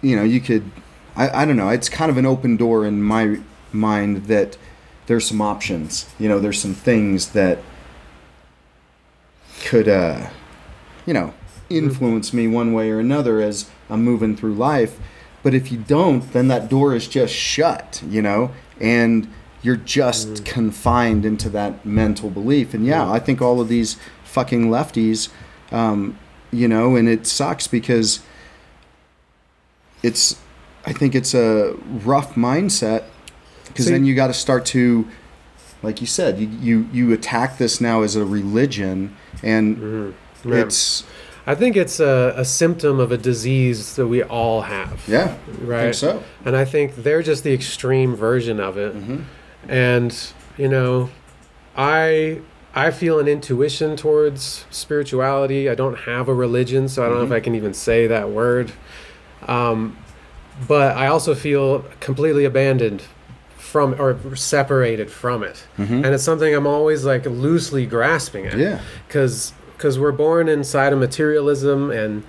[0.00, 0.70] you know, you could,
[1.16, 3.40] I, I don't know, it's kind of an open door in my
[3.72, 4.56] mind that
[5.06, 6.08] there's some options.
[6.18, 7.58] You know, there's some things that
[9.64, 10.28] could, uh,
[11.06, 11.32] you know,
[11.70, 14.98] influence me one way or another as I'm moving through life.
[15.42, 19.28] But if you don't, then that door is just shut, you know, and
[19.62, 22.74] you're just confined into that mental belief.
[22.74, 23.12] And yeah, Yeah.
[23.12, 25.28] I think all of these fucking lefties,
[25.72, 26.18] um,
[26.52, 28.20] you know, and it sucks because
[30.02, 30.40] it's,
[30.86, 33.04] I think it's a rough mindset
[33.68, 35.06] because then you got to start to,
[35.82, 40.10] like you said, you, you, you attack this now as a religion and hmm
[40.50, 40.62] Yeah.
[40.62, 41.04] it's,
[41.46, 45.02] I think it's a, a symptom of a disease that we all have.
[45.08, 45.80] Yeah, I Right.
[45.82, 46.22] think so.
[46.44, 48.94] And I think they're just the extreme version of it.
[48.94, 49.20] hmm
[49.68, 50.16] And
[50.56, 51.10] you know,
[51.76, 52.40] I
[52.74, 55.68] I feel an intuition towards spirituality.
[55.68, 58.28] I don't have a religion, so I don't know if I can even say that
[58.30, 58.72] word.
[59.46, 59.96] Um,
[60.68, 63.02] but I also feel completely abandoned
[63.58, 66.04] from or separated from it, Mhm.
[66.04, 68.78] and it's something I'm always like loosely grasping at Yeah.
[69.06, 72.22] because because we're born inside of materialism and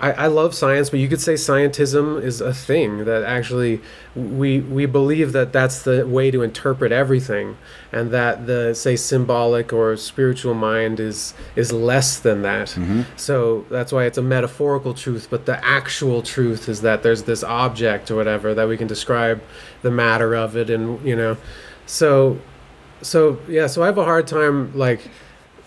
[0.00, 3.80] I, I love science but you could say scientism is a thing that actually
[4.16, 7.56] we we believe that that's the way to interpret everything
[7.92, 13.02] and that the say symbolic or spiritual mind is is less than that Mm-hmm.
[13.16, 17.44] so that's why it's a metaphorical truth but the actual truth is that there's this
[17.44, 19.42] object or whatever that we can describe
[19.82, 21.36] the matter of it and you know
[21.86, 22.38] so
[23.02, 25.00] so yeah so i have a hard time like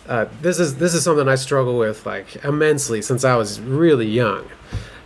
[0.08, 4.08] uh, this is this is something I struggle with like immensely since I was really
[4.08, 4.50] young,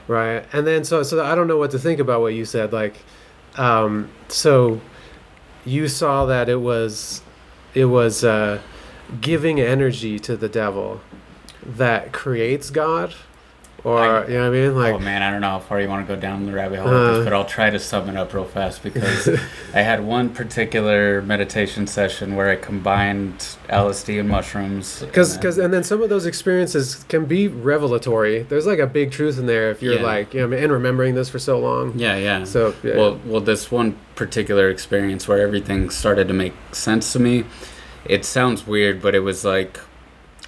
[0.07, 0.45] right?
[0.53, 2.73] And then so so I don't know what to think about what you said.
[2.73, 2.97] Like,
[3.57, 4.81] um, so
[5.65, 7.21] you saw that it was
[7.73, 8.59] it was uh,
[9.21, 11.01] giving energy to the devil
[11.63, 13.13] that creates God,
[13.88, 14.76] or I- you know what I mean?
[14.76, 16.80] Like, oh man, I don't know how far you want to go down the rabbit
[16.80, 17.14] hole, Uh.
[17.14, 19.30] this, but I'll try to sum it up real fast because
[19.73, 25.01] I had one particular meditation session where I combined LSD and mushrooms.
[25.01, 28.43] and because then- because and then some of those experiences can be revelatory.
[28.43, 30.03] There's like a big truth in there if you're Yeah.
[30.03, 31.93] like you know and remembering this for so long.
[31.95, 32.43] yeah, yeah.
[32.43, 32.95] So yeah.
[32.97, 37.45] Well, well, this one particular experience where everything started to make sense to me.
[38.05, 39.80] It sounds weird, but it was like,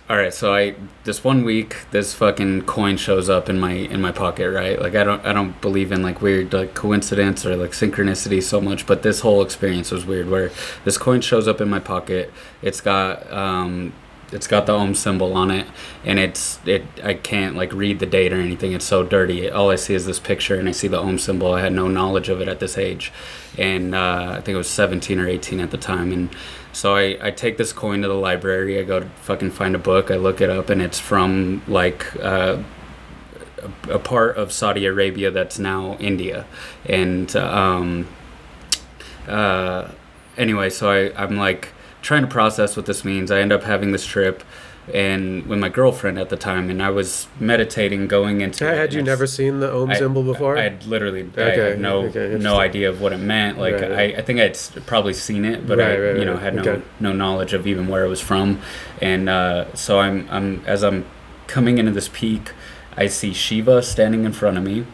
[0.10, 0.34] all right.
[0.34, 0.74] So I
[1.04, 4.82] this one week, this fucking coin shows up in my in my pocket, right?
[4.82, 8.60] Like I don't I don't believe in like weird like coincidence or like synchronicity so
[8.60, 10.28] much, but this whole experience was weird.
[10.28, 10.50] Where
[10.84, 12.34] this coin shows up in my pocket.
[12.64, 13.94] It's got um,
[14.32, 15.68] it's got the Om symbol on it
[16.04, 19.72] and it's it i can't like read the date or anything it's so dirty all
[19.72, 22.30] i see is this picture and i see the Om symbol i had no knowledge
[22.30, 23.12] of it at this age
[23.58, 26.30] and uh, i think it was 17 or 18 at the time and
[26.72, 28.80] so I, I take this coin to the library.
[28.80, 30.12] I go to fucking find a book.
[30.12, 32.62] I look it up and it's from like uh,
[33.90, 36.46] a, part of saudi arabia that's now india.
[36.86, 38.08] And um,
[39.28, 39.90] uh,
[40.38, 41.70] anyway, so I, I'm like
[42.02, 43.32] trying to process what this means.
[43.32, 44.44] I end up having this trip
[44.94, 48.66] and with my girlfriend at the time, and I was meditating going into.
[48.66, 50.58] Had you never seen the Om I- symbol before?
[50.58, 53.58] I had literally I had no okay, no idea of what it meant.
[53.58, 54.16] Like Right, right.
[54.16, 56.62] I, I think I'd probably seen it, but I Right, right, you know had no
[56.62, 56.82] Okay.
[57.00, 58.62] no knowledge of even where it was from.
[59.02, 61.06] And uh, so I'm I'm as I'm
[61.48, 62.52] coming into this peak,
[62.98, 64.86] I see Shiva standing in front of me.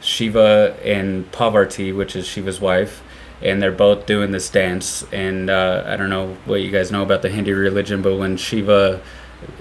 [0.00, 3.02] Shiva and Parvati, which is Shiva's wife,
[3.40, 5.04] and they're both doing this dance.
[5.12, 8.36] And uh, I don't know what you guys know about the Hindu religion, but when
[8.36, 9.00] Shiva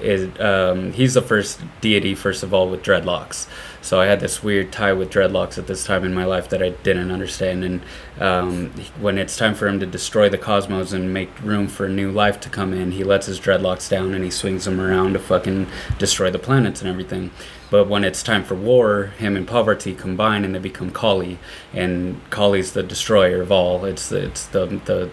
[0.02, 3.48] is, um, he's the first deity, first of all, with dreadlocks.
[3.82, 6.64] So I had this weird tie with dreadlocks at this time in my life that
[6.64, 7.64] I didn't understand.
[7.66, 7.82] And
[8.20, 8.70] um,
[9.00, 12.40] when it's time for him to destroy the cosmos and make room for new life
[12.42, 15.68] to come in, he lets his dreadlocks down and he swings them around to fucking
[15.98, 17.32] destroy the planets and everything.
[17.70, 21.40] But when it's time for war, him and Parvati combine and they become Kali,
[21.74, 23.84] and Kali's the destroyer of all.
[23.84, 25.10] It's the, it's the the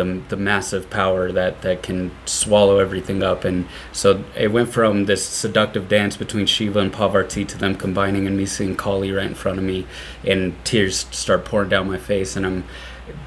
[0.00, 3.44] the, the massive power that, that can swallow everything up.
[3.44, 8.26] And so it went from this seductive dance between Shiva and Parvati to them combining
[8.26, 9.86] and me seeing Kali right in front of me,
[10.24, 12.64] and tears start pouring down my face, and I'm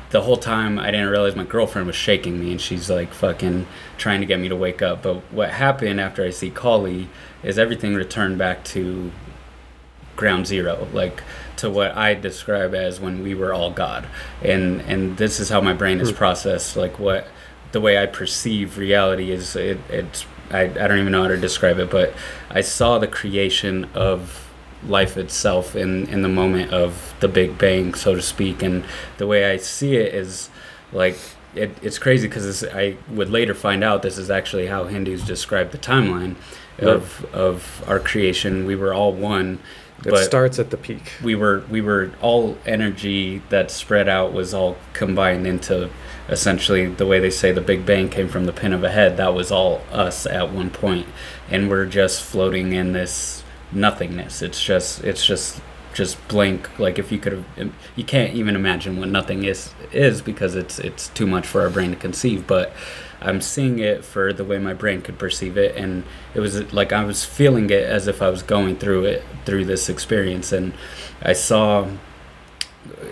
[0.09, 3.65] the whole time I didn't realize my girlfriend was shaking me and she's like fucking
[3.97, 5.01] trying to get me to wake up.
[5.01, 7.09] But what happened after I see Kali
[7.41, 9.11] is everything returned back to
[10.15, 11.23] ground zero, like
[11.57, 14.07] to what I describe as when we were all God.
[14.41, 16.15] And and this is how my brain is hmm.
[16.15, 17.27] processed, like what
[17.71, 21.37] the way I perceive reality is it, it's I, I don't even know how to
[21.37, 22.13] describe it, but
[22.49, 24.51] I saw the creation of
[24.85, 28.61] life itself in in the moment of the big bang so to speak.
[28.61, 28.83] And
[29.17, 30.49] the way i see it is
[30.91, 31.17] like
[31.55, 35.71] it, it's crazy because i would later find out this is actually how hindus describe
[35.71, 36.35] the timeline
[36.79, 38.65] of of our creation.
[38.65, 39.59] We were all one
[40.05, 41.13] it but starts at the peak.
[41.23, 45.89] we were we were all energy that spread out was all combined into
[46.29, 49.17] essentially the way they say the big bang came from the pin of a head.
[49.17, 51.07] That was all us at one point.
[51.49, 54.41] And we're just floating in this nothingness.
[54.41, 55.61] It's just it's just
[55.93, 56.79] just blank.
[56.79, 60.79] Like if you could have you can't even imagine what nothing is is because it's
[60.79, 62.47] it's too much for our brain to conceive.
[62.47, 62.73] But
[63.23, 66.03] i'm seeing it for the way my brain could perceive it and
[66.35, 69.65] it was like i was feeling it as if i was going through it through
[69.65, 70.73] this experience and
[71.21, 71.87] i saw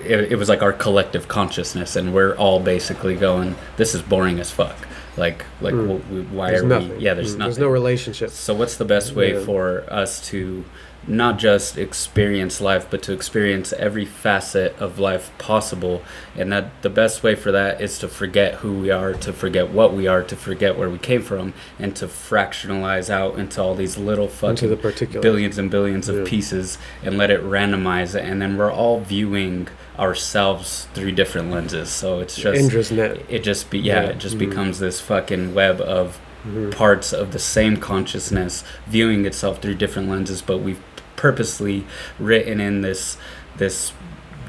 [0.06, 4.40] it, it was like our collective consciousness and we're all basically going this is boring
[4.40, 4.76] as fuck
[5.18, 6.30] Like like mm.
[6.32, 6.98] why there's are nothing.
[6.98, 7.04] we?
[7.04, 7.50] Yeah, there's Mm, nothing.
[7.50, 8.30] There's no relationship.
[8.30, 9.44] So what's the best way Yeah.
[9.46, 10.64] for us to
[11.08, 16.04] not just experience life, but to experience every facet of life possible?
[16.36, 19.70] And that the best way for that is to forget who we are, to forget
[19.70, 23.76] what we are, to forget where we came from, and to fractionalize out into all
[23.76, 26.24] these little fucking the billions and billions of Yeah.
[26.26, 29.68] pieces and let it randomize it, and then we're all viewing
[30.00, 31.90] ourselves through different lenses.
[31.90, 33.18] So it's just net.
[33.30, 34.10] it just be yeah, Yeah.
[34.10, 34.40] it just Mhm.
[34.50, 36.72] becomes this fucking web of Mhm.
[36.72, 40.80] parts of the same consciousness viewing itself through different lenses but we've
[41.26, 41.86] purposely
[42.20, 43.16] written in this
[43.58, 43.94] this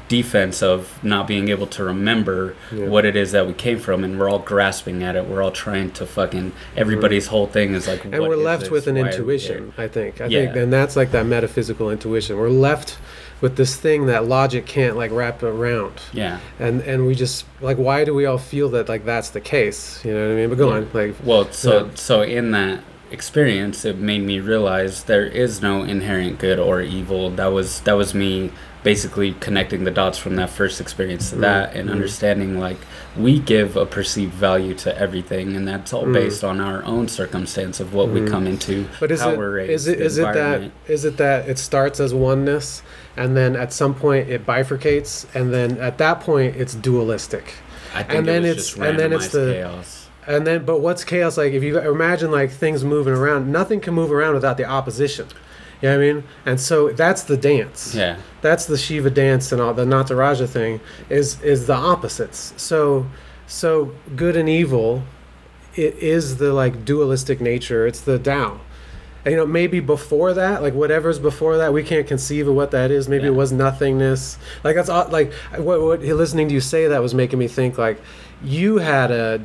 [0.09, 2.87] defense of not being able to remember Yeah.
[2.87, 5.25] what it is that we came from and we're all grasping at it.
[5.27, 8.97] We're all trying to fucking everybody's whole thing is like and we're left with an
[8.97, 10.19] intuition i think.
[10.19, 10.45] I Yeah.
[10.45, 12.37] think and that's like that metaphysical intuition.
[12.37, 12.97] We're left
[13.39, 15.93] with this thing that logic can't like wrap around.
[16.11, 16.39] Yeah.
[16.59, 20.01] And and we just like why do we all feel that like that's the case?
[20.03, 20.49] You know what i mean?
[20.49, 20.75] But go Yeah.
[20.77, 22.79] on like Well, so so in that
[23.13, 27.29] experience, it made me realize there is no inherent good or evil.
[27.29, 28.51] That was that was me
[28.83, 31.93] basically connecting the dots from that first experience to Mm, that and mm.
[31.93, 32.75] understanding like
[33.15, 36.11] we give a perceived value to everything and that's all Mm.
[36.13, 38.29] based on our own circumstance of what we Mm.
[38.29, 40.61] come into but is how it we're raised is it the it that
[41.05, 42.83] it that it starts as oneness
[43.15, 47.53] and then at some point it bifurcates and then at that point it's dualistic
[47.95, 50.79] I think and it then it's- just and then it's the- chaos And then, but
[50.79, 51.53] what's chaos like?
[51.53, 55.27] If you imagine like things moving around, nothing can move around without the opposition.
[55.81, 56.23] You know what I mean?
[56.45, 57.93] And so that's the dance.
[57.93, 60.79] yeah That's the Shiva dance and all the Nataraja thing
[61.09, 62.53] is is the opposites.
[62.55, 63.07] So
[63.47, 65.03] so good and evil,
[65.75, 67.85] it is the like dualistic nature.
[67.85, 68.61] It's the Tao.
[69.25, 72.71] And, you know, maybe before that, like whatever's before that, we can't conceive of what
[72.71, 73.07] that is.
[73.07, 74.37] Maybe it was nothingness.
[74.63, 77.77] Like that's all, like what, what listening to you say that was making me think
[77.77, 78.01] like
[78.43, 79.41] you had a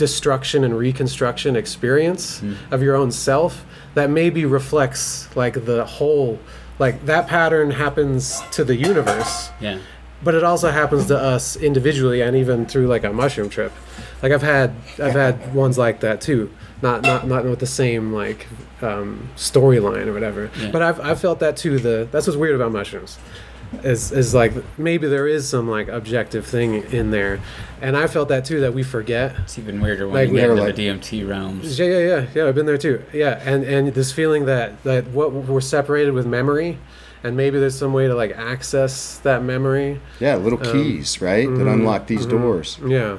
[0.00, 2.54] destruction and reconstruction experience Mhm.
[2.74, 3.52] of your own self
[3.94, 6.38] that maybe reflects like the whole
[6.78, 9.76] like that pattern happens to the universe yeah.
[10.24, 13.72] but it also happens to us individually and even through like a mushroom trip.
[14.22, 14.68] Like i've had
[15.04, 16.48] i've had ones like that too.
[16.82, 18.46] Not not not with the same like
[18.80, 20.42] um, storyline or whatever.
[20.58, 20.70] Yeah.
[20.74, 23.18] but i've i've felt that too the that's what's weird about mushrooms
[23.84, 27.38] is is like maybe there is some like objective thing in there
[27.80, 30.48] and i felt that too that we forget it's even weirder when Like, you get
[30.48, 32.46] we're into like- the DMT realms yeah, yeah, yeah, yeah.
[32.48, 33.02] I've been there too.
[33.12, 36.78] Yeah, and and this feeling that that what we're separated with memory,
[37.22, 40.00] and maybe there's some way to like access that memory.
[40.18, 41.46] Yeah, little Um, keys, right?
[41.48, 42.30] That mhm, unlock these mhm.
[42.30, 42.78] doors.
[42.84, 43.18] Yeah,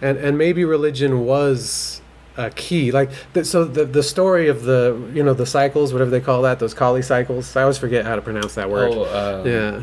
[0.00, 1.99] and and maybe religion was
[2.36, 2.90] a key.
[2.92, 6.42] Like the, so, the the story of the you know the cycles, whatever they call
[6.42, 7.56] that, those Kali cycles.
[7.56, 8.92] I always forget how to pronounce that word.
[8.92, 9.82] oh uh, Yeah.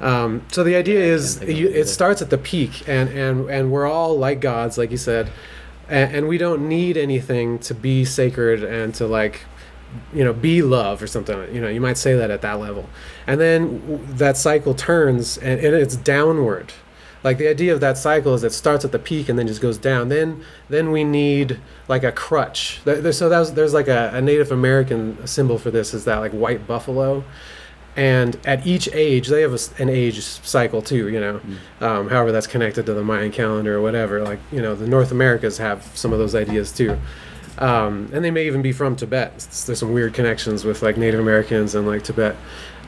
[0.00, 2.88] Um, so the idea Yeah, is can't think of you, it starts at the peak,
[2.88, 5.30] and, and, and we're all like gods, like you said,
[5.88, 9.42] and, and we don't need anything to be sacred and to like,
[10.14, 11.54] you know, be love or something.
[11.54, 12.88] You know, you might say that at that level,
[13.26, 16.72] and then that cycle turns and, and it's downward.
[17.22, 19.60] Like the idea of that cycle is it starts at the peak and then just
[19.60, 20.08] goes down.
[20.08, 22.80] Then then we need like a crutch.
[22.84, 26.32] There- So was, there's like a, a Native American symbol for this is that like
[26.32, 27.22] white buffalo.
[27.96, 31.40] And at each age they have a an age cycle too you know
[31.80, 34.22] um, however that's connected to the mayan calendar or whatever.
[34.22, 36.96] Like you know the north americas have some of those ideas too.
[37.58, 39.36] Um, and they may even be from tibet.
[39.66, 42.36] There's some weird connections with like native americans and like tibet.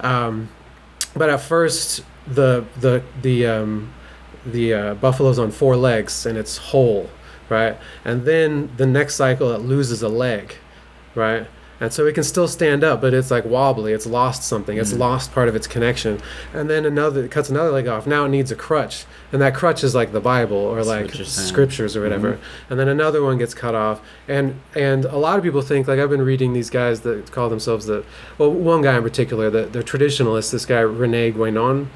[0.00, 0.48] Um,
[1.14, 3.92] but at first the the the um,
[4.46, 7.08] the uh, buffalo's on four legs and it's whole
[7.48, 7.76] right?
[8.04, 10.54] And then the next cycle it loses a leg
[11.14, 11.46] right?
[11.80, 13.92] And so it can still stand up but it's like wobbly.
[13.92, 14.78] It's lost something.
[14.78, 14.98] It's Mhm.
[14.98, 16.20] lost part of its connection.
[16.54, 18.06] And then another it cuts another leg off.
[18.06, 19.04] Now it needs a crutch.
[19.32, 21.48] And that crutch is like the bible or That's like what you're saying.
[21.48, 22.38] scriptures or whatever.
[22.70, 24.00] And then another one gets cut off.
[24.28, 27.48] And and a lot of people think like i've been reading these guys that call
[27.50, 28.04] themselves the
[28.38, 31.86] well one guy in particular the, the traditionalist this guy rene guénon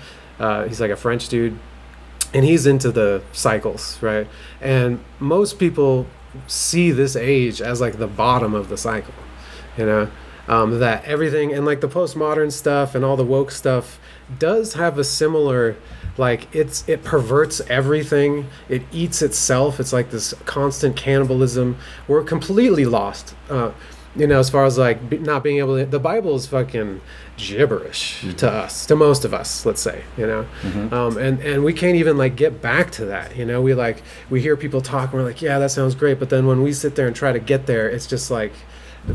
[0.40, 1.56] uh, he's like a french dude
[2.34, 4.26] and he's into the cycles right?
[4.60, 6.06] And most people
[6.46, 9.14] see this age as like the bottom of the cycle
[9.76, 10.10] you know?
[10.48, 13.98] Um, that everything and like the postmodern stuff and all the woke stuff
[14.38, 15.76] does have a similar
[16.18, 18.46] like it's it perverts everything.
[18.68, 19.80] It eats itself.
[19.80, 21.76] It's like this constant cannibalism.
[22.06, 23.72] We're completely lost uh,
[24.16, 27.00] you know as far as like be, not being able to the bible is fucking
[27.36, 30.46] gibberish to us to most of us let's say you know?
[30.92, 33.60] Um, and and we can't even like get back to that you know?
[33.60, 36.46] We like we hear people talk and we're like yeah that sounds great but then
[36.46, 38.52] when we sit there and try to get there it's just like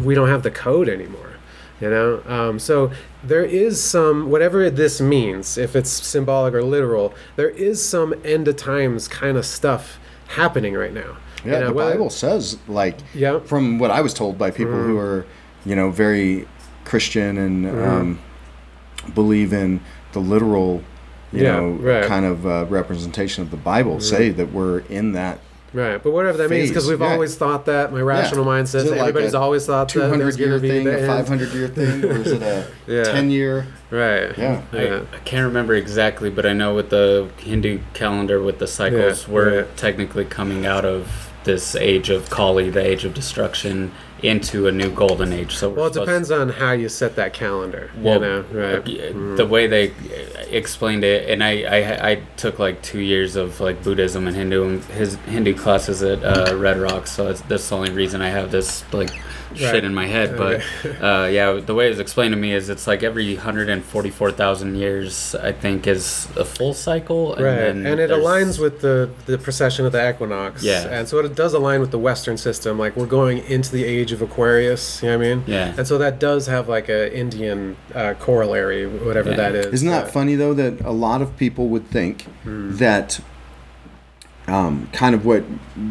[0.04, 1.34] we don't have the code anymore
[1.80, 2.22] you know?
[2.28, 2.92] Um, so
[3.24, 8.48] there is some whatever this means if it's symbolic or literal there is some end
[8.48, 12.58] of times kind of stuff happening right now Yeah, You know, the whether- Bible says
[12.68, 13.40] like Yeah.
[13.40, 15.26] from what I was told by people who are
[15.66, 16.48] you know very
[16.86, 18.20] Christian and um,
[19.14, 19.80] believe in
[20.14, 20.84] the literal
[21.32, 22.06] you Yeah, know right.
[22.06, 25.40] kind of uh, representation of the Bible say that we're in that
[25.74, 27.14] Right, but whatever that means, because we've yeah.
[27.14, 27.94] always thought that.
[27.94, 30.86] My rational mind says Is like everybody's a always thought that 200 there's year thing,
[30.86, 31.08] a end.
[31.08, 33.04] 500 year thing, or is it a Yeah.
[33.06, 33.68] 10 year?
[33.90, 34.38] Right.
[34.38, 34.64] Yeah.
[34.74, 34.80] Yeah.
[35.14, 39.26] I, I can't remember exactly, but I know with the Hindu calendar with the cycles,
[39.26, 39.78] Yeah, we're right.
[39.78, 43.92] technically coming out of this age of Kali, the age of destruction,
[44.22, 45.56] into a new golden age.
[45.56, 47.90] So Well, it depends on how you set that calendar.
[47.98, 48.88] Well, you know, right?
[48.88, 49.38] Yeah, Mm.
[49.38, 53.60] the way they uh, explained it, and I, I, I took like two years of
[53.60, 57.76] like Buddhism and Hindu his Hindu classes at uh, Red Rocks, so that's, that's the
[57.76, 59.12] only reason I have this like
[59.52, 59.60] Right.
[59.60, 60.38] shit in my head.
[60.38, 60.62] But
[61.02, 63.84] uh, yeah, the way it was explained to me is it's like every hundred and
[63.84, 67.58] forty four thousand years, I think, is a full cycle, and Right,
[67.92, 70.64] and it aligns with the the precession of the equinox.
[70.64, 70.88] Yeah.
[70.90, 72.80] and so it does align with the Western system.
[72.80, 75.02] Like we're going into the age of Aquarius.
[75.02, 75.44] You know what I mean?
[75.48, 75.74] Yeah.
[75.78, 79.38] And so that does have like a Indian uh, corollary, whatever Yeah.
[79.38, 79.66] that is.
[79.68, 82.76] Isn't that Uh, funny though that a lot of people would think Hmm.
[82.78, 83.20] that
[84.48, 85.44] um, kind of what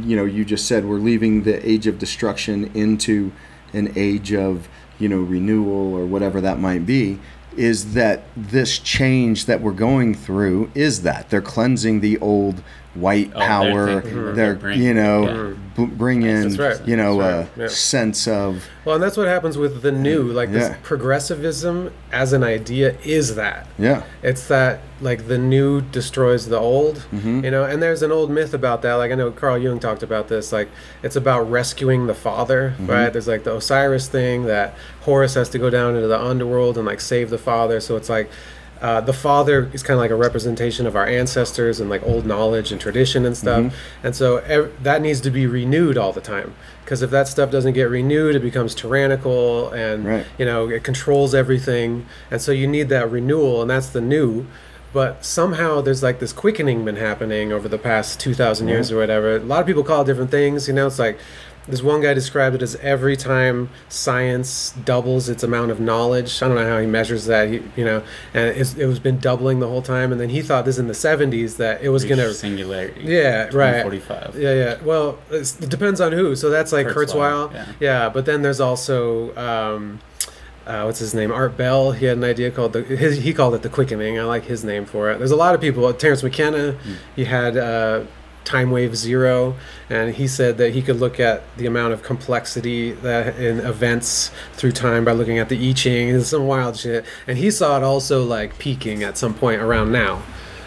[0.03, 3.33] you know you just said we're leaving the age of destruction into
[3.73, 4.69] an age of
[4.99, 7.19] you know renewal or whatever that might be
[7.57, 12.63] is that this change that we're going through is that they're cleansing the old
[12.95, 15.55] white Oh, power thinking we're they're bring- you know yeah.
[15.77, 16.81] b- bring in right.
[16.89, 17.47] you know right.
[17.57, 17.69] a Yeah.
[17.69, 20.25] sense of Well, and that's what happens with the new.
[20.25, 20.77] Like this Yeah.
[20.83, 23.69] progressivism as an idea is that.
[23.79, 27.45] yeah It's that like the new destroys the old, Mm-hmm.
[27.45, 27.63] you know.
[27.65, 28.95] And there's an old myth about that.
[28.95, 30.53] Like I know Carl Jung talked about this.
[30.53, 30.69] Like
[31.03, 32.87] it's about rescuing the father, Mm-hmm.
[32.91, 33.13] right?
[33.13, 36.87] There's like the Osiris thing that Horus has to go down into the underworld and
[36.87, 37.79] like save the father.
[37.81, 38.29] So it's like.
[38.81, 42.25] Uh, the father is kind of like a representation of our ancestors and like old
[42.25, 44.07] knowledge and tradition and stuff, Mm-hmm.
[44.07, 46.55] and so ev- that needs to be renewed all the time.
[46.85, 50.27] Because if that stuff doesn't get renewed, it becomes tyrannical and Right.
[50.39, 54.47] you know it controls everything and so you need that renewal and that's the new
[54.93, 59.37] but somehow there's like this quickening been happening over the past 2000 years or whatever
[59.37, 61.17] a lot of people call it different things you know it's like
[61.71, 66.49] this one guy described it as every time science doubles its amount of knowledge i
[66.49, 68.03] don't know how he measures that he, you know
[68.35, 70.87] and it's, it was been doubling the whole time and then he thought this in
[70.87, 73.03] the 70s that it was going to singularity.
[73.05, 73.83] yeah, right.
[73.83, 74.37] 45.
[74.37, 74.83] Yeah, yeah.
[74.83, 76.37] Well, it's, it depends on who.
[76.37, 77.53] So that's like Kurzweil, Kurzweil.
[77.53, 77.67] yeah.
[77.81, 78.09] Yeah.
[78.09, 80.01] but then there's also um,
[80.67, 81.33] uh, what's his name?
[81.33, 81.93] Art Bell.
[81.93, 82.83] He had an idea called the.
[82.83, 84.19] His, he called it the quickening.
[84.19, 85.19] I like his name for it.
[85.19, 85.93] There's a lot of people.
[85.93, 86.73] Terence McKenna.
[86.73, 86.93] Hmm.
[87.17, 87.57] He had.
[87.57, 88.05] Uh,
[88.51, 89.55] Time Wave Zero,
[89.89, 94.33] and he said that he could look at the amount of complexity that in events
[94.55, 97.05] through time by looking at the I Ching and some wild shit.
[97.29, 100.23] And he saw it also like peaking at some point around now,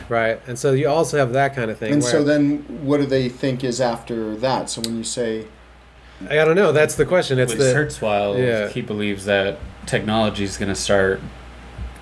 [0.07, 0.39] right?
[0.47, 1.91] And so you also have that kind of thing.
[1.91, 5.47] and where- so then what do they think is after that so when you say
[6.29, 6.71] I don't know.
[6.71, 7.37] That's the question.
[7.37, 8.69] It's with the Kurzweil, yeah.
[8.69, 11.19] he believes that technology is going to start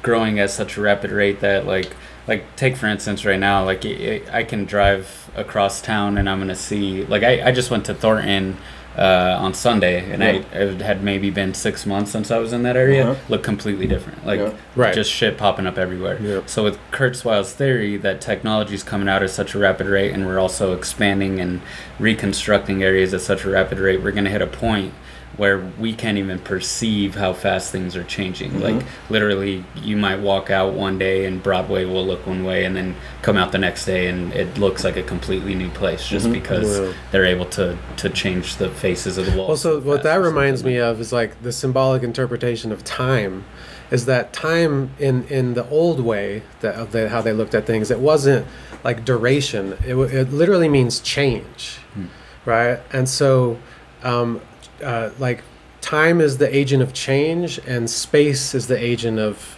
[0.03, 1.95] growing at such a rapid rate that, like,
[2.27, 6.39] like take for instance, right now, like i I can drive across town and I'm
[6.39, 8.57] going to see, like, I, I just went to Thornton
[8.97, 12.63] uh, on Sunday and I it had maybe been six months since I was in
[12.63, 13.11] that area.
[13.11, 13.21] Uh-huh.
[13.29, 14.53] Looked completely different, like Yeah.
[14.75, 14.93] Right.
[14.93, 16.21] just shit popping up everywhere.
[16.21, 16.49] Yep.
[16.49, 20.25] So with Kurzweil's theory that technology is coming out at such a rapid rate, and
[20.25, 21.61] we're also expanding and
[21.99, 24.93] reconstructing areas at such a rapid rate, we're going to hit a point
[25.41, 28.51] where we can't even perceive how fast things are changing.
[28.51, 28.77] Mm-hmm.
[28.77, 32.75] Like literally, you might walk out one day and Broadway will look one way, and
[32.75, 36.31] then come out the next day and it looks like a completely new place, just
[36.31, 36.91] because Mm-hmm.
[36.91, 36.93] Yeah.
[37.11, 39.49] they're able to to change the faces of the walls.
[39.49, 43.43] Also, so what that reminds me of is like the symbolic interpretation of time.
[43.89, 47.65] Is that time in in the old way that of the, how they looked at
[47.65, 47.89] things?
[47.89, 48.45] It wasn't
[48.83, 49.63] like duration.
[49.83, 51.79] It it literally means change,
[52.45, 52.79] right?
[52.93, 53.57] And so,
[54.03, 54.39] um,
[54.83, 55.43] uh, like
[55.81, 59.57] time is the agent of change, and space is the agent of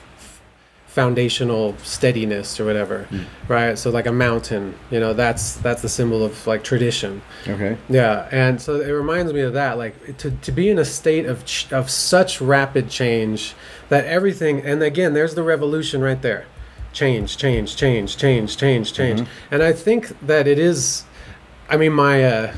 [0.87, 3.07] foundational steadiness or whatever,
[3.47, 3.79] right?
[3.79, 7.23] So like a mountain, you know, that's that's the symbol of like tradition.
[7.47, 7.77] okay.
[7.89, 11.25] Yeah, and so it reminds me of that, like to, to be in a state
[11.25, 13.55] of ch- of such rapid change
[13.89, 16.45] that everything, and again, there's the revolution right there,
[16.93, 21.05] change, change, change, change, change, change, and I think that it is,
[21.69, 22.55] I mean, my uh,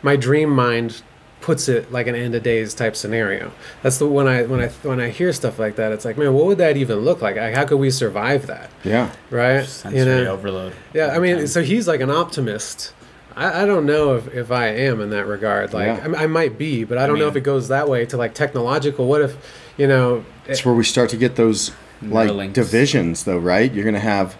[0.00, 1.02] my dream mind
[1.44, 3.52] puts it like an end of days type scenario.
[3.82, 6.32] That's the when I when I when I hear stuff like that, it's like, man,
[6.32, 7.36] what would that even look like?
[7.36, 8.70] Like, how could we survive that?
[8.82, 9.64] yeah Right?
[9.66, 10.72] sensory overload.
[10.94, 11.46] Yeah, I mean, time.
[11.46, 12.94] so he's like an optimist.
[13.36, 15.74] I, I don't know if, if I am in that regard.
[15.74, 15.94] Like, Yeah.
[16.02, 18.06] I, m- I might be, but I don't know mean- if it goes that way
[18.06, 19.06] to like technological.
[19.06, 19.36] What if,
[19.76, 22.52] you know, It's where we start to get those like Neuralinks.
[22.54, 23.70] divisions, though, right?
[23.72, 24.36] You're gonna have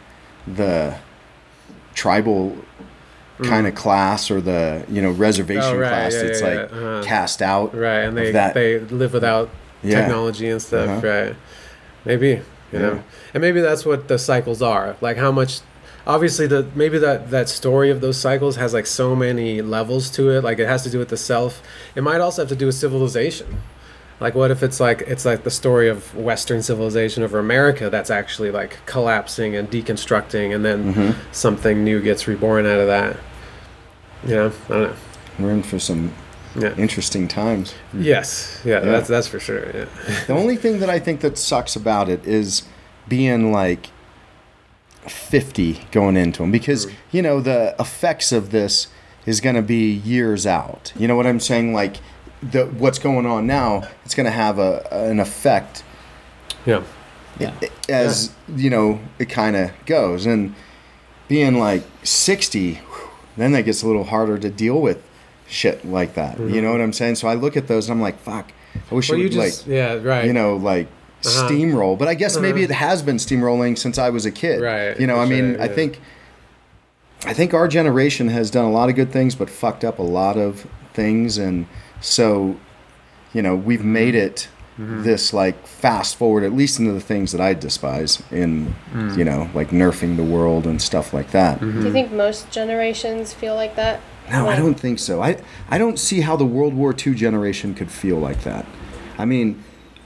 [0.46, 0.96] the
[1.94, 2.56] tribal
[3.42, 5.74] kind of class or the you know reservation Mm.
[5.74, 7.02] Oh, right, class yeah, that's yeah, like uh-huh.
[7.04, 7.74] cast out.
[7.74, 8.54] Right, and they that.
[8.54, 9.50] they live without
[9.82, 10.00] Yeah.
[10.00, 10.88] technology and stuff.
[10.88, 11.06] Uh-huh.
[11.08, 11.36] Right,
[12.04, 12.42] maybe you
[12.72, 12.78] Yeah.
[12.80, 13.02] know,
[13.34, 14.96] and maybe that's what the cycles are.
[15.00, 15.60] Like how much.
[16.06, 20.28] Obviously, the maybe that that story of those cycles has like so many levels to
[20.30, 20.44] it.
[20.44, 21.62] Like it has to do with the self.
[21.94, 23.46] It might also have to do with civilization.
[24.20, 28.10] Like what if it's like it's like the story of Western civilization over America that's
[28.10, 31.20] actually like collapsing and deconstructing, and then Mm-hmm.
[31.32, 33.16] something new gets reborn out of that.
[34.26, 34.94] Yeah, I don't know.
[35.38, 36.12] We're in for some
[36.56, 36.74] Yeah.
[36.76, 37.74] interesting times.
[37.92, 38.90] Yes, yeah, Yeah.
[38.92, 39.66] that's that's for sure.
[39.74, 39.84] Yeah.
[40.28, 42.62] The only thing that I think that sucks about it is
[43.08, 43.88] being like
[45.06, 48.86] 50 going into them because you know the effects of this
[49.26, 50.92] is going to be years out.
[50.96, 51.74] You know what I'm saying?
[51.74, 51.96] Like
[52.50, 55.82] the what's going on now, it's going to have a an effect
[56.66, 56.82] Yeah.
[57.40, 57.52] Yeah.
[57.88, 60.54] as you know it kind of goes and
[61.26, 62.78] being like 60
[63.36, 65.02] then that gets a little harder to deal with
[65.48, 68.00] shit like that you know what i'm saying so i look at those and i'm
[68.00, 68.52] like fuck
[68.88, 70.24] i wish Well, it you would just like yeah right.
[70.26, 70.86] you know like
[71.26, 71.48] Uh-huh.
[71.48, 72.72] steamroll but i guess maybe Uh-huh.
[72.72, 75.62] it has been steamrolling since i was a kid Right, you know i mean sure,
[75.62, 76.00] i think
[77.26, 80.02] i think our generation has done a lot of good things but fucked up a
[80.20, 81.66] lot of things and
[82.04, 82.56] so
[83.32, 85.04] you know we've made it Mm-hmm.
[85.04, 89.16] this like fast forward at least into the things that i despise in Mm.
[89.16, 91.78] you know like nerfing the world and stuff like that Mm-hmm.
[91.80, 94.00] Do you think most generations feel like that?
[94.32, 95.36] no i don't think so i
[95.70, 98.66] i don't see how the world war ii generation could feel like that
[99.16, 99.62] i mean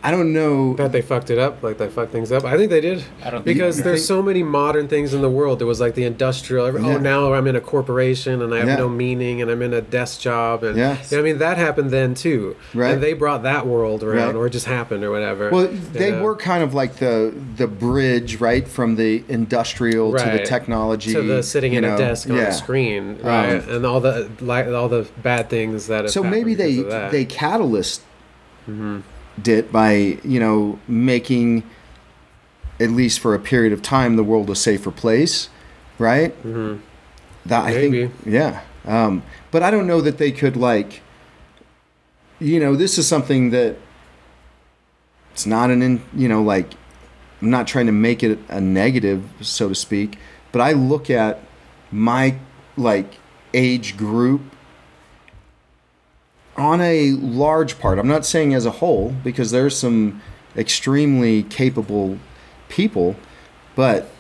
[0.09, 2.43] i don't know that they fucked it up, like they fucked things up.
[2.45, 3.05] I think they did.
[3.23, 5.59] I don't think- because You there's think- so many modern things in the world.
[5.59, 6.65] There was like the industrial.
[6.67, 6.95] every- Yeah.
[6.95, 8.77] Oh, now I'm in a corporation and I have Yeah.
[8.77, 11.11] no meaning and I'm in a desk job and Yes.
[11.11, 12.57] you know, I mean that happened then too.
[12.73, 12.93] Right.
[12.95, 14.35] And they brought that world around, Right.
[14.37, 15.51] or it just happened, or whatever.
[15.51, 16.23] Well, they Yeah.
[16.23, 21.23] were kind of like the the bridge, right, from the industrial to the technology to
[21.23, 23.63] the sitting you in know, a desk on a screen, right?
[23.69, 26.03] and all the like all the bad things that.
[26.05, 27.11] Have So maybe they of that.
[27.13, 28.01] they catalyst
[28.71, 28.99] Mm-hmm.
[29.47, 31.63] It by you know making
[32.81, 35.49] at least for a period of time the world a safer place,
[35.99, 36.31] right?
[36.43, 36.81] Mm-hmm.
[37.47, 38.07] That I Maybe.
[38.07, 38.63] think, yeah.
[38.85, 41.03] Um, but I don't know that they could like,
[42.39, 43.77] you know, this is something that
[45.33, 46.73] it's not an in, you know like
[47.41, 50.19] I'm not trying to make it a negative, so to speak,
[50.51, 51.41] but I look at
[51.93, 52.37] my
[52.77, 53.19] like
[53.55, 54.41] age group
[56.59, 57.99] on a large part.
[57.99, 60.21] I'm not saying as a whole because there's some
[60.57, 62.19] extremely capable
[62.69, 63.17] people,
[63.75, 64.11] but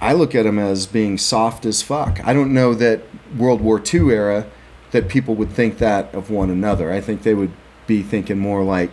[0.00, 2.20] I look at them as being soft as fuck.
[2.24, 3.02] I don't know that
[3.36, 4.46] World War II era
[4.92, 6.90] that people would think that of one another.
[6.92, 7.52] I think they would
[7.86, 8.92] be thinking more like,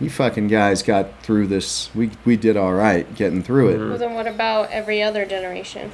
[0.00, 1.90] "You fucking guys got through this.
[1.94, 5.90] We we did all right getting through it." Well, then what about every other generation?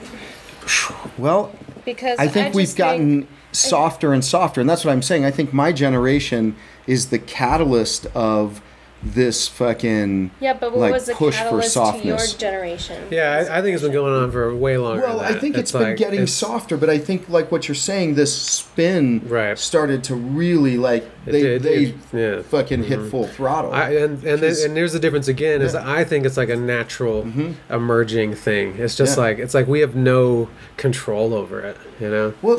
[1.16, 1.52] Well,
[1.84, 5.24] Because I think we've just gotten softer and softer, and that's what I'm saying.
[5.24, 6.56] I think my generation
[6.86, 8.60] is the catalyst of
[9.00, 12.34] this fucking yeah, but what like was the push for catalyst to your softness.
[12.34, 13.04] generation?
[13.12, 15.02] Yeah, I, I think it's been going on for way longer.
[15.02, 15.40] Well, than I that.
[15.40, 18.34] think it's been like- getting it's- softer, but I think like what you're saying, this
[18.36, 19.56] spin Right.
[19.56, 22.18] started to really like It they they it- yeah.
[22.20, 22.42] Mm-hmm.
[22.48, 23.72] fucking hit full throttle.
[23.72, 25.80] I, and and then, 'Cause- and there's the difference again is Yeah.
[25.80, 25.88] Mm-hmm.
[25.90, 27.26] I think it's like a natural
[27.70, 28.76] emerging thing.
[28.78, 29.22] It's just Yeah.
[29.24, 32.34] like it's like we have no control over it, you know.
[32.42, 32.58] Well,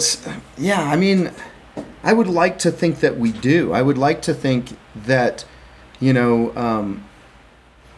[0.57, 1.31] yeah, I mean,
[2.03, 3.73] I would like to think that we do.
[3.73, 5.43] I would like to think that,
[5.99, 7.03] you know, um,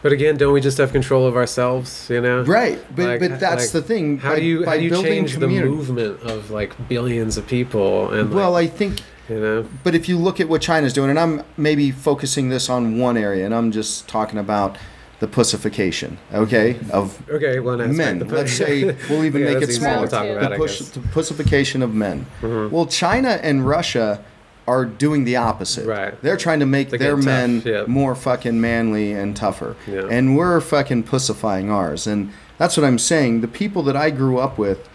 [0.02, 2.42] But again, don't we just have control of ourselves, you know?
[2.42, 2.78] right.
[2.96, 4.18] But Like, but that's like, the thing.
[4.18, 8.10] How by- do you how do you change the movement of like billions of people
[8.10, 11.10] and Well, like, I think, you know but if you look at what China's doing,
[11.10, 14.76] and I'm maybe focusing this on one area, and I'm just talking about
[15.20, 18.18] the pussification, okay, of okay, well, men.
[18.18, 20.08] The- Let's say we'll even Yeah, make it smaller.
[20.08, 22.26] talk about, the push, the pussification of men.
[22.40, 22.74] Mm-hmm.
[22.74, 24.18] Well, China and Russia
[24.68, 25.86] are doing the opposite.
[25.86, 26.20] Right.
[26.22, 27.84] They're trying to make They're their men tough, yeah.
[27.86, 29.74] more fucking manly and tougher.
[29.88, 30.06] Yeah.
[30.10, 32.06] And we're fucking pussifying ours.
[32.06, 33.40] And that's what I'm saying.
[33.40, 34.88] The people that I grew up with,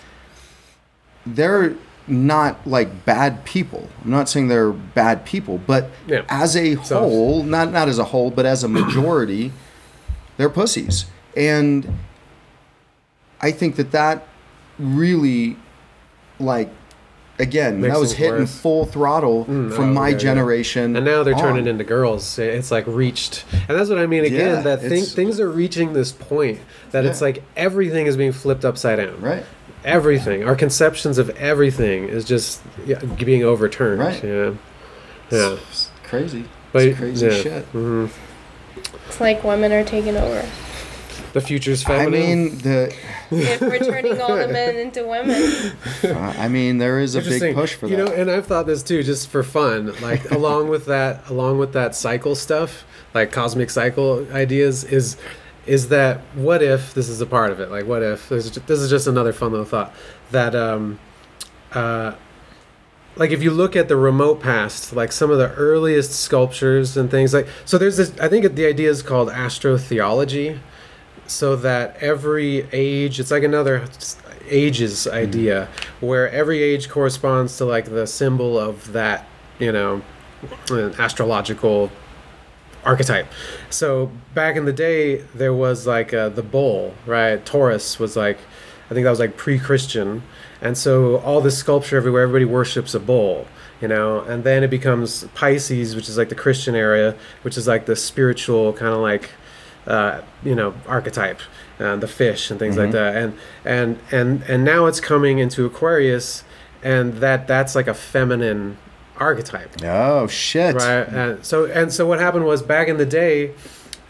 [1.25, 1.75] they're
[2.07, 3.89] not like bad people.
[4.05, 6.21] I'm not saying they're bad people, but Yeah.
[6.29, 9.51] as a So- whole, not not as a whole, but as a majority,
[10.37, 11.05] they're pussies.
[11.35, 11.85] And
[13.41, 14.25] I think that that
[14.79, 15.57] really,
[16.39, 16.69] like,
[17.39, 18.59] again, Makes that was hitting worse.
[18.61, 20.19] full throttle Mm, from oh, my yeah, yeah.
[20.19, 20.95] generation.
[20.95, 22.37] and now they're turning into girls.
[22.39, 24.25] It's like reached, and that's what I mean.
[24.25, 26.59] Again, Yeah, that thing, things are reaching this point
[26.91, 29.19] that it's like everything is being flipped upside down.
[29.21, 29.45] right.
[29.85, 33.99] Everything, our conceptions of everything is just yeah, being overturned.
[34.01, 34.21] Right.
[34.21, 34.53] Yeah.
[35.31, 35.57] Yeah.
[35.69, 36.45] It's crazy.
[36.73, 37.31] But it's crazy yeah.
[37.41, 37.63] shit.
[37.65, 38.07] hmm
[39.07, 40.43] It's like women are taking over.
[41.39, 42.11] The future's I feminine.
[42.11, 42.95] mean the.
[43.31, 45.73] if we're turning all the men into women.
[46.03, 48.05] Uh, I mean there is a big push for you that.
[48.05, 49.93] know, and I've thought this too, just for fun.
[50.01, 55.17] Like along with that, along with that cycle stuff, like cosmic cycle ideas, is
[55.65, 57.69] is that what if this is a part of it?
[57.69, 59.93] Like what if this is just, this is just another fun little thought
[60.31, 60.99] that um,
[61.73, 62.15] uh,
[63.15, 67.11] like if you look at the remote past, like some of the earliest sculptures and
[67.11, 70.59] things like so there's this I think the idea is called astrotheology
[71.27, 73.85] so that every age it's like another
[74.49, 75.67] ages idea
[75.99, 79.27] where every age corresponds to like the symbol of that
[79.59, 80.01] you know
[80.99, 81.91] astrological
[82.85, 83.27] archetype.
[83.69, 87.43] So back in the day there was like uh, the bull right?
[87.45, 88.37] Taurus was like
[88.89, 90.23] i think that was like pre-christian.
[90.61, 93.47] And so all this sculpture everywhere everybody worships a bull
[93.81, 94.21] you know?
[94.21, 97.95] And then it becomes pisces which is like the christian area which is like the
[97.95, 99.31] spiritual kind of like
[99.87, 101.39] uh, you know archetype
[101.79, 103.33] uh, the fish and things like that and
[103.65, 106.43] and and and now it's coming into aquarius
[106.83, 108.77] and that that's like a feminine
[109.17, 110.75] archetype oh shit.
[110.75, 113.51] right and so and so what happened was back in the day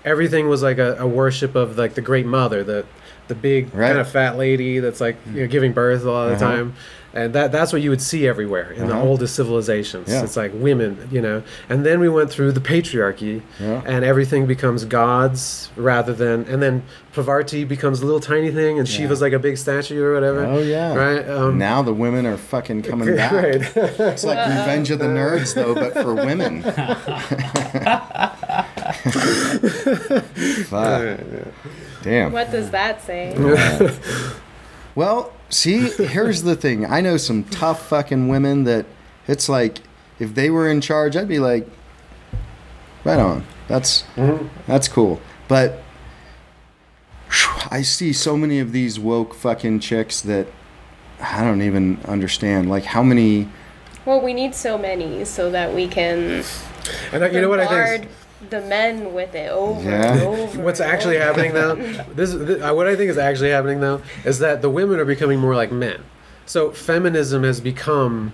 [0.04, 2.86] everything was like a, a worship of like the great mother the
[3.28, 3.88] the big Right.
[3.88, 6.56] kind of fat lady that's like you know, giving birth a lot of the Uh-huh.
[6.56, 6.74] time
[7.14, 9.04] and that that's what you would see everywhere in the Uh-huh.
[9.04, 10.24] oldest civilizations Yeah.
[10.24, 13.82] it's like women you know and then we went through the patriarchy Yeah.
[13.86, 18.88] and everything becomes gods rather than and then Parvati becomes a little tiny thing and
[18.88, 20.94] Shiva's like a big statue or whatever Oh yeah.
[20.94, 23.32] right um now the women are fucking coming back.
[23.32, 23.62] right.
[23.76, 26.62] It's like Revenge of the Nerds though, but for women.
[30.68, 31.20] Fuck.
[32.04, 32.32] Damn.
[32.32, 33.34] What does that say?
[34.96, 36.86] Well, see, here's the thing.
[36.86, 38.86] I know some tough fucking women that
[39.28, 39.80] it's like
[40.20, 41.68] if they were in charge, I'd be like,
[43.04, 43.46] right on.
[43.68, 44.48] That's mm-hmm.
[44.66, 45.20] that's cool.
[45.48, 45.82] But
[47.30, 50.48] phew, I see so many of these woke fucking chicks that
[51.22, 52.70] I don't even understand.
[52.70, 53.50] Like how many
[54.06, 56.44] Well, we need so many so that we can
[57.12, 58.08] and I- you know what I think is- bombard
[58.50, 60.14] the men with it over Yeah.
[60.14, 60.62] and over.
[60.62, 61.26] What's and actually over.
[61.26, 61.76] happening though,
[62.16, 65.40] this, this what I think is actually happening though, is that the women are becoming
[65.40, 66.04] more like men.
[66.46, 68.32] So feminism has become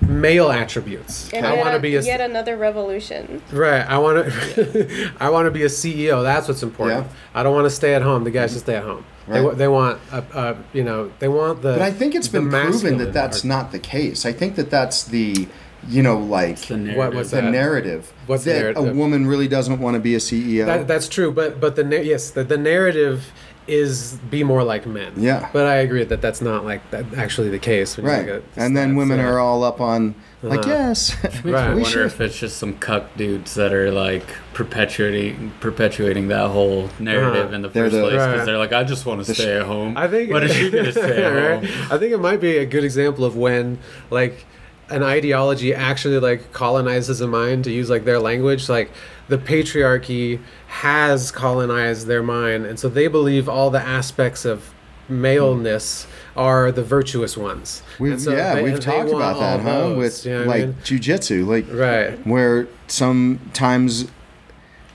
[0.00, 1.30] male attributes.
[1.32, 3.42] And I want to be a yet another revolution.
[3.52, 3.80] right.
[3.86, 5.10] I want to.
[5.20, 6.22] I want to be a CEO.
[6.22, 7.06] That's what's important.
[7.06, 7.12] Yeah.
[7.34, 8.24] I don't want to stay at home.
[8.24, 9.04] The guys should stay at home.
[9.26, 9.44] They, Right.
[9.44, 11.72] wa- they want a, a you know they want the.
[11.74, 13.44] But I think it's been proven that that's art.
[13.44, 14.24] not the case.
[14.24, 15.46] I think that that's the
[15.86, 17.14] you know like It's the the, narrative.
[17.14, 17.44] what's that?
[17.44, 18.88] narrative What's that narrative?
[18.88, 20.66] a woman really doesn't want to be a CEO.
[20.66, 23.32] That, that's true, but but the yes, the, the narrative
[23.66, 25.12] is be more like men.
[25.18, 25.50] Yeah.
[25.52, 27.98] But I agree that that's not like that actually the case.
[27.98, 28.26] when right.
[28.26, 29.28] look at the And then women yeah.
[29.28, 30.70] are all up on like Uh-huh.
[30.70, 31.22] yes.
[31.22, 31.68] Makes Right.
[31.68, 34.24] me We wonder should- if it's just some cuck dudes that are like
[34.54, 37.54] perpetuating perpetuating that whole narrative Uh-huh.
[37.56, 38.44] in the They're first the- place because Right.
[38.46, 39.96] they're like, I just want to The stay sh- at home.
[39.98, 40.30] I think.
[40.30, 41.32] What is she gonna stay at
[41.64, 41.70] home?
[41.90, 43.78] I think it might be a good example of when
[44.10, 44.46] like
[44.90, 48.90] an ideology actually like colonizes a mind to use like their language like
[49.28, 54.72] the patriarchy has colonized their mind and so they believe all the aspects of
[55.10, 56.06] maleness
[56.36, 59.70] are the virtuous ones We've, so yeah, they- we've talked about that, huh?
[59.88, 60.76] those, With you know what I like mean?
[60.84, 64.06] jujitsu, like right where sometimes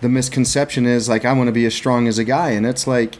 [0.01, 2.85] the misconception is like I want to be as strong as a guy, and it's
[2.87, 3.15] like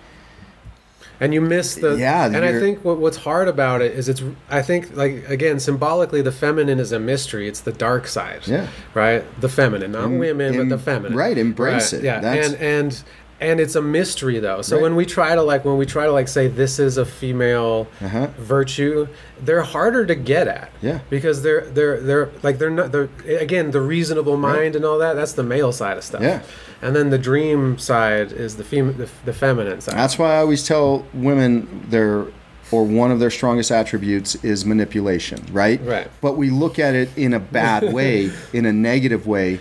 [1.20, 4.24] and you miss the Yeah, and i think what, what's hard about it is it's
[4.50, 8.68] i think like again symbolically the feminine is a mystery it's the dark side Yeah.
[8.94, 12.06] right the feminine not Em- women em- but the feminine right, embrace Right, it.
[12.06, 13.04] yeah That's- and and
[13.44, 14.84] and it's a mystery though so Right.
[14.84, 17.88] when we try to like when we try to like say this is a female
[18.02, 18.28] Uh-huh.
[18.38, 19.08] virtue
[19.42, 21.00] they're harder to get at Yeah.
[21.10, 23.10] because they're they're they're like they're not they're
[23.40, 26.42] again the reasonable mind and all that that's the male side of stuff Yeah.
[26.82, 30.38] and then the dream side is the fem- the, the feminine side that's why I
[30.40, 32.26] always tell women their
[32.72, 35.80] or one of their strongest attributes is manipulation, right?
[35.86, 36.08] Right.
[36.22, 39.60] But we look at it in a bad way, in a negative way.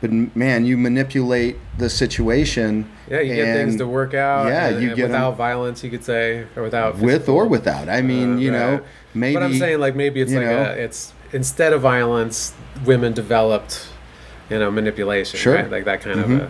[0.00, 2.88] But man, you manipulate the situation.
[3.10, 4.46] Yeah, you get things to work out.
[4.46, 7.88] Yeah, and- you and get without violence, you could say, or without with or without.
[7.88, 8.82] I mean, uh, you know, right.
[9.14, 9.34] maybe.
[9.34, 10.62] But I'm saying, like, maybe it's like know.
[10.62, 12.54] a, it's instead of violence,
[12.84, 13.88] women developed,
[14.50, 15.38] you know, manipulation.
[15.38, 15.54] Sure.
[15.56, 15.70] Right?
[15.70, 16.24] Like that kind Mhm.
[16.24, 16.44] of a.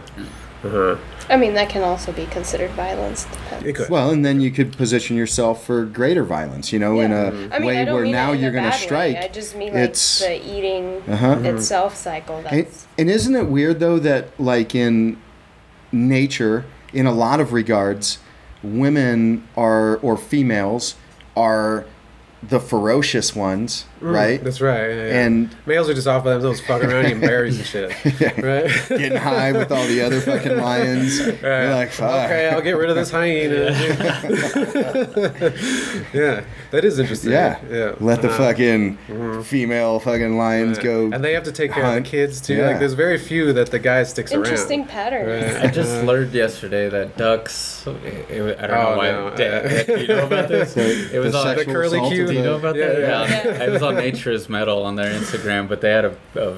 [0.95, 1.01] Uh-huh.
[1.31, 3.25] I mean, that can also be considered violence.
[3.25, 3.67] Depends.
[3.67, 3.91] It could.
[3.91, 7.59] Well, and then you could position yourself for greater violence, you know, in a I
[7.59, 8.87] mean, way I don't where now you're going to bad way.
[8.87, 9.17] strike.
[9.19, 11.39] I just mean like It's- the eating Uh-huh.
[11.45, 12.39] itself cycle.
[12.39, 15.19] And, That's and isn't it weird though that like in
[15.93, 18.19] nature, in a lot of regards,
[18.63, 20.95] women are or females
[21.37, 21.85] are
[22.43, 24.43] the ferocious ones, right?
[24.43, 24.89] That's right.
[24.91, 25.25] yeah, yeah.
[25.27, 27.91] And males are just off by themselves, fucking around eating berries and shit.
[28.43, 28.71] Right.
[28.89, 31.19] getting high with all the other fucking lions.
[31.19, 32.27] You're like, fuck.
[32.27, 33.55] Okay, I'll get rid of this hyena.
[36.13, 37.33] yeah, that is interesting.
[37.33, 37.59] Yeah.
[37.71, 37.95] yeah.
[38.01, 40.85] Let the Uh, fucking female fucking lions right.
[40.85, 41.11] go.
[41.13, 42.57] and they have to take care of the kids too.
[42.57, 42.67] Yeah.
[42.69, 44.89] Like, there's very few that the guy sticks Interesting around.
[44.91, 45.27] pattern.
[45.29, 45.65] Right.
[45.65, 47.87] I just learned yesterday that ducks.
[47.87, 49.11] It, it- I don't Oh, know why.
[49.11, 50.75] no, Do, uh, do you know about this?
[50.75, 52.27] The- it was the on The curly assault Q.
[52.27, 53.01] Do you know about Yeah, that?
[53.01, 53.45] yeah.
[53.45, 53.55] Yeah.
[53.89, 56.57] I was on Nature's Metal on their Instagram, but they had a, a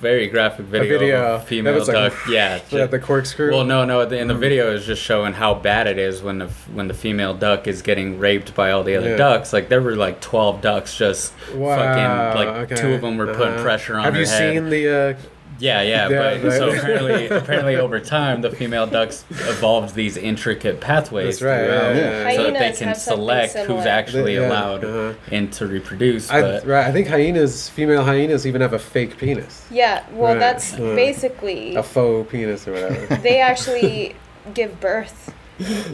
[0.00, 1.34] very graphic video, video.
[1.34, 2.14] of a female like- duck.
[2.28, 3.50] yeah, Yeah, the corkscrew.
[3.52, 4.00] well, no, no.
[4.00, 7.34] In the video, is just showing how bad it is when the when the female
[7.34, 9.16] duck is getting raped by all the other Yeah.
[9.16, 9.52] ducks.
[9.52, 12.80] Like there were like twelve ducks just Wow, fucking like okay.
[12.80, 13.62] two of them were putting Uh-huh.
[13.62, 14.54] pressure on Have you head.
[14.54, 14.88] seen the?
[14.88, 15.14] Uh,
[15.60, 20.80] Yeah, yeah, Yeah, but so apparently, apparently over time, the female ducks evolved these intricate
[20.80, 22.36] pathways That's right, throughout, yeah, yeah.
[22.36, 25.12] so that they can select who's actually Yeah, allowed uh-huh.
[25.30, 26.30] in to reproduce.
[26.30, 30.32] I, But right, I think hyenas, female hyenas, even have a fake penis, Yeah, well,
[30.32, 30.40] Right.
[30.40, 33.16] that's Uh, basically a faux penis or whatever.
[33.22, 34.16] they actually
[34.54, 35.32] give birth.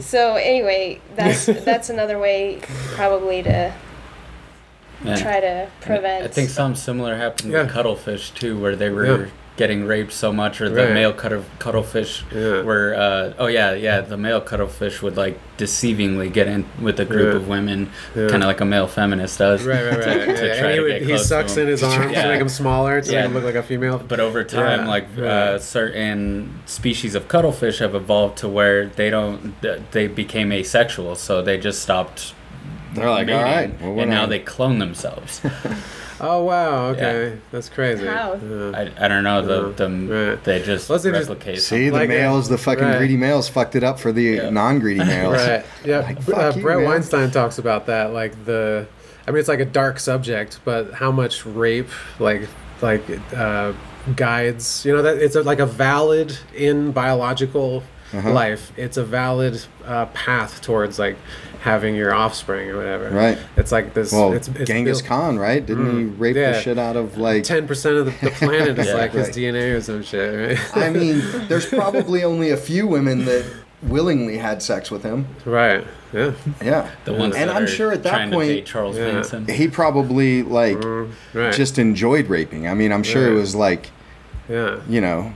[0.01, 2.61] So anyway, that's that's another way
[2.95, 3.73] probably to
[5.05, 5.17] yeah.
[5.17, 6.25] try to prevent.
[6.25, 7.63] I think something similar happened Yeah.
[7.63, 9.27] with cuttlefish too, where they were Yeah.
[9.57, 10.93] Getting raped so much, or the Right.
[10.93, 12.63] male cuttle, cuttlefish Yeah.
[12.63, 12.95] were.
[12.95, 17.31] Uh, oh yeah, yeah, the male cuttlefish would like deceivingly get in with a group
[17.31, 17.37] Yeah.
[17.37, 18.29] of women, Yeah.
[18.29, 19.65] kind of like a male feminist does.
[19.65, 20.05] Right, right, right.
[20.05, 23.01] to And he, to would, he to sucks in his arms to make him smaller
[23.01, 24.03] to make him look like a female.
[24.07, 25.27] But over time, like right.
[25.27, 29.55] uh, certain species of cuttlefish have evolved to where they don't.
[29.93, 32.35] They became asexual, so they just stopped.
[32.97, 35.41] They're like, mating, all right, well, we're and now not- they clone themselves.
[36.19, 38.07] Oh wow, okay, that's crazy.
[38.07, 38.37] How?
[38.37, 38.71] Yeah.
[38.99, 39.43] I, I don't know.
[39.43, 40.45] The, Yeah, the right.
[40.45, 41.61] they just Well, it's replicate.
[41.61, 42.97] See, the Like a- males, the fucking right.
[42.97, 44.49] greedy males fucked it up for the Yeah.
[44.49, 45.35] non-greedy males.
[45.35, 45.67] Right.
[45.85, 45.99] Yeah.
[45.99, 46.87] Like, Br- uh, fuck you, Brett man.
[46.87, 48.87] Weinstein talks about that, like the.
[49.29, 52.49] I mean, it's like a dark subject, but how much rape, like,
[52.81, 53.03] like,
[53.37, 53.75] uh,
[54.15, 54.87] guides.
[54.87, 57.83] You know that it's a, like a valid in biological
[58.15, 58.33] Uh-huh.
[58.33, 58.73] life.
[58.79, 61.17] It's a valid uh, path towards like
[61.67, 63.11] having your offspring or whatever.
[63.11, 63.37] Right.
[63.57, 64.13] It's like this.
[64.13, 65.65] Well, it's, it's Genghis built- Khan, right?
[65.67, 67.43] Didn't he Mm, rape the shit out of like?
[67.43, 68.95] Ten percent of the, the planet is Yeah.
[68.95, 70.77] like his DNA or some shit, right?
[70.77, 73.45] I mean, there's probably only a few women that
[73.83, 75.27] willingly had sex with him.
[75.45, 75.85] right.
[76.13, 76.33] Yeah.
[76.63, 76.89] Yeah.
[77.05, 79.13] the ones and that I'm are sure at that point Charles Yeah.
[79.13, 79.47] Manson.
[79.49, 81.53] he probably like Mm, right.
[81.53, 82.69] just enjoyed raping.
[82.69, 83.91] I mean, I'm sure it was like,
[84.49, 84.79] yeah.
[84.89, 85.33] you know,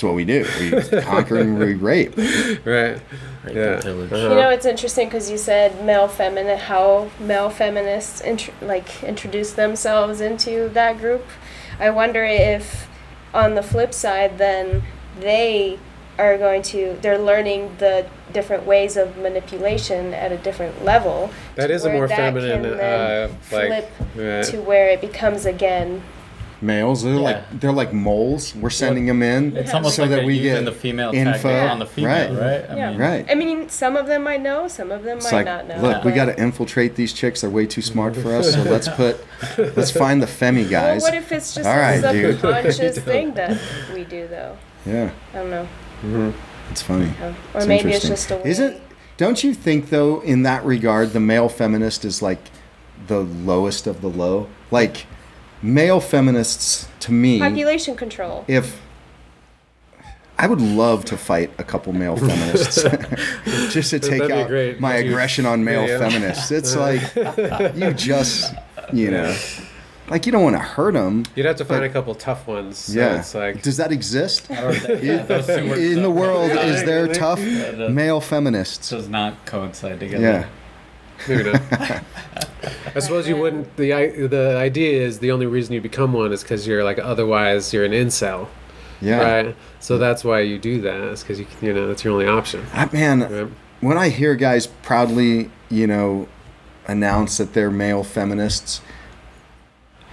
[0.00, 0.46] it's what we do.
[0.58, 2.16] We conquer and we rape.
[2.16, 2.98] Right.
[3.44, 3.80] Rape Yeah.
[3.80, 4.10] pillage.
[4.10, 4.30] Uh-huh.
[4.30, 9.52] You know, it's interesting because you said male feminist, how male feminists int- like introduce
[9.52, 11.26] themselves into that group.
[11.78, 12.88] I wonder if,
[13.34, 14.84] on the flip side, then
[15.20, 15.78] they
[16.18, 21.30] are going to they're learning the different ways of manipulation at a different level.
[21.56, 24.44] That is a more feminine, can then uh, like, flip right.
[24.46, 26.02] to where it becomes again.
[26.62, 27.20] Males, they're Yeah.
[27.20, 28.54] like they're like moles.
[28.54, 29.56] We're sending them in.
[29.56, 29.76] It's Yeah.
[29.76, 31.32] almost So like that we get the female info.
[31.48, 32.40] tactic on the female, Right.
[32.60, 32.64] right?
[32.70, 32.90] I Yeah.
[32.90, 33.26] mean, Right.
[33.30, 35.76] I mean, some of them might know, some of them It's might like, not know.
[35.80, 37.40] look, we got to infiltrate these chicks.
[37.40, 38.52] They're way too smart for us.
[38.52, 39.24] So let's put,
[39.76, 41.02] let's find the femi Well, guys.
[41.02, 42.40] what if it's just All a right, dude.
[42.40, 43.56] subconscious thing that
[43.94, 44.52] we do, though?
[44.84, 45.66] yeah, I don't know.
[46.06, 46.32] Mhm.
[46.70, 47.10] it's funny.
[47.22, 48.42] Or It's maybe it's just a way.
[48.44, 48.76] Isn't?
[49.16, 52.38] Don't you think though, in that regard, the male feminist is like
[53.06, 54.46] the lowest of the low?
[54.70, 55.06] Like,
[55.62, 58.44] male feminists to me, population control?
[58.48, 58.80] if
[60.38, 62.82] I would love to fight a couple male feminists
[63.74, 64.80] just to take out great.
[64.80, 66.08] my Would aggression on male Yeah, yeah.
[66.08, 66.50] feminists.
[66.50, 67.02] It's like
[67.76, 68.54] you just,
[68.90, 69.36] you know,
[70.08, 71.24] like you don't want to hurt them.
[71.36, 72.78] You'd have to find But- a couple tough ones.
[72.78, 73.18] So yeah.
[73.18, 74.50] It's like Does that exist?
[74.50, 77.72] I don't think- yeah, those two words In the world, is there tough Yeah, uh,
[77.76, 78.88] the- male feminists?
[78.88, 80.22] does not coincide together.
[80.24, 80.48] Yeah.
[81.28, 81.62] Maybe not.
[82.94, 83.76] I suppose you wouldn't.
[83.76, 86.98] The i- the idea is the only reason you become one is because you're like
[86.98, 88.48] otherwise you're an incel,
[89.00, 89.18] Yeah.
[89.22, 89.56] right?
[89.80, 90.96] So that's why you do that.
[91.00, 92.66] Is because you you know that's your only option.
[92.74, 93.52] I, man, Right?
[93.80, 96.28] when I hear guys proudly, you know,
[96.86, 98.80] announce that they're male feminists,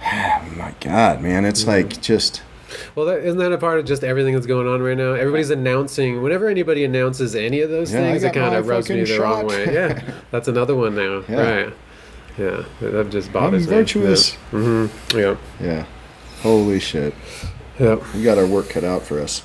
[0.00, 1.70] my God, man, it's Mm-hmm.
[1.90, 2.42] like just
[2.98, 5.12] Well, that, isn't that a part of just everything that's going on right now?
[5.12, 6.20] Everybody's announcing.
[6.20, 9.46] Whenever anybody announces any of those Yeah, things, it kind of rubs me the wrong
[9.46, 9.72] way.
[9.72, 10.02] Yeah,
[10.32, 11.22] that's another one now.
[11.28, 11.40] Yeah.
[11.62, 11.74] Right.
[12.36, 14.02] Yeah, that just bothers I'm bothers me.
[14.02, 14.34] virtuous.
[14.50, 15.36] hmm Yeah.
[15.60, 15.86] Yeah.
[16.42, 17.14] Holy shit.
[17.78, 18.04] Yeah.
[18.16, 19.42] We got our work cut out for us.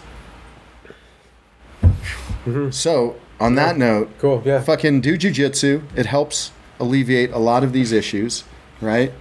[2.46, 4.42] hmm So, on that note, Cool.
[4.44, 4.62] Yeah.
[4.62, 5.84] fucking do jujitsu.
[5.96, 8.46] It helps alleviate a lot of these issues,
[8.82, 9.14] right?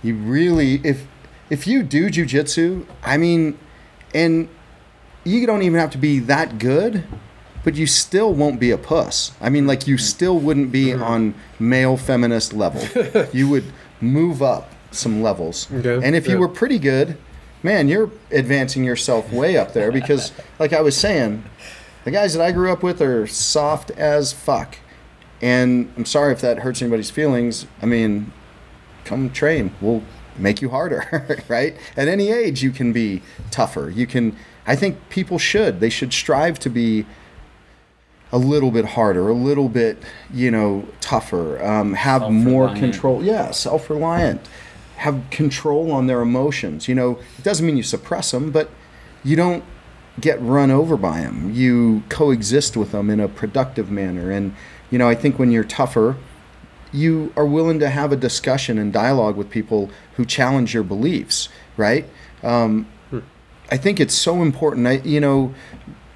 [0.00, 1.08] You really, if
[1.50, 3.58] if you do jujitsu, I mean,
[4.14, 4.48] and
[5.24, 7.04] you don't even have to be that good,
[7.64, 9.32] but you still won't be a puss.
[9.40, 11.02] I mean, like you still wouldn't be mm-hmm.
[11.02, 12.86] on male feminist level.
[13.32, 13.64] You would
[14.00, 15.70] move up some levels.
[15.72, 16.40] Okay, And if you yeah.
[16.40, 17.16] were pretty good,
[17.62, 21.42] man, you're advancing yourself way up there because, like I was saying,
[22.04, 24.76] the guys that I grew up with are soft as fuck.
[25.40, 27.66] And I'm sorry if that hurts anybody's feelings.
[27.82, 28.32] I mean,
[29.04, 29.74] come train.
[29.80, 30.02] We'll
[30.38, 31.76] make you harder, right?
[31.96, 33.90] At any age, you can be tougher.
[33.90, 34.36] You can,
[34.66, 35.80] I think people should.
[35.80, 37.06] They should strive to be
[38.32, 39.96] a little bit harder, a little bit,
[40.32, 43.22] you know, tougher, um, have more control.
[43.22, 44.40] Yeah, self reliant.
[44.96, 46.88] Have control on their emotions.
[46.88, 48.70] You know, it doesn't mean you suppress them, but
[49.22, 49.62] you don't
[50.20, 51.52] get run over by them.
[51.54, 54.30] You coexist with them in a productive manner.
[54.30, 54.54] And,
[54.90, 56.16] you know, I think when you're tougher,
[56.94, 61.48] you are willing to have a discussion and dialogue with people who challenge your beliefs,
[61.76, 62.08] right?
[62.44, 62.86] Um,
[63.70, 64.86] I think it's so important.
[64.86, 65.52] I, you know,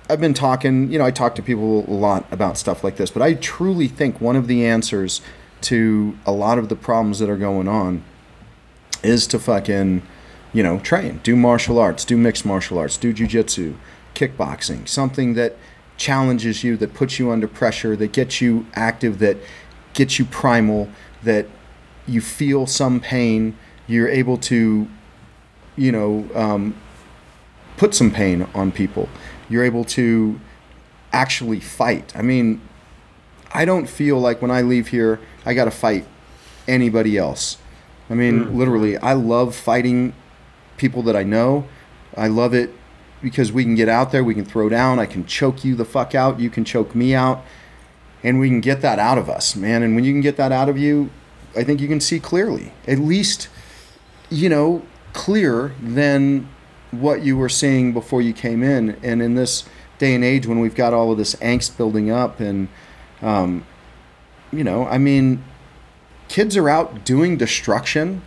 [0.08, 3.10] I've been talking, you know, I talk to people a lot about stuff like this,
[3.10, 5.20] but I truly think one of the answers
[5.62, 8.04] to a lot of the problems that are going on
[9.02, 10.02] is to fucking,
[10.52, 13.74] you know, train, do martial arts, do mixed martial arts, do jujitsu,
[14.14, 15.56] kickboxing, something that
[15.96, 19.36] challenges you, that puts you under pressure, that gets you active, that
[19.94, 20.88] gets you primal,
[21.22, 21.46] that
[22.06, 23.56] you feel some pain,
[23.86, 24.88] you're able to,
[25.76, 26.74] you know, um,
[27.76, 29.08] put some pain on people.
[29.48, 30.40] You're able to
[31.12, 32.14] actually fight.
[32.14, 32.60] I mean,
[33.52, 36.06] I don't feel like when I leave here, I got to fight
[36.66, 37.58] anybody else.
[38.10, 40.14] I mean, literally, I love fighting
[40.76, 41.66] people that I know.
[42.16, 42.74] I love it
[43.22, 45.84] because we can get out there, we can throw down, I can choke you the
[45.84, 47.44] fuck out, you can choke me out,
[48.22, 49.82] and we can get that out of us, man.
[49.82, 51.10] And when you can get that out of you,
[51.56, 52.72] I think you can see clearly.
[52.86, 53.48] At least,
[54.30, 54.82] you know,
[55.12, 56.48] clearer than
[56.90, 58.98] what you were seeing before you came in.
[59.02, 59.64] And in this
[59.98, 62.68] day and age when we've got all of this angst building up and
[63.20, 63.66] um,
[64.52, 65.44] you know, I mean,
[66.28, 68.22] kids are out doing destruction,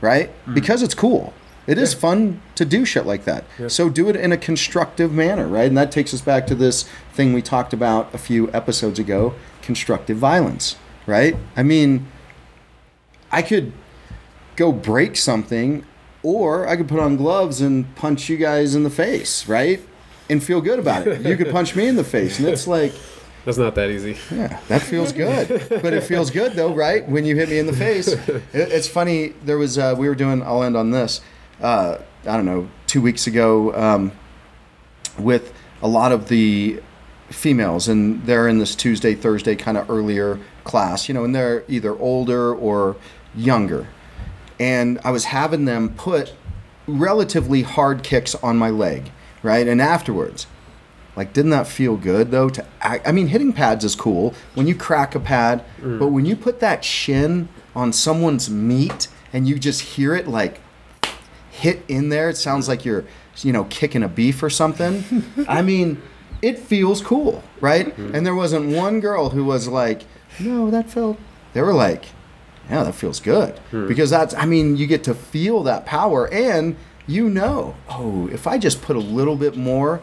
[0.00, 0.30] right?
[0.52, 1.32] Because it's cool.
[1.66, 3.44] It is fun to do shit like that.
[3.68, 5.68] So do it in a constructive manner, right?
[5.68, 9.34] And that takes us back to this thing we talked about a few episodes ago
[9.62, 10.76] constructive violence,
[11.06, 11.36] right?
[11.56, 12.06] I mean,
[13.30, 13.72] I could
[14.56, 15.84] go break something,
[16.22, 19.80] or I could put on gloves and punch you guys in the face, right?
[20.28, 21.20] And feel good about it.
[21.22, 22.92] You could punch me in the face, and it's like,
[23.44, 24.16] That's not that easy.
[24.30, 25.48] yeah, that feels good.
[25.68, 27.08] But it feels good though, right?
[27.08, 28.08] When you hit me in the face.
[28.52, 29.30] It's funny.
[29.44, 30.42] There was uh, we were doing.
[30.44, 31.20] I'll end on this.
[31.62, 34.12] Uh, I don't know, two weeks ago, um,
[35.18, 36.82] with a lot of the
[37.30, 41.64] females, and they're in this Tuesday, Thursday kind of earlier class, you know, and they're
[41.68, 42.96] either older or
[43.34, 43.88] younger.
[44.60, 46.34] And I was having them put
[46.86, 49.10] relatively hard kicks on my leg,
[49.42, 49.66] right?
[49.66, 50.46] And afterwards,
[51.16, 52.48] like, didn't that feel good though?
[52.48, 55.64] To act, I mean, hitting pads is cool when you crack a pad,
[55.98, 60.60] but when you put that shin on someone's meat and you just hear it like
[61.52, 63.04] hit in there, it sounds like you're,
[63.42, 65.04] you know, kicking a beef or something.
[65.46, 66.00] I mean,
[66.40, 67.96] it feels cool, right?
[67.98, 70.02] And there wasn't one girl who was like,
[70.40, 71.18] "No, that felt."
[71.52, 72.06] They were like,
[72.70, 74.34] "Yeah, that feels good," because that's.
[74.34, 76.74] I mean, you get to feel that power, and
[77.06, 80.00] you know, oh, if I just put a little bit more,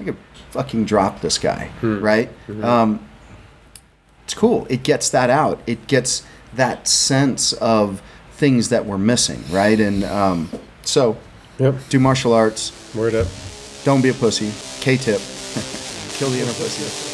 [0.00, 0.16] I could
[0.50, 1.70] fucking drop this guy,
[2.00, 2.30] right?
[2.62, 3.06] Um,
[4.24, 4.66] it's cool.
[4.70, 5.60] It gets that out.
[5.66, 6.24] It gets
[6.54, 8.00] that sense of
[8.32, 9.78] things that we're missing, right?
[9.80, 10.48] And um,
[10.82, 11.16] so,
[11.58, 11.74] Yep.
[11.90, 12.72] do martial arts.
[12.94, 13.26] Word up.
[13.84, 14.52] Don't be a pussy.
[14.80, 15.20] K-tip.
[16.18, 17.11] Kill the inner pussy.